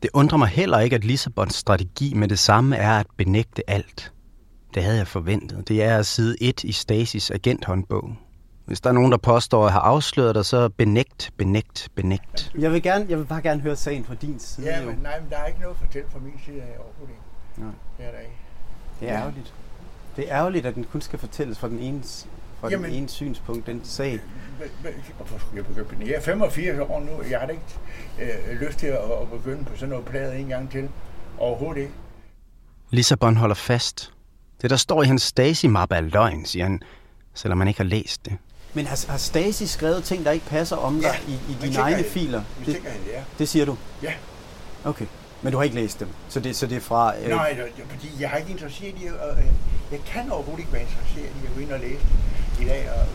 Det 0.04 0.10
undrer 0.14 0.38
mig 0.38 0.48
heller 0.48 0.80
ikke, 0.80 0.96
at 0.96 1.04
Lissabons 1.04 1.56
strategi 1.56 2.14
med 2.14 2.28
det 2.28 2.40
samme 2.40 2.76
er 2.78 3.00
at 3.00 3.08
benægte 3.18 3.70
alt. 3.70 4.12
Det 4.74 4.84
havde 4.84 4.98
jeg 4.98 5.08
forventet. 5.08 5.68
Det 5.68 5.84
er 5.84 6.02
sidde 6.02 6.36
et 6.42 6.64
i 6.64 6.72
Stasis 6.72 7.32
agenthåndbog. 7.32 8.16
Hvis 8.66 8.82
der 8.82 8.90
er 8.90 8.94
nogen, 8.94 9.12
der 9.12 9.18
påstår 9.18 9.66
at 9.66 9.72
have 9.72 9.82
afsløret 9.82 10.36
dig, 10.36 10.46
så 10.46 10.70
benægt, 10.70 11.32
benægt, 11.38 11.90
benægt. 11.96 12.52
Jeg 12.60 12.72
vil, 12.72 12.84
gerne, 12.84 13.06
jeg 13.10 13.18
vil 13.18 13.26
bare 13.26 13.42
gerne 13.42 13.62
høre 13.62 13.76
sagen 13.76 14.06
fra 14.06 14.16
din 14.16 14.40
side. 14.40 14.68
Ja, 14.68 14.86
men 14.86 15.00
nej, 15.04 15.20
men 15.20 15.30
der 15.30 15.38
er 15.38 15.46
ikke 15.46 15.60
noget 15.60 15.76
at 15.76 15.80
fortælle 15.86 16.08
fra 16.12 16.20
min 16.20 16.34
side 16.46 16.62
af 16.62 16.76
overhovedet 16.80 17.14
ikke. 17.14 17.62
Nej. 17.62 17.72
Det 17.98 18.06
er 18.06 18.12
der 18.12 18.20
ikke. 18.20 18.34
Det 19.00 19.10
er 19.10 19.18
ærgerligt. 19.20 19.54
Det 20.16 20.32
er 20.32 20.38
ærgerligt, 20.38 20.66
at 20.66 20.76
den 20.76 20.84
kun 20.84 21.02
skal 21.02 21.20
fortælles 21.20 21.60
fra 21.60 21.68
den 21.70 21.80
ene, 21.80 22.04
fra 22.60 22.70
Jamen- 22.70 22.90
den 22.90 22.98
ene 22.98 23.10
synspunkt, 23.10 23.68
den 23.68 23.82
sag. 23.84 24.20
Hvorfor 25.18 25.40
skulle 25.40 25.58
jeg 25.58 25.66
begynde 25.66 25.86
på 25.86 25.96
det? 26.00 26.08
Jeg 26.08 26.16
er 26.16 26.22
85 26.22 26.80
år 26.80 27.00
nu, 27.00 27.12
og 27.12 27.32
jeg 27.32 27.40
har 27.40 27.46
da 27.48 27.52
ikke 27.52 27.64
øh, 28.52 28.62
lyst 28.62 28.80
til 28.80 28.88
at, 28.88 28.98
at 29.22 29.30
begynde 29.32 29.66
på 29.66 29.76
sådan 29.76 29.90
noget 29.90 30.06
plade 30.06 30.40
en 30.40 30.48
gang 30.48 30.72
til. 30.72 30.90
Overhovedet 31.38 31.82
ikke. 31.82 31.94
Lissabon 32.90 33.36
holder 33.36 33.56
fast. 33.56 34.14
Det, 34.62 34.70
der 34.70 34.78
står 34.78 35.04
i 35.04 35.06
hans 35.06 35.22
Stasi-mappe, 35.24 35.96
er 35.96 36.02
løgn, 36.02 36.46
siger 36.46 36.66
han, 36.66 36.82
selvom 37.34 37.58
man 37.58 37.68
ikke 37.68 37.80
har 37.80 37.86
læst 37.86 38.26
det. 38.26 38.38
Men 38.74 38.86
har, 38.86 39.06
har 39.10 39.18
Stasi 39.18 39.68
skrevet 39.68 40.04
ting, 40.04 40.26
der 40.26 40.32
ikke 40.32 40.46
passer 40.46 40.76
om 40.76 41.02
dig 41.02 41.20
i, 41.28 41.34
i 41.52 41.58
dine 41.62 41.78
egne 41.78 42.04
filer? 42.04 42.44
med 42.58 42.66
Det, 42.66 42.74
sikkerhed, 42.74 43.00
ja. 43.14 43.22
det 43.40 43.50
siger 43.50 43.66
du? 43.66 43.78
Ja. 44.04 44.14
Okay. 44.84 45.06
Men 45.42 45.52
du 45.52 45.58
har 45.58 45.64
ikke 45.64 45.76
læst 45.76 46.00
dem? 46.00 46.08
Så 46.30 46.40
det, 46.40 46.56
så 46.56 46.68
det 46.68 46.78
er 46.78 46.82
fra... 46.82 47.18
Øh. 47.18 47.30
Nej, 47.30 47.50
det, 47.50 47.66
det, 47.78 47.86
fordi 47.90 48.08
jeg 48.20 48.30
har 48.30 48.38
ikke 48.38 48.52
interesseret 48.52 48.96
i, 49.02 49.06
at, 49.06 49.14
øh, 49.38 49.46
jeg 49.92 50.00
kan 50.06 50.32
overhovedet 50.32 50.60
ikke 50.60 50.74
være 50.74 50.82
interesseret 50.82 51.32
i 51.44 51.46
at 51.46 51.54
gå 51.56 51.62
ind 51.62 51.72
og 51.72 51.80
læse 51.80 52.06
i 52.62 52.66
dag. 52.66 52.90
Og 52.92 53.06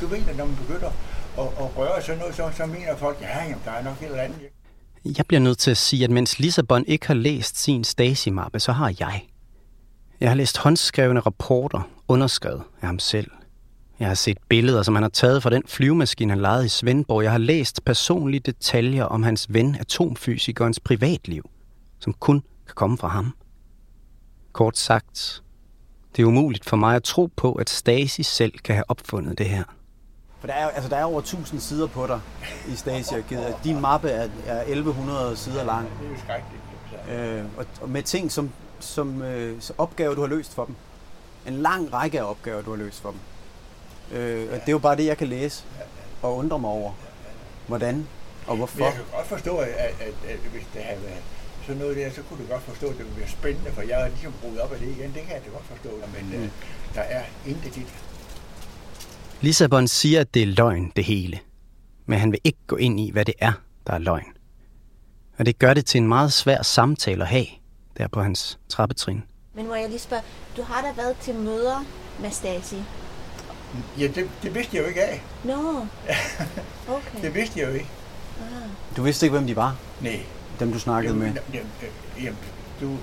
du 0.00 0.06
ved, 0.06 0.18
at 0.28 0.36
når 0.36 0.44
man 0.44 0.56
begynder 0.56 0.90
at, 1.38 1.44
at 1.44 1.76
røre 1.76 2.02
sådan 2.02 2.18
noget, 2.18 2.34
så, 2.34 2.50
så 2.56 2.66
mener 2.66 2.96
folk, 2.96 3.18
ja, 3.20 3.42
jamen, 3.42 3.58
der 3.64 3.70
er 3.70 3.82
nok 3.84 4.02
et 4.02 4.06
eller 4.06 4.22
andet. 4.22 4.38
Jeg 5.04 5.26
bliver 5.28 5.40
nødt 5.40 5.58
til 5.58 5.70
at 5.70 5.76
sige, 5.76 6.04
at 6.04 6.10
mens 6.10 6.38
Lissabon 6.38 6.84
ikke 6.86 7.06
har 7.06 7.14
læst 7.14 7.60
sin 7.60 7.84
Stasi-mappe, 7.84 8.58
så 8.58 8.72
har 8.72 8.94
jeg. 9.00 9.22
Jeg 10.20 10.30
har 10.30 10.34
læst 10.34 10.58
håndskrevne 10.58 11.20
rapporter, 11.20 11.88
underskrevet 12.08 12.62
af 12.80 12.86
ham 12.86 12.98
selv. 12.98 13.30
Jeg 14.00 14.08
har 14.08 14.14
set 14.14 14.38
billeder, 14.48 14.82
som 14.82 14.94
han 14.94 15.02
har 15.02 15.10
taget 15.10 15.42
fra 15.42 15.50
den 15.50 15.62
flyvemaskine, 15.66 16.32
han 16.32 16.40
lejede 16.40 16.64
i 16.64 16.68
Svendborg. 16.68 17.22
Jeg 17.22 17.30
har 17.30 17.38
læst 17.38 17.84
personlige 17.84 18.40
detaljer 18.40 19.04
om 19.04 19.22
hans 19.22 19.46
ven, 19.50 19.76
atomfysikernes 19.80 20.80
privatliv, 20.80 21.50
som 21.98 22.12
kun 22.12 22.40
kan 22.66 22.74
komme 22.74 22.98
fra 22.98 23.08
ham. 23.08 23.34
Kort 24.52 24.78
sagt, 24.78 25.42
det 26.16 26.22
er 26.22 26.26
umuligt 26.26 26.64
for 26.64 26.76
mig 26.76 26.96
at 26.96 27.02
tro 27.02 27.28
på, 27.36 27.52
at 27.52 27.70
Stasi 27.70 28.22
selv 28.22 28.52
kan 28.52 28.74
have 28.74 28.84
opfundet 28.88 29.38
det 29.38 29.46
her. 29.46 29.64
For 30.40 30.46
der 30.46 30.54
er, 30.54 30.68
altså, 30.68 30.90
der 30.90 30.96
er 30.96 31.04
over 31.04 31.18
1000 31.18 31.60
sider 31.60 31.86
på 31.86 32.06
dig 32.06 32.20
i 32.68 32.76
Stasi-arkivet. 32.76 33.56
Din 33.64 33.80
mappe 33.80 34.08
er, 34.08 34.28
er 34.46 34.60
1100 34.60 35.36
sider 35.36 35.64
lang. 35.64 35.88
Det 36.00 36.06
er 36.06 36.10
jo 36.10 36.18
skrækkeligt. 36.18 36.62
Øh, 37.10 37.44
og, 37.56 37.66
og 37.80 37.90
med 37.90 38.02
ting 38.02 38.32
som, 38.32 38.50
som 38.80 39.22
øh, 39.22 39.60
så 39.60 39.72
opgaver, 39.78 40.14
du 40.14 40.20
har 40.20 40.28
løst 40.28 40.54
for 40.54 40.64
dem. 40.64 40.74
En 41.46 41.54
lang 41.54 41.92
række 41.92 42.20
af 42.20 42.30
opgaver, 42.30 42.62
du 42.62 42.70
har 42.70 42.76
løst 42.76 43.00
for 43.00 43.10
dem. 43.10 43.20
Øh, 44.18 44.46
og 44.52 44.54
det 44.54 44.68
er 44.68 44.72
jo 44.72 44.78
bare 44.78 44.96
det, 44.96 45.04
jeg 45.04 45.16
kan 45.16 45.28
læse 45.28 45.64
og 46.22 46.36
undre 46.36 46.58
mig 46.58 46.70
over. 46.70 46.92
Hvordan 47.66 48.06
og 48.46 48.52
Men 48.52 48.56
hvorfor. 48.56 48.84
jeg 48.84 48.92
kan 48.92 49.02
godt 49.14 49.26
forstå, 49.26 49.56
at, 49.56 49.68
at, 49.68 49.94
at, 50.00 50.14
at 50.28 50.38
hvis 50.52 50.66
det 50.74 50.82
havde 50.82 51.02
været 51.02 51.22
sådan 51.66 51.80
noget 51.80 51.96
der, 51.96 52.10
så 52.10 52.22
kunne 52.22 52.44
du 52.44 52.52
godt 52.52 52.62
forstå, 52.62 52.86
at 52.86 52.96
det 52.98 53.04
ville 53.04 53.20
være 53.20 53.28
spændende, 53.28 53.70
for 53.72 53.82
jeg 53.82 53.96
har 53.96 54.08
ligesom 54.08 54.32
brugt 54.42 54.58
op 54.58 54.72
af 54.72 54.78
det 54.78 54.88
igen. 54.88 55.12
Det 55.14 55.22
kan 55.22 55.34
jeg 55.34 55.42
da 55.44 55.50
godt 55.50 55.64
forstå, 55.64 55.90
men 56.14 56.38
mm. 56.38 56.44
øh, 56.44 56.48
der 56.94 57.00
er 57.00 57.24
intet 57.46 57.76
i 57.76 57.80
det. 57.80 58.04
Lissabon 59.40 59.88
siger, 59.88 60.20
at 60.20 60.34
det 60.34 60.42
er 60.42 60.46
løgn, 60.46 60.92
det 60.96 61.04
hele. 61.04 61.38
Men 62.06 62.18
han 62.18 62.32
vil 62.32 62.40
ikke 62.44 62.58
gå 62.66 62.76
ind 62.76 63.00
i, 63.00 63.10
hvad 63.10 63.24
det 63.24 63.34
er, 63.38 63.52
der 63.86 63.92
er 63.92 63.98
løgn. 63.98 64.32
Og 65.38 65.46
det 65.46 65.58
gør 65.58 65.74
det 65.74 65.86
til 65.86 65.98
en 66.00 66.08
meget 66.08 66.32
svær 66.32 66.62
samtale 66.62 67.22
at 67.22 67.28
have, 67.28 67.46
der 67.98 68.08
på 68.08 68.22
hans 68.22 68.58
trappetrin. 68.68 69.22
Men 69.54 69.66
må 69.66 69.74
jeg 69.74 69.88
lige 69.88 69.98
spørge, 69.98 70.22
du 70.56 70.62
har 70.62 70.82
da 70.82 70.92
været 71.02 71.16
til 71.20 71.34
møder 71.34 71.84
med 72.20 72.30
Stasi? 72.30 72.82
Ja, 73.98 74.06
det, 74.06 74.30
det 74.42 74.54
vidste 74.54 74.76
jeg 74.76 74.82
jo 74.82 74.88
ikke 74.88 75.04
af. 75.04 75.22
Nå, 75.44 75.86
okay. 76.96 77.22
Det 77.22 77.34
vidste 77.34 77.60
jeg 77.60 77.68
jo 77.68 77.72
ikke. 77.72 77.88
Ah. 78.40 78.96
Du 78.96 79.02
vidste 79.02 79.26
ikke, 79.26 79.36
hvem 79.36 79.46
de 79.46 79.56
var? 79.56 79.76
Nej. 80.00 80.20
Dem, 80.60 80.72
du 80.72 80.78
snakkede 80.78 81.14
med? 81.14 81.26
Jamen, 81.26 81.42
jamen, 81.54 81.70
jamen, 82.22 82.38
du, 82.80 82.96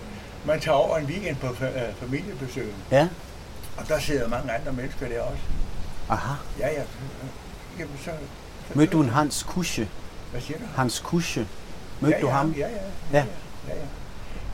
man 0.46 0.60
tager 0.60 0.76
over 0.78 0.98
en 0.98 1.06
weekend 1.06 1.36
på 1.38 1.48
øh, 1.48 1.96
familiebesøg, 2.00 2.74
Ja? 2.92 3.10
og 3.78 3.88
der 3.88 4.00
sidder 4.00 4.28
mange 4.28 4.52
andre 4.52 4.74
mennesker 4.74 5.08
der 5.08 5.22
også. 5.22 5.42
Aha. 6.10 6.34
Ja, 6.60 6.68
ja. 6.68 6.84
Jamen, 7.80 7.98
så, 7.98 8.12
så 8.68 8.78
Mødte 8.78 8.92
du 8.92 9.02
en 9.02 9.10
Hans 9.10 9.44
Kusche? 9.44 9.90
Hvad 10.32 10.42
siger 10.42 10.58
du? 10.60 10.66
Hans 10.76 11.00
Kusche. 11.00 11.48
Mødte 12.02 12.16
ja, 12.16 12.22
du 12.22 12.28
ja, 12.28 12.34
ham? 12.34 12.52
Ja, 12.52 12.68
ja. 12.68 12.76
Ja. 13.14 13.26
ja, 13.68 13.76
ja. 13.76 13.86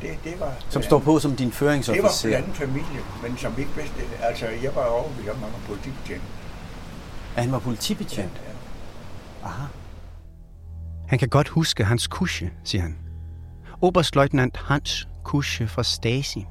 Det, 0.02 0.10
det 0.24 0.40
var, 0.40 0.54
Som 0.70 0.82
står 0.82 1.00
på 1.00 1.20
som 1.20 1.32
din 1.36 1.38
Det 1.38 1.46
var 1.46 1.52
føringsofficer. 1.52 2.30
blandt 2.30 2.58
familie, 2.58 3.00
men 3.24 3.38
som 3.38 3.54
ikke 3.58 3.72
vidste 3.76 3.96
det. 4.00 4.18
Altså, 4.22 4.46
jeg 4.64 4.76
var 4.76 4.86
overbevist 4.86 5.30
om, 5.30 5.36
at 5.36 5.42
han 5.42 5.52
var 5.52 5.68
politibetjent. 5.68 6.22
At 7.36 7.44
han 7.44 7.52
var 7.52 7.60
politibetjent? 7.60 8.42
Aha. 9.44 9.66
Han 11.08 11.20
kan 11.20 11.30
godt 11.30 11.48
huske 11.48 11.84
Hans 11.84 12.08
Kusche, 12.08 12.52
siger 12.64 12.82
han. 12.82 12.98
Oberstløjtnant 13.82 14.58
Hans 14.58 15.08
Kusche 15.24 15.68
fra 15.68 15.84
Stasi. 15.84 16.46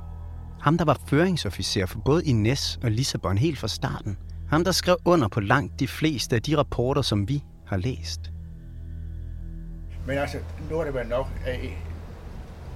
Ham, 0.61 0.79
der 0.79 0.85
var 0.85 0.99
føringsofficer 1.07 1.87
for 1.87 1.99
både 2.05 2.25
Ines 2.25 2.79
og 2.83 2.91
Lissabon 2.91 3.39
helt 3.39 3.59
fra 3.59 3.69
starten. 3.69 4.19
Ham, 4.49 4.65
der 4.65 4.73
skrev 4.73 4.97
under 5.05 5.29
på 5.29 5.41
langt 5.41 5.81
de 5.81 5.89
fleste 5.89 6.37
af 6.37 6.43
de 6.43 6.57
rapporter, 6.57 7.03
som 7.03 7.29
vi 7.29 7.43
har 7.67 7.77
læst. 7.77 8.21
Men 10.07 10.19
altså, 10.19 10.39
nu 10.71 10.79
er 10.79 10.85
det 10.85 10.95
været 10.95 11.09
nok 11.09 11.29
af... 11.47 11.83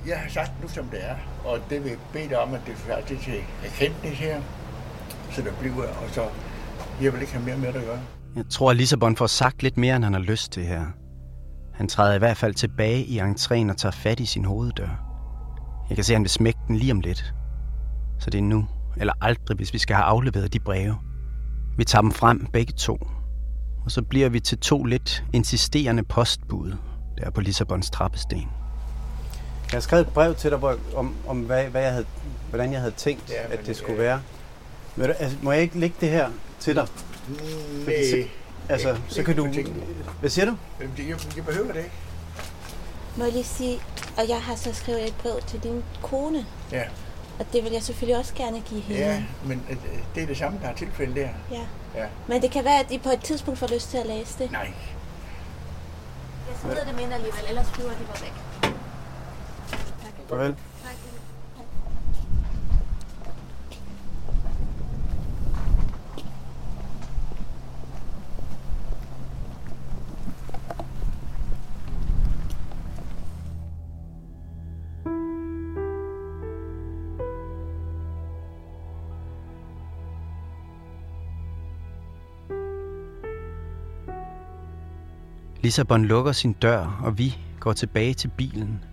Jeg 0.07 0.18
har 0.18 0.28
sagt 0.28 0.52
nu, 0.62 0.68
som 0.68 0.84
det 0.84 1.05
er, 1.11 1.14
og 1.44 1.59
det 1.70 1.84
vil 1.84 1.90
jeg 1.90 1.98
bede 2.12 2.28
dig 2.28 2.38
om, 2.38 2.55
at 2.55 2.61
det 2.66 2.76
er 2.88 3.00
det 3.00 3.18
til 3.18 3.34
erkendelse 3.64 4.09
her, 4.09 4.40
så 5.30 5.42
der 5.42 5.52
bliver, 5.61 5.88
og 5.88 6.11
så... 6.12 6.24
Jeg 7.02 7.12
vil 7.12 7.20
ikke 7.20 7.32
have 7.32 7.44
mere 7.44 7.57
med 7.57 7.68
det 7.68 7.78
at 7.78 7.84
gøre. 7.84 8.00
Jeg 8.36 8.44
tror, 8.50 8.70
at 8.70 8.76
Lissabon 8.76 9.16
får 9.16 9.26
sagt 9.26 9.62
lidt 9.62 9.76
mere, 9.76 9.96
end 9.96 10.05
han 10.05 10.12
har 10.12 10.20
lyst 10.20 10.52
til 10.52 10.64
her. 10.64 10.84
Han 11.74 11.88
træder 11.88 12.14
i 12.14 12.18
hvert 12.18 12.36
fald 12.36 12.55
tilbage 12.55 13.05
i 13.05 13.20
entréen 13.20 13.70
og 13.70 13.76
tager 13.76 13.90
fat 13.90 14.20
i 14.20 14.26
sin 14.26 14.44
hoveddør. 14.44 15.05
Jeg 15.88 15.96
kan 15.96 16.05
se, 16.05 16.12
at 16.12 16.16
han 16.16 16.22
vil 16.22 16.30
smække 16.30 16.59
den 16.68 16.76
lige 16.76 16.92
om 16.92 17.00
lidt. 17.00 17.34
Så 18.18 18.30
det 18.30 18.38
er 18.38 18.42
nu, 18.42 18.66
eller 18.96 19.12
aldrig, 19.20 19.57
hvis 19.57 19.72
vi 19.72 19.78
skal 19.78 19.96
have 19.96 20.05
afleveret 20.05 20.52
de 20.52 20.61
breve. 20.61 20.96
Vi 21.76 21.84
tager 21.84 22.02
dem 22.02 22.12
frem, 22.12 22.46
begge 22.52 22.72
to. 22.72 22.98
Og 23.84 23.90
så 23.90 24.02
bliver 24.02 24.28
vi 24.28 24.40
til 24.40 24.59
to 24.59 24.84
lidt 24.84 25.24
insisterende 25.32 26.02
postbud 26.02 26.76
der 27.18 27.30
på 27.30 27.40
Lissabons 27.40 27.90
trappesten. 27.90 28.48
Jeg 29.75 29.79
har 29.79 29.83
skrevet 29.83 30.07
et 30.07 30.12
brev 30.12 30.35
til 30.35 30.51
dig 30.51 30.59
hvor, 30.59 30.77
om, 30.97 31.16
om 31.27 31.39
hvad, 31.41 31.64
hvad 31.64 31.83
jeg 31.83 31.91
havde, 31.93 32.07
hvordan 32.51 32.72
jeg 32.72 32.81
havde 32.81 32.95
tænkt, 32.97 33.31
Ja, 33.31 33.53
at 33.55 33.66
det 33.66 33.77
skulle 33.77 33.93
øh, 33.93 33.99
være. 33.99 34.20
Men, 34.97 35.11
altså, 35.11 35.37
må 35.43 35.53
jeg 35.53 35.62
ikke 35.62 35.79
lægge 35.79 35.97
det 36.01 36.09
her 36.11 36.31
til 36.61 36.75
dig? 36.77 36.87
Fordi 37.85 38.11
så- 38.11 38.16
Nej. 38.16 38.29
Altså, 38.68 38.89
Ja, 38.89 38.95
så 39.09 39.14
det 39.16 39.25
kan 39.27 39.37
du... 39.37 39.49
Hvad 40.20 40.31
siger 40.31 40.45
du? 40.45 40.57
Jamen, 40.81 40.95
det- 40.97 41.09
Jeg, 41.09 41.16
jeg 41.37 41.45
behøver 41.45 41.72
det 41.72 41.77
ikke. 41.79 41.91
Må 43.16 43.25
jeg 43.25 43.33
lige 43.33 43.45
sige, 43.45 43.81
og 44.18 44.29
jeg 44.29 44.41
har 44.43 44.55
så 44.55 44.72
skrevet 44.75 45.05
et 45.07 45.14
brev 45.22 45.41
til 45.47 45.61
din 45.62 45.85
kone, 46.03 46.47
Ja, 46.72 46.83
og 47.39 47.47
det 47.53 47.64
vil 47.64 47.72
jeg 47.72 47.83
selvfølgelig 47.83 48.18
også 48.18 48.35
gerne 48.35 48.61
give 48.61 48.81
hende. 48.81 49.01
ja 49.03 49.22
men 49.45 49.62
øh, 49.70 49.77
det 50.14 50.22
er 50.22 50.27
det 50.27 50.37
samme, 50.37 50.59
der 50.62 50.68
er 50.68 50.75
tilfælde 50.75 51.14
der. 51.20 51.29
ja. 51.51 51.61
Ja. 51.97 52.07
Men 52.27 52.43
det 52.43 52.51
kan 52.51 52.64
være, 52.64 52.79
at 52.81 52.91
I 52.91 52.99
på 52.99 53.09
et 53.11 53.20
tidspunkt 53.20 53.59
får 53.61 53.75
lyst 53.75 53.91
til 53.91 53.99
at 53.99 54.07
læse 54.07 54.39
det. 54.39 54.53
Nej. 54.53 54.70
Jeg 56.49 56.57
smider 56.61 56.85
dem 56.91 56.99
ind 56.99 57.12
alligevel, 57.14 57.41
ellers 57.49 57.66
flyver 57.70 57.91
de 57.91 57.97
mig 58.01 58.20
væk. 58.22 58.33
Farvel. 60.35 60.57
Lissabon 85.62 86.05
lukker 86.05 86.32
sin 86.32 86.53
dør, 86.53 87.01
og 87.05 87.18
vi 87.18 87.39
går 87.61 87.72
tilbage 87.72 88.14
til 88.14 88.28
bilen. 88.37 88.85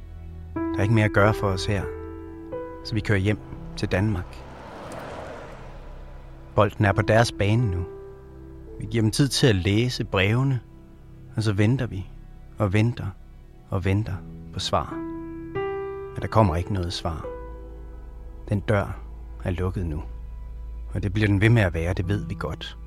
Der 0.71 0.77
er 0.77 0.81
ikke 0.81 0.93
mere 0.93 1.05
at 1.05 1.13
gøre 1.13 1.33
for 1.33 1.47
os 1.47 1.65
her, 1.65 1.83
så 2.83 2.93
vi 2.93 2.99
kører 2.99 3.19
hjem 3.19 3.39
til 3.77 3.91
Danmark. 3.91 4.37
Bolden 6.55 6.85
er 6.85 6.91
på 6.91 7.01
deres 7.01 7.31
bane 7.31 7.71
nu. 7.71 7.85
Vi 8.79 8.85
giver 8.85 9.01
dem 9.01 9.11
tid 9.11 9.27
til 9.27 9.47
at 9.47 9.55
læse 9.55 10.03
brevene, 10.03 10.59
og 11.35 11.43
så 11.43 11.53
venter 11.53 11.85
vi 11.87 12.09
og 12.57 12.73
venter 12.73 13.07
og 13.69 13.85
venter 13.85 14.13
på 14.53 14.59
svar. 14.59 14.93
Men 16.13 16.21
der 16.21 16.27
kommer 16.27 16.55
ikke 16.55 16.73
noget 16.73 16.93
svar. 16.93 17.25
Den 18.49 18.59
dør 18.59 18.99
er 19.43 19.51
lukket 19.51 19.85
nu, 19.85 20.03
og 20.93 21.03
det 21.03 21.13
bliver 21.13 21.27
den 21.27 21.41
ved 21.41 21.49
med 21.49 21.61
at 21.61 21.73
være, 21.73 21.93
det 21.93 22.07
ved 22.07 22.25
vi 22.25 22.35
godt. 22.39 22.77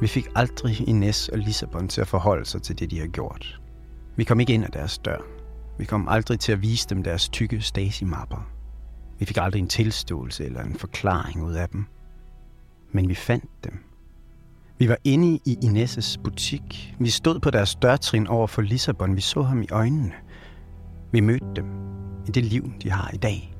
Vi 0.00 0.06
fik 0.06 0.28
aldrig 0.34 0.88
Ines 0.88 1.28
og 1.28 1.38
Lissabon 1.38 1.88
til 1.88 2.00
at 2.00 2.08
forholde 2.08 2.44
sig 2.44 2.62
til 2.62 2.78
det, 2.78 2.90
de 2.90 3.00
har 3.00 3.06
gjort. 3.06 3.60
Vi 4.16 4.24
kom 4.24 4.40
ikke 4.40 4.52
ind 4.52 4.64
ad 4.64 4.70
deres 4.72 4.98
dør. 4.98 5.18
Vi 5.78 5.84
kom 5.84 6.08
aldrig 6.08 6.40
til 6.40 6.52
at 6.52 6.62
vise 6.62 6.88
dem 6.88 7.02
deres 7.02 7.28
tykke 7.28 7.60
Stasi-mapper. 7.60 8.48
Vi 9.18 9.24
fik 9.24 9.36
aldrig 9.36 9.60
en 9.60 9.68
tilståelse 9.68 10.44
eller 10.44 10.62
en 10.62 10.74
forklaring 10.74 11.42
ud 11.42 11.52
af 11.52 11.68
dem. 11.68 11.84
Men 12.92 13.08
vi 13.08 13.14
fandt 13.14 13.64
dem. 13.64 13.84
Vi 14.78 14.88
var 14.88 14.96
inde 15.04 15.40
i 15.46 15.56
Ines' 15.64 16.22
butik. 16.22 16.94
Vi 16.98 17.10
stod 17.10 17.40
på 17.40 17.50
deres 17.50 17.74
dørtrin 17.74 18.26
over 18.26 18.46
for 18.46 18.62
Lissabon. 18.62 19.16
Vi 19.16 19.20
så 19.20 19.42
ham 19.42 19.62
i 19.62 19.66
øjnene. 19.70 20.12
Vi 21.12 21.20
mødte 21.20 21.46
dem 21.56 21.66
i 22.28 22.30
det 22.30 22.44
liv, 22.44 22.72
de 22.82 22.90
har 22.90 23.10
i 23.14 23.16
dag. 23.16 23.54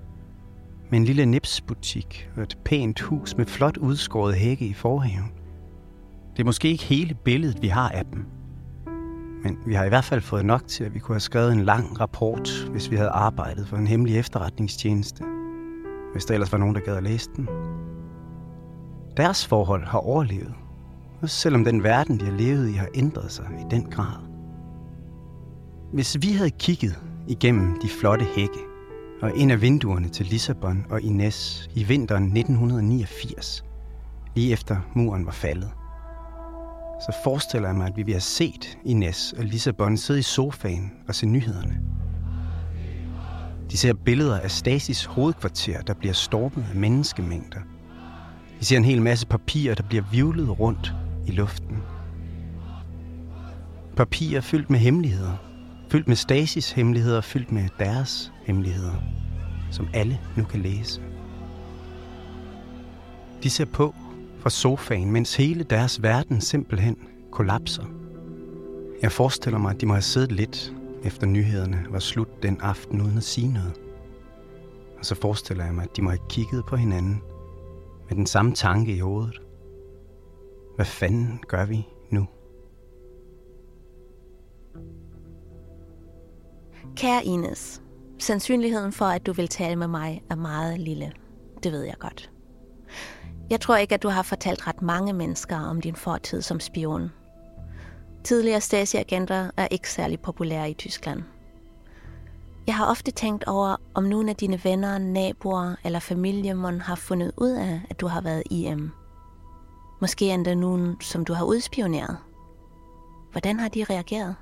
Med 0.91 0.99
en 0.99 1.05
lille 1.05 1.27
nipsbutik 1.27 2.31
og 2.37 2.43
et 2.43 2.59
pænt 2.65 3.01
hus 3.01 3.37
med 3.37 3.47
flot 3.47 3.77
udskåret 3.77 4.35
hække 4.35 4.67
i 4.67 4.73
forhaven. 4.73 5.33
Det 6.33 6.41
er 6.41 6.45
måske 6.45 6.69
ikke 6.69 6.85
hele 6.85 7.15
billedet, 7.15 7.63
vi 7.63 7.69
har 7.69 7.89
af 7.89 8.05
dem. 8.05 8.40
Men 9.43 9.59
vi 9.67 9.75
har 9.75 9.85
i 9.85 9.89
hvert 9.89 10.05
fald 10.05 10.21
fået 10.21 10.45
nok 10.45 10.67
til, 10.67 10.85
at 10.85 10.95
vi 10.95 10.99
kunne 10.99 11.15
have 11.15 11.21
skrevet 11.21 11.53
en 11.53 11.61
lang 11.61 12.01
rapport, 12.01 12.69
hvis 12.71 12.91
vi 12.91 12.97
havde 12.97 13.09
arbejdet 13.09 13.69
for 13.69 13.77
en 13.77 13.87
hemmelig 13.87 14.19
efterretningstjeneste. 14.19 15.25
Hvis 16.13 16.25
der 16.25 16.35
ellers 16.35 16.53
var 16.53 16.59
nogen, 16.59 16.75
der 16.75 16.81
gad 16.81 16.97
at 16.97 17.03
læse 17.03 17.31
den. 17.37 17.49
Deres 19.17 19.47
forhold 19.47 19.85
har 19.85 19.99
overlevet. 19.99 20.55
Også 21.23 21.37
selvom 21.37 21.65
den 21.65 21.83
verden, 21.83 22.21
de 22.21 22.25
har 22.25 22.33
levet 22.33 22.69
i, 22.69 22.73
har 22.73 22.89
ændret 22.95 23.33
sig 23.33 23.47
i 23.61 23.65
den 23.71 23.91
grad. 23.91 24.31
Hvis 25.93 26.17
vi 26.23 26.33
havde 26.33 26.51
kigget 26.51 26.99
igennem 27.29 27.81
de 27.83 27.89
flotte 27.89 28.25
hække 28.25 28.59
og 29.23 29.37
ind 29.37 29.53
af 29.53 29.63
vinduerne 29.63 30.09
til 30.09 30.27
Lissabon 30.27 30.87
og 30.91 31.03
Ines 31.03 31.71
i 31.75 31.85
vinteren 31.85 32.25
1989, 32.25 33.65
lige 34.35 34.53
efter 34.53 34.77
muren 34.95 35.27
var 35.27 35.33
faldet, 35.33 35.71
så 37.01 37.13
forestiller 37.25 37.69
jeg 37.69 37.77
mig, 37.77 37.87
at 37.87 37.97
vi 37.97 38.03
vil 38.03 38.15
have 38.15 38.21
set 38.21 38.79
Ines 38.85 39.35
og 39.39 39.45
Lissabon 39.45 39.97
sidde 39.97 40.21
i 40.21 40.23
sofaen 40.23 40.93
og 41.09 41.15
se 41.15 41.27
nyhederne. 41.27 41.81
De 43.71 43.77
ser 43.77 43.93
billeder 43.93 44.41
af 44.41 44.51
Stasis 44.51 45.05
hovedkvarter, 45.05 45.81
der 45.81 45.95
bliver 45.95 46.15
stormet 46.15 46.65
af 46.71 46.77
menneskemængder. 46.77 47.61
De 48.61 48.65
ser 48.65 48.77
en 48.77 48.85
hel 48.85 49.03
masse 49.03 49.27
papirer, 49.27 49.75
der 49.75 49.83
bliver 49.83 50.05
vivlet 50.13 50.61
rundt 50.61 50.95
i 51.27 51.31
luften. 51.31 51.83
Papirer 53.97 54.41
fyldt 54.41 54.71
med 54.71 54.79
hemmeligheder. 54.79 55.37
Fyldt 55.91 56.09
med 56.09 56.17
Stasis 56.17 56.73
hemmeligheder, 56.73 57.21
fyldt 57.21 57.53
med 57.53 57.69
deres 57.79 58.33
hemmeligheder, 58.47 58.95
som 59.71 59.89
alle 59.95 60.21
nu 60.37 60.45
kan 60.45 60.61
læse. 60.61 61.01
De 63.43 63.51
ser 63.51 63.65
på 63.65 63.95
fra 64.41 64.51
sofaen, 64.51 65.11
mens 65.11 65.37
hele 65.37 65.65
deres 65.65 66.03
verden 66.03 66.41
simpelthen 66.41 66.97
kollapser. 67.31 67.85
Jeg 69.03 69.13
forestiller 69.13 69.59
mig, 69.59 69.75
at 69.75 69.81
de 69.81 69.87
må 69.87 69.93
have 69.93 70.03
siddet 70.03 70.33
lidt, 70.33 70.75
efter 71.05 71.27
nyhederne 71.27 71.87
var 71.91 71.99
slut 71.99 72.43
den 72.43 72.61
aften, 72.61 73.03
uden 73.03 73.17
at 73.17 73.25
sige 73.25 73.53
noget. 73.53 73.81
Og 74.99 75.05
så 75.05 75.15
forestiller 75.15 75.65
jeg 75.65 75.75
mig, 75.75 75.85
at 75.85 75.97
de 75.97 76.03
må 76.03 76.11
have 76.11 76.29
kigget 76.29 76.65
på 76.67 76.77
hinanden 76.77 77.23
med 78.09 78.17
den 78.17 78.27
samme 78.27 78.55
tanke 78.55 78.97
i 78.97 78.99
hovedet. 78.99 79.41
Hvad 80.77 80.87
fanden 80.87 81.41
gør 81.49 81.65
vi 81.65 81.87
nu? 82.11 82.27
Kære 86.97 87.25
Ines, 87.25 87.83
sandsynligheden 88.19 88.93
for, 88.93 89.05
at 89.05 89.27
du 89.27 89.33
vil 89.33 89.49
tale 89.49 89.77
med 89.77 89.89
mig, 89.89 90.23
er 90.31 90.35
meget 90.37 90.81
lille. 90.81 91.13
Det 91.63 91.73
ved 91.73 91.83
jeg 91.83 91.97
godt. 91.99 92.31
Jeg 93.51 93.61
tror 93.61 93.77
ikke, 93.77 93.95
at 93.95 94.03
du 94.03 94.09
har 94.09 94.23
fortalt 94.23 94.67
ret 94.67 94.83
mange 94.83 95.13
mennesker 95.13 95.57
om 95.59 95.81
din 95.81 95.97
fortid 95.97 96.43
som 96.43 96.61
spion. 96.61 97.13
Tidligere 98.25 98.61
Stasi-agenter 98.61 99.51
er 99.57 99.69
ikke 99.71 99.91
særlig 99.91 100.21
populære 100.21 100.71
i 100.71 100.75
Tyskland. 100.75 101.23
Jeg 102.67 102.77
har 102.77 102.87
ofte 102.87 103.11
tænkt 103.11 103.45
over, 103.45 103.77
om 103.95 104.05
nogle 104.05 104.31
af 104.31 104.37
dine 104.37 104.65
venner, 104.65 104.99
naboer 104.99 105.75
eller 105.85 105.99
familiemon 105.99 106.81
har 106.81 106.95
fundet 106.95 107.33
ud 107.37 107.51
af, 107.51 107.81
at 107.91 108.01
du 108.01 108.07
har 108.07 108.21
været 108.21 108.43
IM. 108.51 108.91
Måske 110.01 110.25
endda 110.25 110.55
nogen, 110.55 110.97
som 111.01 111.25
du 111.25 111.33
har 111.33 111.45
udspioneret. 111.45 112.17
Hvordan 113.33 113.61
har 113.61 113.69
de 113.69 113.85
reageret? 113.85 114.37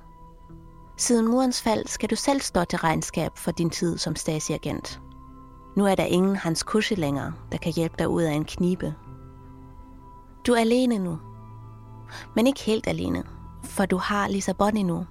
Siden 0.97 1.27
murens 1.27 1.61
fald 1.61 1.87
skal 1.87 2.09
du 2.09 2.15
selv 2.15 2.41
stå 2.41 2.63
til 2.63 2.79
regnskab 2.79 3.31
for 3.35 3.51
din 3.51 3.69
tid 3.69 3.97
som 3.97 4.15
Stasi-agent. 4.15 4.99
Nu 5.79 5.85
er 5.85 5.95
der 5.95 6.05
ingen 6.05 6.35
Hans 6.35 6.63
kusse 6.63 6.95
længere, 6.95 7.33
der 7.51 7.57
kan 7.57 7.73
hjælpe 7.73 7.95
dig 7.99 8.07
ud 8.07 8.21
af 8.21 8.31
en 8.31 8.45
knibe. 8.45 8.95
Du 10.47 10.53
er 10.53 10.59
alene 10.59 10.99
nu. 10.99 11.19
Men 12.35 12.47
ikke 12.47 12.61
helt 12.61 12.87
alene, 12.87 13.23
for 13.63 13.85
du 13.85 13.97
har 13.97 14.27
Lissabon 14.27 14.77
endnu. 14.77 15.05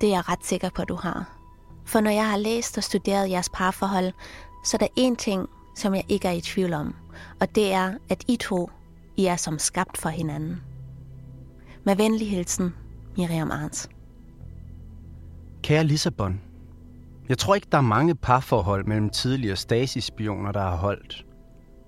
Det 0.00 0.06
er 0.08 0.12
jeg 0.12 0.28
ret 0.28 0.44
sikker 0.44 0.70
på, 0.70 0.82
at 0.82 0.88
du 0.88 0.94
har. 0.94 1.38
For 1.84 2.00
når 2.00 2.10
jeg 2.10 2.30
har 2.30 2.36
læst 2.36 2.78
og 2.78 2.84
studeret 2.84 3.30
jeres 3.30 3.48
parforhold, 3.48 4.12
så 4.64 4.76
er 4.76 4.86
der 4.86 5.10
én 5.10 5.16
ting, 5.16 5.48
som 5.76 5.94
jeg 5.94 6.04
ikke 6.08 6.28
er 6.28 6.32
i 6.32 6.40
tvivl 6.40 6.72
om. 6.72 6.94
Og 7.40 7.54
det 7.54 7.72
er, 7.72 7.94
at 8.08 8.24
I 8.28 8.36
to, 8.36 8.70
I 9.16 9.26
er 9.26 9.36
som 9.36 9.58
skabt 9.58 9.98
for 9.98 10.08
hinanden. 10.08 10.60
Med 11.84 11.96
venlig 11.96 12.30
hilsen, 12.30 12.74
Miriam 13.16 13.50
Arns. 13.50 13.88
Kære 15.62 15.84
Lissabon, 15.84 16.40
jeg 17.28 17.38
tror 17.38 17.54
ikke, 17.54 17.68
der 17.72 17.78
er 17.78 17.82
mange 17.82 18.14
parforhold 18.14 18.86
mellem 18.86 19.10
tidligere 19.10 19.56
Stasi-spioner, 19.56 20.52
der 20.52 20.60
har 20.60 20.76
holdt. 20.76 21.26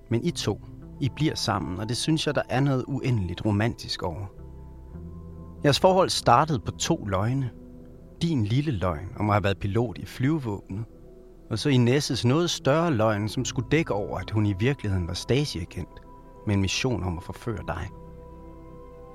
Men 0.09 0.25
I 0.25 0.31
to, 0.31 0.61
I 1.01 1.09
bliver 1.15 1.35
sammen, 1.35 1.79
og 1.79 1.89
det 1.89 1.97
synes 1.97 2.27
jeg, 2.27 2.35
der 2.35 2.41
er 2.49 2.59
noget 2.59 2.85
uendeligt 2.87 3.45
romantisk 3.45 4.03
over. 4.03 4.25
Jeres 5.63 5.79
forhold 5.79 6.09
startede 6.09 6.59
på 6.59 6.71
to 6.71 7.05
løgne. 7.05 7.49
Din 8.21 8.45
lille 8.45 8.71
løgn 8.71 9.09
om 9.19 9.29
at 9.29 9.33
have 9.33 9.43
været 9.43 9.59
pilot 9.59 9.97
i 9.97 10.05
flyvevåbnet, 10.05 10.85
og 11.49 11.59
så 11.59 11.69
Inesses 11.69 12.25
noget 12.25 12.49
større 12.49 12.93
løgn, 12.93 13.29
som 13.29 13.45
skulle 13.45 13.67
dække 13.71 13.93
over, 13.93 14.17
at 14.17 14.31
hun 14.31 14.45
i 14.45 14.53
virkeligheden 14.59 15.07
var 15.07 15.13
Stasi-agent 15.13 15.99
med 16.47 16.55
en 16.55 16.61
mission 16.61 17.03
om 17.03 17.17
at 17.17 17.23
forføre 17.23 17.63
dig. 17.67 17.87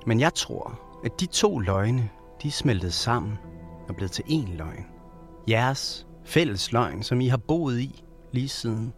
Men 0.07 0.19
jeg 0.19 0.33
tror, 0.33 0.79
at 1.05 1.19
de 1.19 1.25
to 1.25 1.59
løgne, 1.59 2.09
de 2.43 2.51
smeltede 2.51 2.91
sammen 2.91 3.37
og 3.89 3.95
blev 3.95 4.09
til 4.09 4.23
én 4.23 4.57
løgn. 4.57 4.85
Jeres 5.49 6.06
fælles 6.27 6.71
løgn, 6.71 7.03
som 7.03 7.21
I 7.21 7.27
har 7.27 7.37
boet 7.37 7.79
i 7.79 8.03
lige 8.31 8.49
siden. 8.49 8.93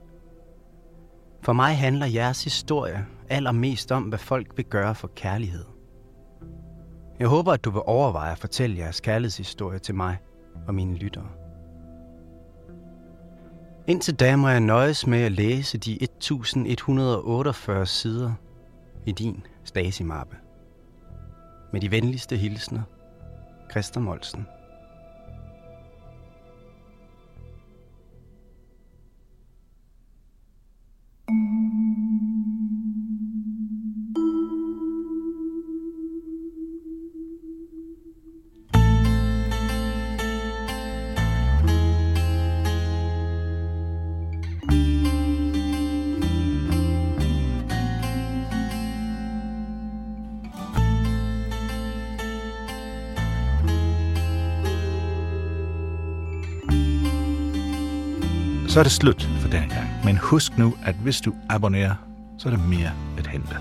For 1.41 1.53
mig 1.53 1.77
handler 1.77 2.05
jeres 2.05 2.43
historie 2.43 3.05
allermest 3.29 3.91
om, 3.91 4.03
hvad 4.03 4.19
folk 4.19 4.57
vil 4.57 4.65
gøre 4.65 4.95
for 4.95 5.11
kærlighed. 5.15 5.65
Jeg 7.19 7.27
håber, 7.27 7.53
at 7.53 7.63
du 7.63 7.71
vil 7.71 7.81
overveje 7.85 8.31
at 8.31 8.37
fortælle 8.37 8.77
jeres 8.77 9.01
kærlighedshistorie 9.01 9.79
til 9.79 9.95
mig 9.95 10.17
og 10.67 10.75
mine 10.75 10.95
lyttere. 10.95 11.27
Indtil 13.87 14.15
da 14.15 14.35
må 14.35 14.49
jeg 14.49 14.59
nøjes 14.59 15.07
med 15.07 15.19
at 15.19 15.31
læse 15.31 15.77
de 15.77 16.03
1148 16.03 17.85
sider 17.85 18.33
i 19.05 19.11
din 19.11 19.45
Stasi-mappe. 19.63 20.35
Med 21.73 21.81
de 21.81 21.91
venligste 21.91 22.37
hilsner, 22.37 22.81
Christer 23.71 23.99
Molsen. 23.99 24.47
Så 58.79 58.81
er 58.81 58.83
det 58.83 58.91
slut 58.91 59.29
for 59.39 59.49
denne 59.49 59.67
gang. 59.67 59.87
Men 60.03 60.17
husk 60.17 60.57
nu, 60.57 60.75
at 60.85 60.95
hvis 60.95 61.21
du 61.21 61.33
abonnerer, 61.49 61.95
så 62.37 62.49
er 62.49 62.53
der 62.53 62.63
mere 62.63 62.91
at 63.17 63.27
hente. 63.27 63.55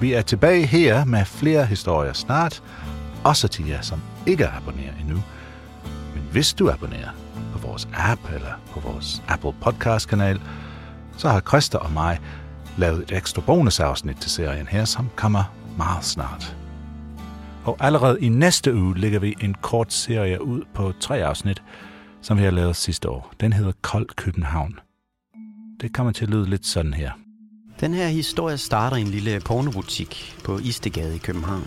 Vi 0.00 0.12
er 0.12 0.22
tilbage 0.22 0.66
her 0.66 1.04
med 1.04 1.24
flere 1.24 1.66
historier 1.66 2.12
snart, 2.12 2.62
også 3.24 3.48
til 3.48 3.68
jer, 3.68 3.80
som 3.80 4.00
ikke 4.26 4.48
abonnerer 4.48 4.92
endnu. 5.00 5.22
Men 6.14 6.22
hvis 6.32 6.54
du 6.54 6.70
abonnerer 6.70 7.08
på 7.52 7.58
vores 7.58 7.88
app 7.94 8.20
eller 8.34 8.60
på 8.70 8.80
vores 8.80 9.22
Apple 9.28 9.52
Podcast-kanal, 9.60 10.40
så 11.16 11.28
har 11.28 11.40
Christa 11.40 11.78
og 11.78 11.92
mig 11.92 12.18
lavet 12.78 13.02
et 13.02 13.16
ekstra 13.16 13.42
bonusafsnit 13.46 14.16
til 14.16 14.30
serien 14.30 14.66
her, 14.66 14.84
som 14.84 15.08
kommer 15.16 15.54
meget 15.76 16.04
snart. 16.04 16.56
Og 17.64 17.76
allerede 17.80 18.20
i 18.20 18.28
næste 18.28 18.74
uge 18.74 18.98
lægger 18.98 19.18
vi 19.18 19.34
en 19.40 19.54
kort 19.54 19.92
serie 19.92 20.44
ud 20.44 20.62
på 20.74 20.92
tre 21.00 21.24
afsnit, 21.24 21.62
som 22.24 22.38
vi 22.38 22.42
har 22.42 22.50
lavet 22.50 22.76
sidste 22.76 23.08
år. 23.08 23.32
Den 23.40 23.52
hedder 23.52 23.72
Kold 23.82 24.06
København. 24.16 24.78
Det 25.80 25.94
kommer 25.94 26.12
til 26.12 26.24
at 26.24 26.30
lyde 26.30 26.50
lidt 26.50 26.66
sådan 26.66 26.94
her. 26.94 27.10
Den 27.80 27.94
her 27.94 28.08
historie 28.08 28.58
starter 28.58 28.96
i 28.96 29.00
en 29.00 29.06
lille 29.06 29.40
pornobutik 29.40 30.40
på 30.44 30.58
Istegade 30.58 31.14
i 31.14 31.18
København. 31.18 31.66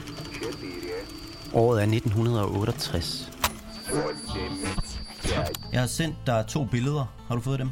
Året 1.53 1.77
er 1.77 1.95
1968. 1.95 3.31
Jeg 5.71 5.79
har 5.79 5.87
sendt 5.87 6.15
dig 6.25 6.45
to 6.47 6.65
billeder. 6.65 7.05
Har 7.27 7.35
du 7.35 7.41
fået 7.41 7.59
dem? 7.59 7.69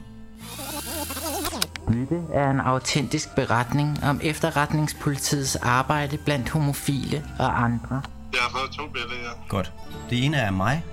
Dette 1.88 2.23
er 2.33 2.51
en 2.51 2.59
autentisk 2.59 3.36
beretning 3.36 4.03
om 4.03 4.19
efterretningspolitiets 4.23 5.55
arbejde 5.55 6.17
blandt 6.17 6.49
homofile 6.49 7.25
og 7.39 7.63
andre. 7.63 8.01
Jeg 8.33 8.41
har 8.41 8.59
fået 8.59 8.71
to 8.71 8.83
billeder. 8.88 9.45
Godt. 9.49 9.73
Det 10.09 10.25
ene 10.25 10.38
er 10.38 10.51
mig. 10.51 10.83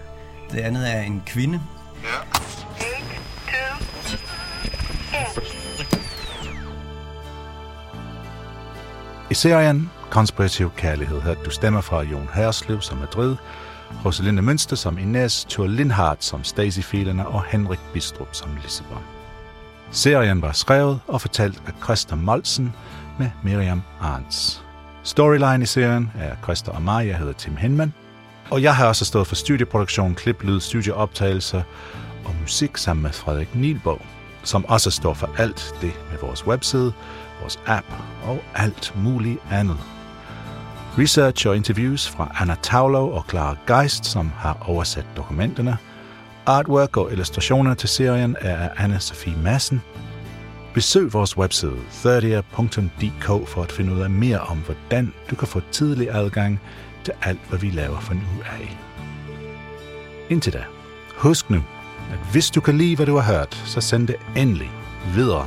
Det 0.51 0.59
andet 0.59 0.95
er 0.95 1.01
en 1.01 1.23
kvinde. 1.27 1.61
Ja. 2.03 2.43
I 9.31 9.35
serien 9.35 9.91
Konspirativ 10.11 10.71
Kærlighed 10.77 11.21
hørte 11.21 11.41
du 11.45 11.51
stemmer 11.51 11.81
fra 11.81 12.03
Jon 12.03 12.29
Herslev 12.35 12.81
som 12.81 12.99
Madrid, 12.99 13.37
Rosalinde 14.05 14.43
Mønster 14.43 14.77
som 14.77 14.99
Ines, 14.99 15.45
Thor 15.45 15.67
Lindhardt 15.67 16.25
som 16.25 16.45
Stacy 16.45 16.81
Filerne 16.81 17.29
og 17.29 17.45
Henrik 17.45 17.79
Bistrup 17.93 18.29
som 18.33 18.51
Lissabon. 18.63 19.03
Serien 19.91 20.43
var 20.43 20.53
skrevet 20.53 21.01
og 21.07 21.21
fortalt 21.21 21.63
af 21.67 21.73
Christa 21.85 22.15
Molsen 22.15 22.75
med 23.19 23.31
Miriam 23.43 23.83
Arns. 24.01 24.65
Storyline 25.03 25.63
i 25.63 25.67
serien 25.67 26.13
er 26.19 26.37
Christa 26.43 26.71
og 26.71 26.83
mig, 26.83 27.07
jeg 27.07 27.17
hedder 27.17 27.33
Tim 27.33 27.57
Henman. 27.57 27.95
Og 28.53 28.63
jeg 28.63 28.77
har 28.77 28.87
også 28.87 29.05
stået 29.05 29.27
for 29.27 29.35
studieproduktion, 29.35 30.15
klip, 30.15 30.43
lyd, 30.43 30.61
studieoptagelser 30.61 31.63
og 32.25 32.35
musik 32.41 32.77
sammen 32.77 33.03
med 33.03 33.13
Frederik 33.13 33.55
Nielborg, 33.55 34.01
som 34.45 34.65
også 34.65 34.91
står 34.91 35.15
for 35.15 35.31
alt 35.39 35.75
det 35.81 35.93
med 36.11 36.19
vores 36.21 36.47
webside, 36.47 36.93
vores 37.41 37.61
app 37.67 37.87
og 38.25 38.39
alt 38.55 38.93
muligt 38.97 39.39
andet. 39.51 39.77
Research 40.99 41.49
og 41.49 41.57
interviews 41.57 42.09
fra 42.09 42.37
Anna 42.41 42.57
Taulow 42.63 43.11
og 43.11 43.25
Clara 43.31 43.57
Geist, 43.67 44.07
som 44.07 44.33
har 44.37 44.67
oversat 44.69 45.07
dokumenterne. 45.17 45.77
Artwork 46.47 46.97
og 46.97 47.13
illustrationer 47.13 47.75
til 47.75 47.89
serien 47.89 48.37
er 48.41 48.57
af 48.57 48.71
anne 48.77 49.01
Sofie 49.01 49.37
Madsen. 49.37 49.83
Besøg 50.75 51.13
vores 51.13 51.37
webside 51.37 51.77
30.dk 51.91 53.49
for 53.49 53.63
at 53.63 53.73
finde 53.73 53.93
ud 53.93 54.01
af 54.01 54.11
mere 54.11 54.41
om, 54.41 54.59
hvordan 54.59 55.13
du 55.31 55.37
kan 55.37 55.49
få 55.49 55.61
tidlig 55.71 56.09
adgang 56.11 56.61
til 57.05 57.15
alt, 57.23 57.41
hvad 57.49 57.59
vi 57.59 57.71
laver 57.71 58.01
for 58.01 58.15
nu 58.15 58.43
af. 58.45 58.79
Indtil 60.31 60.53
da, 60.53 60.65
husk 61.17 61.51
nu, 61.51 61.63
at 62.13 62.19
hvis 62.33 62.51
du 62.51 62.61
kan 62.61 62.79
lide, 62.79 62.97
hvad 62.97 63.07
du 63.07 63.17
har 63.17 63.33
hørt, 63.33 63.55
så 63.55 63.81
send 63.81 64.09
det 64.09 64.17
endelig 64.37 64.71
videre. 65.15 65.47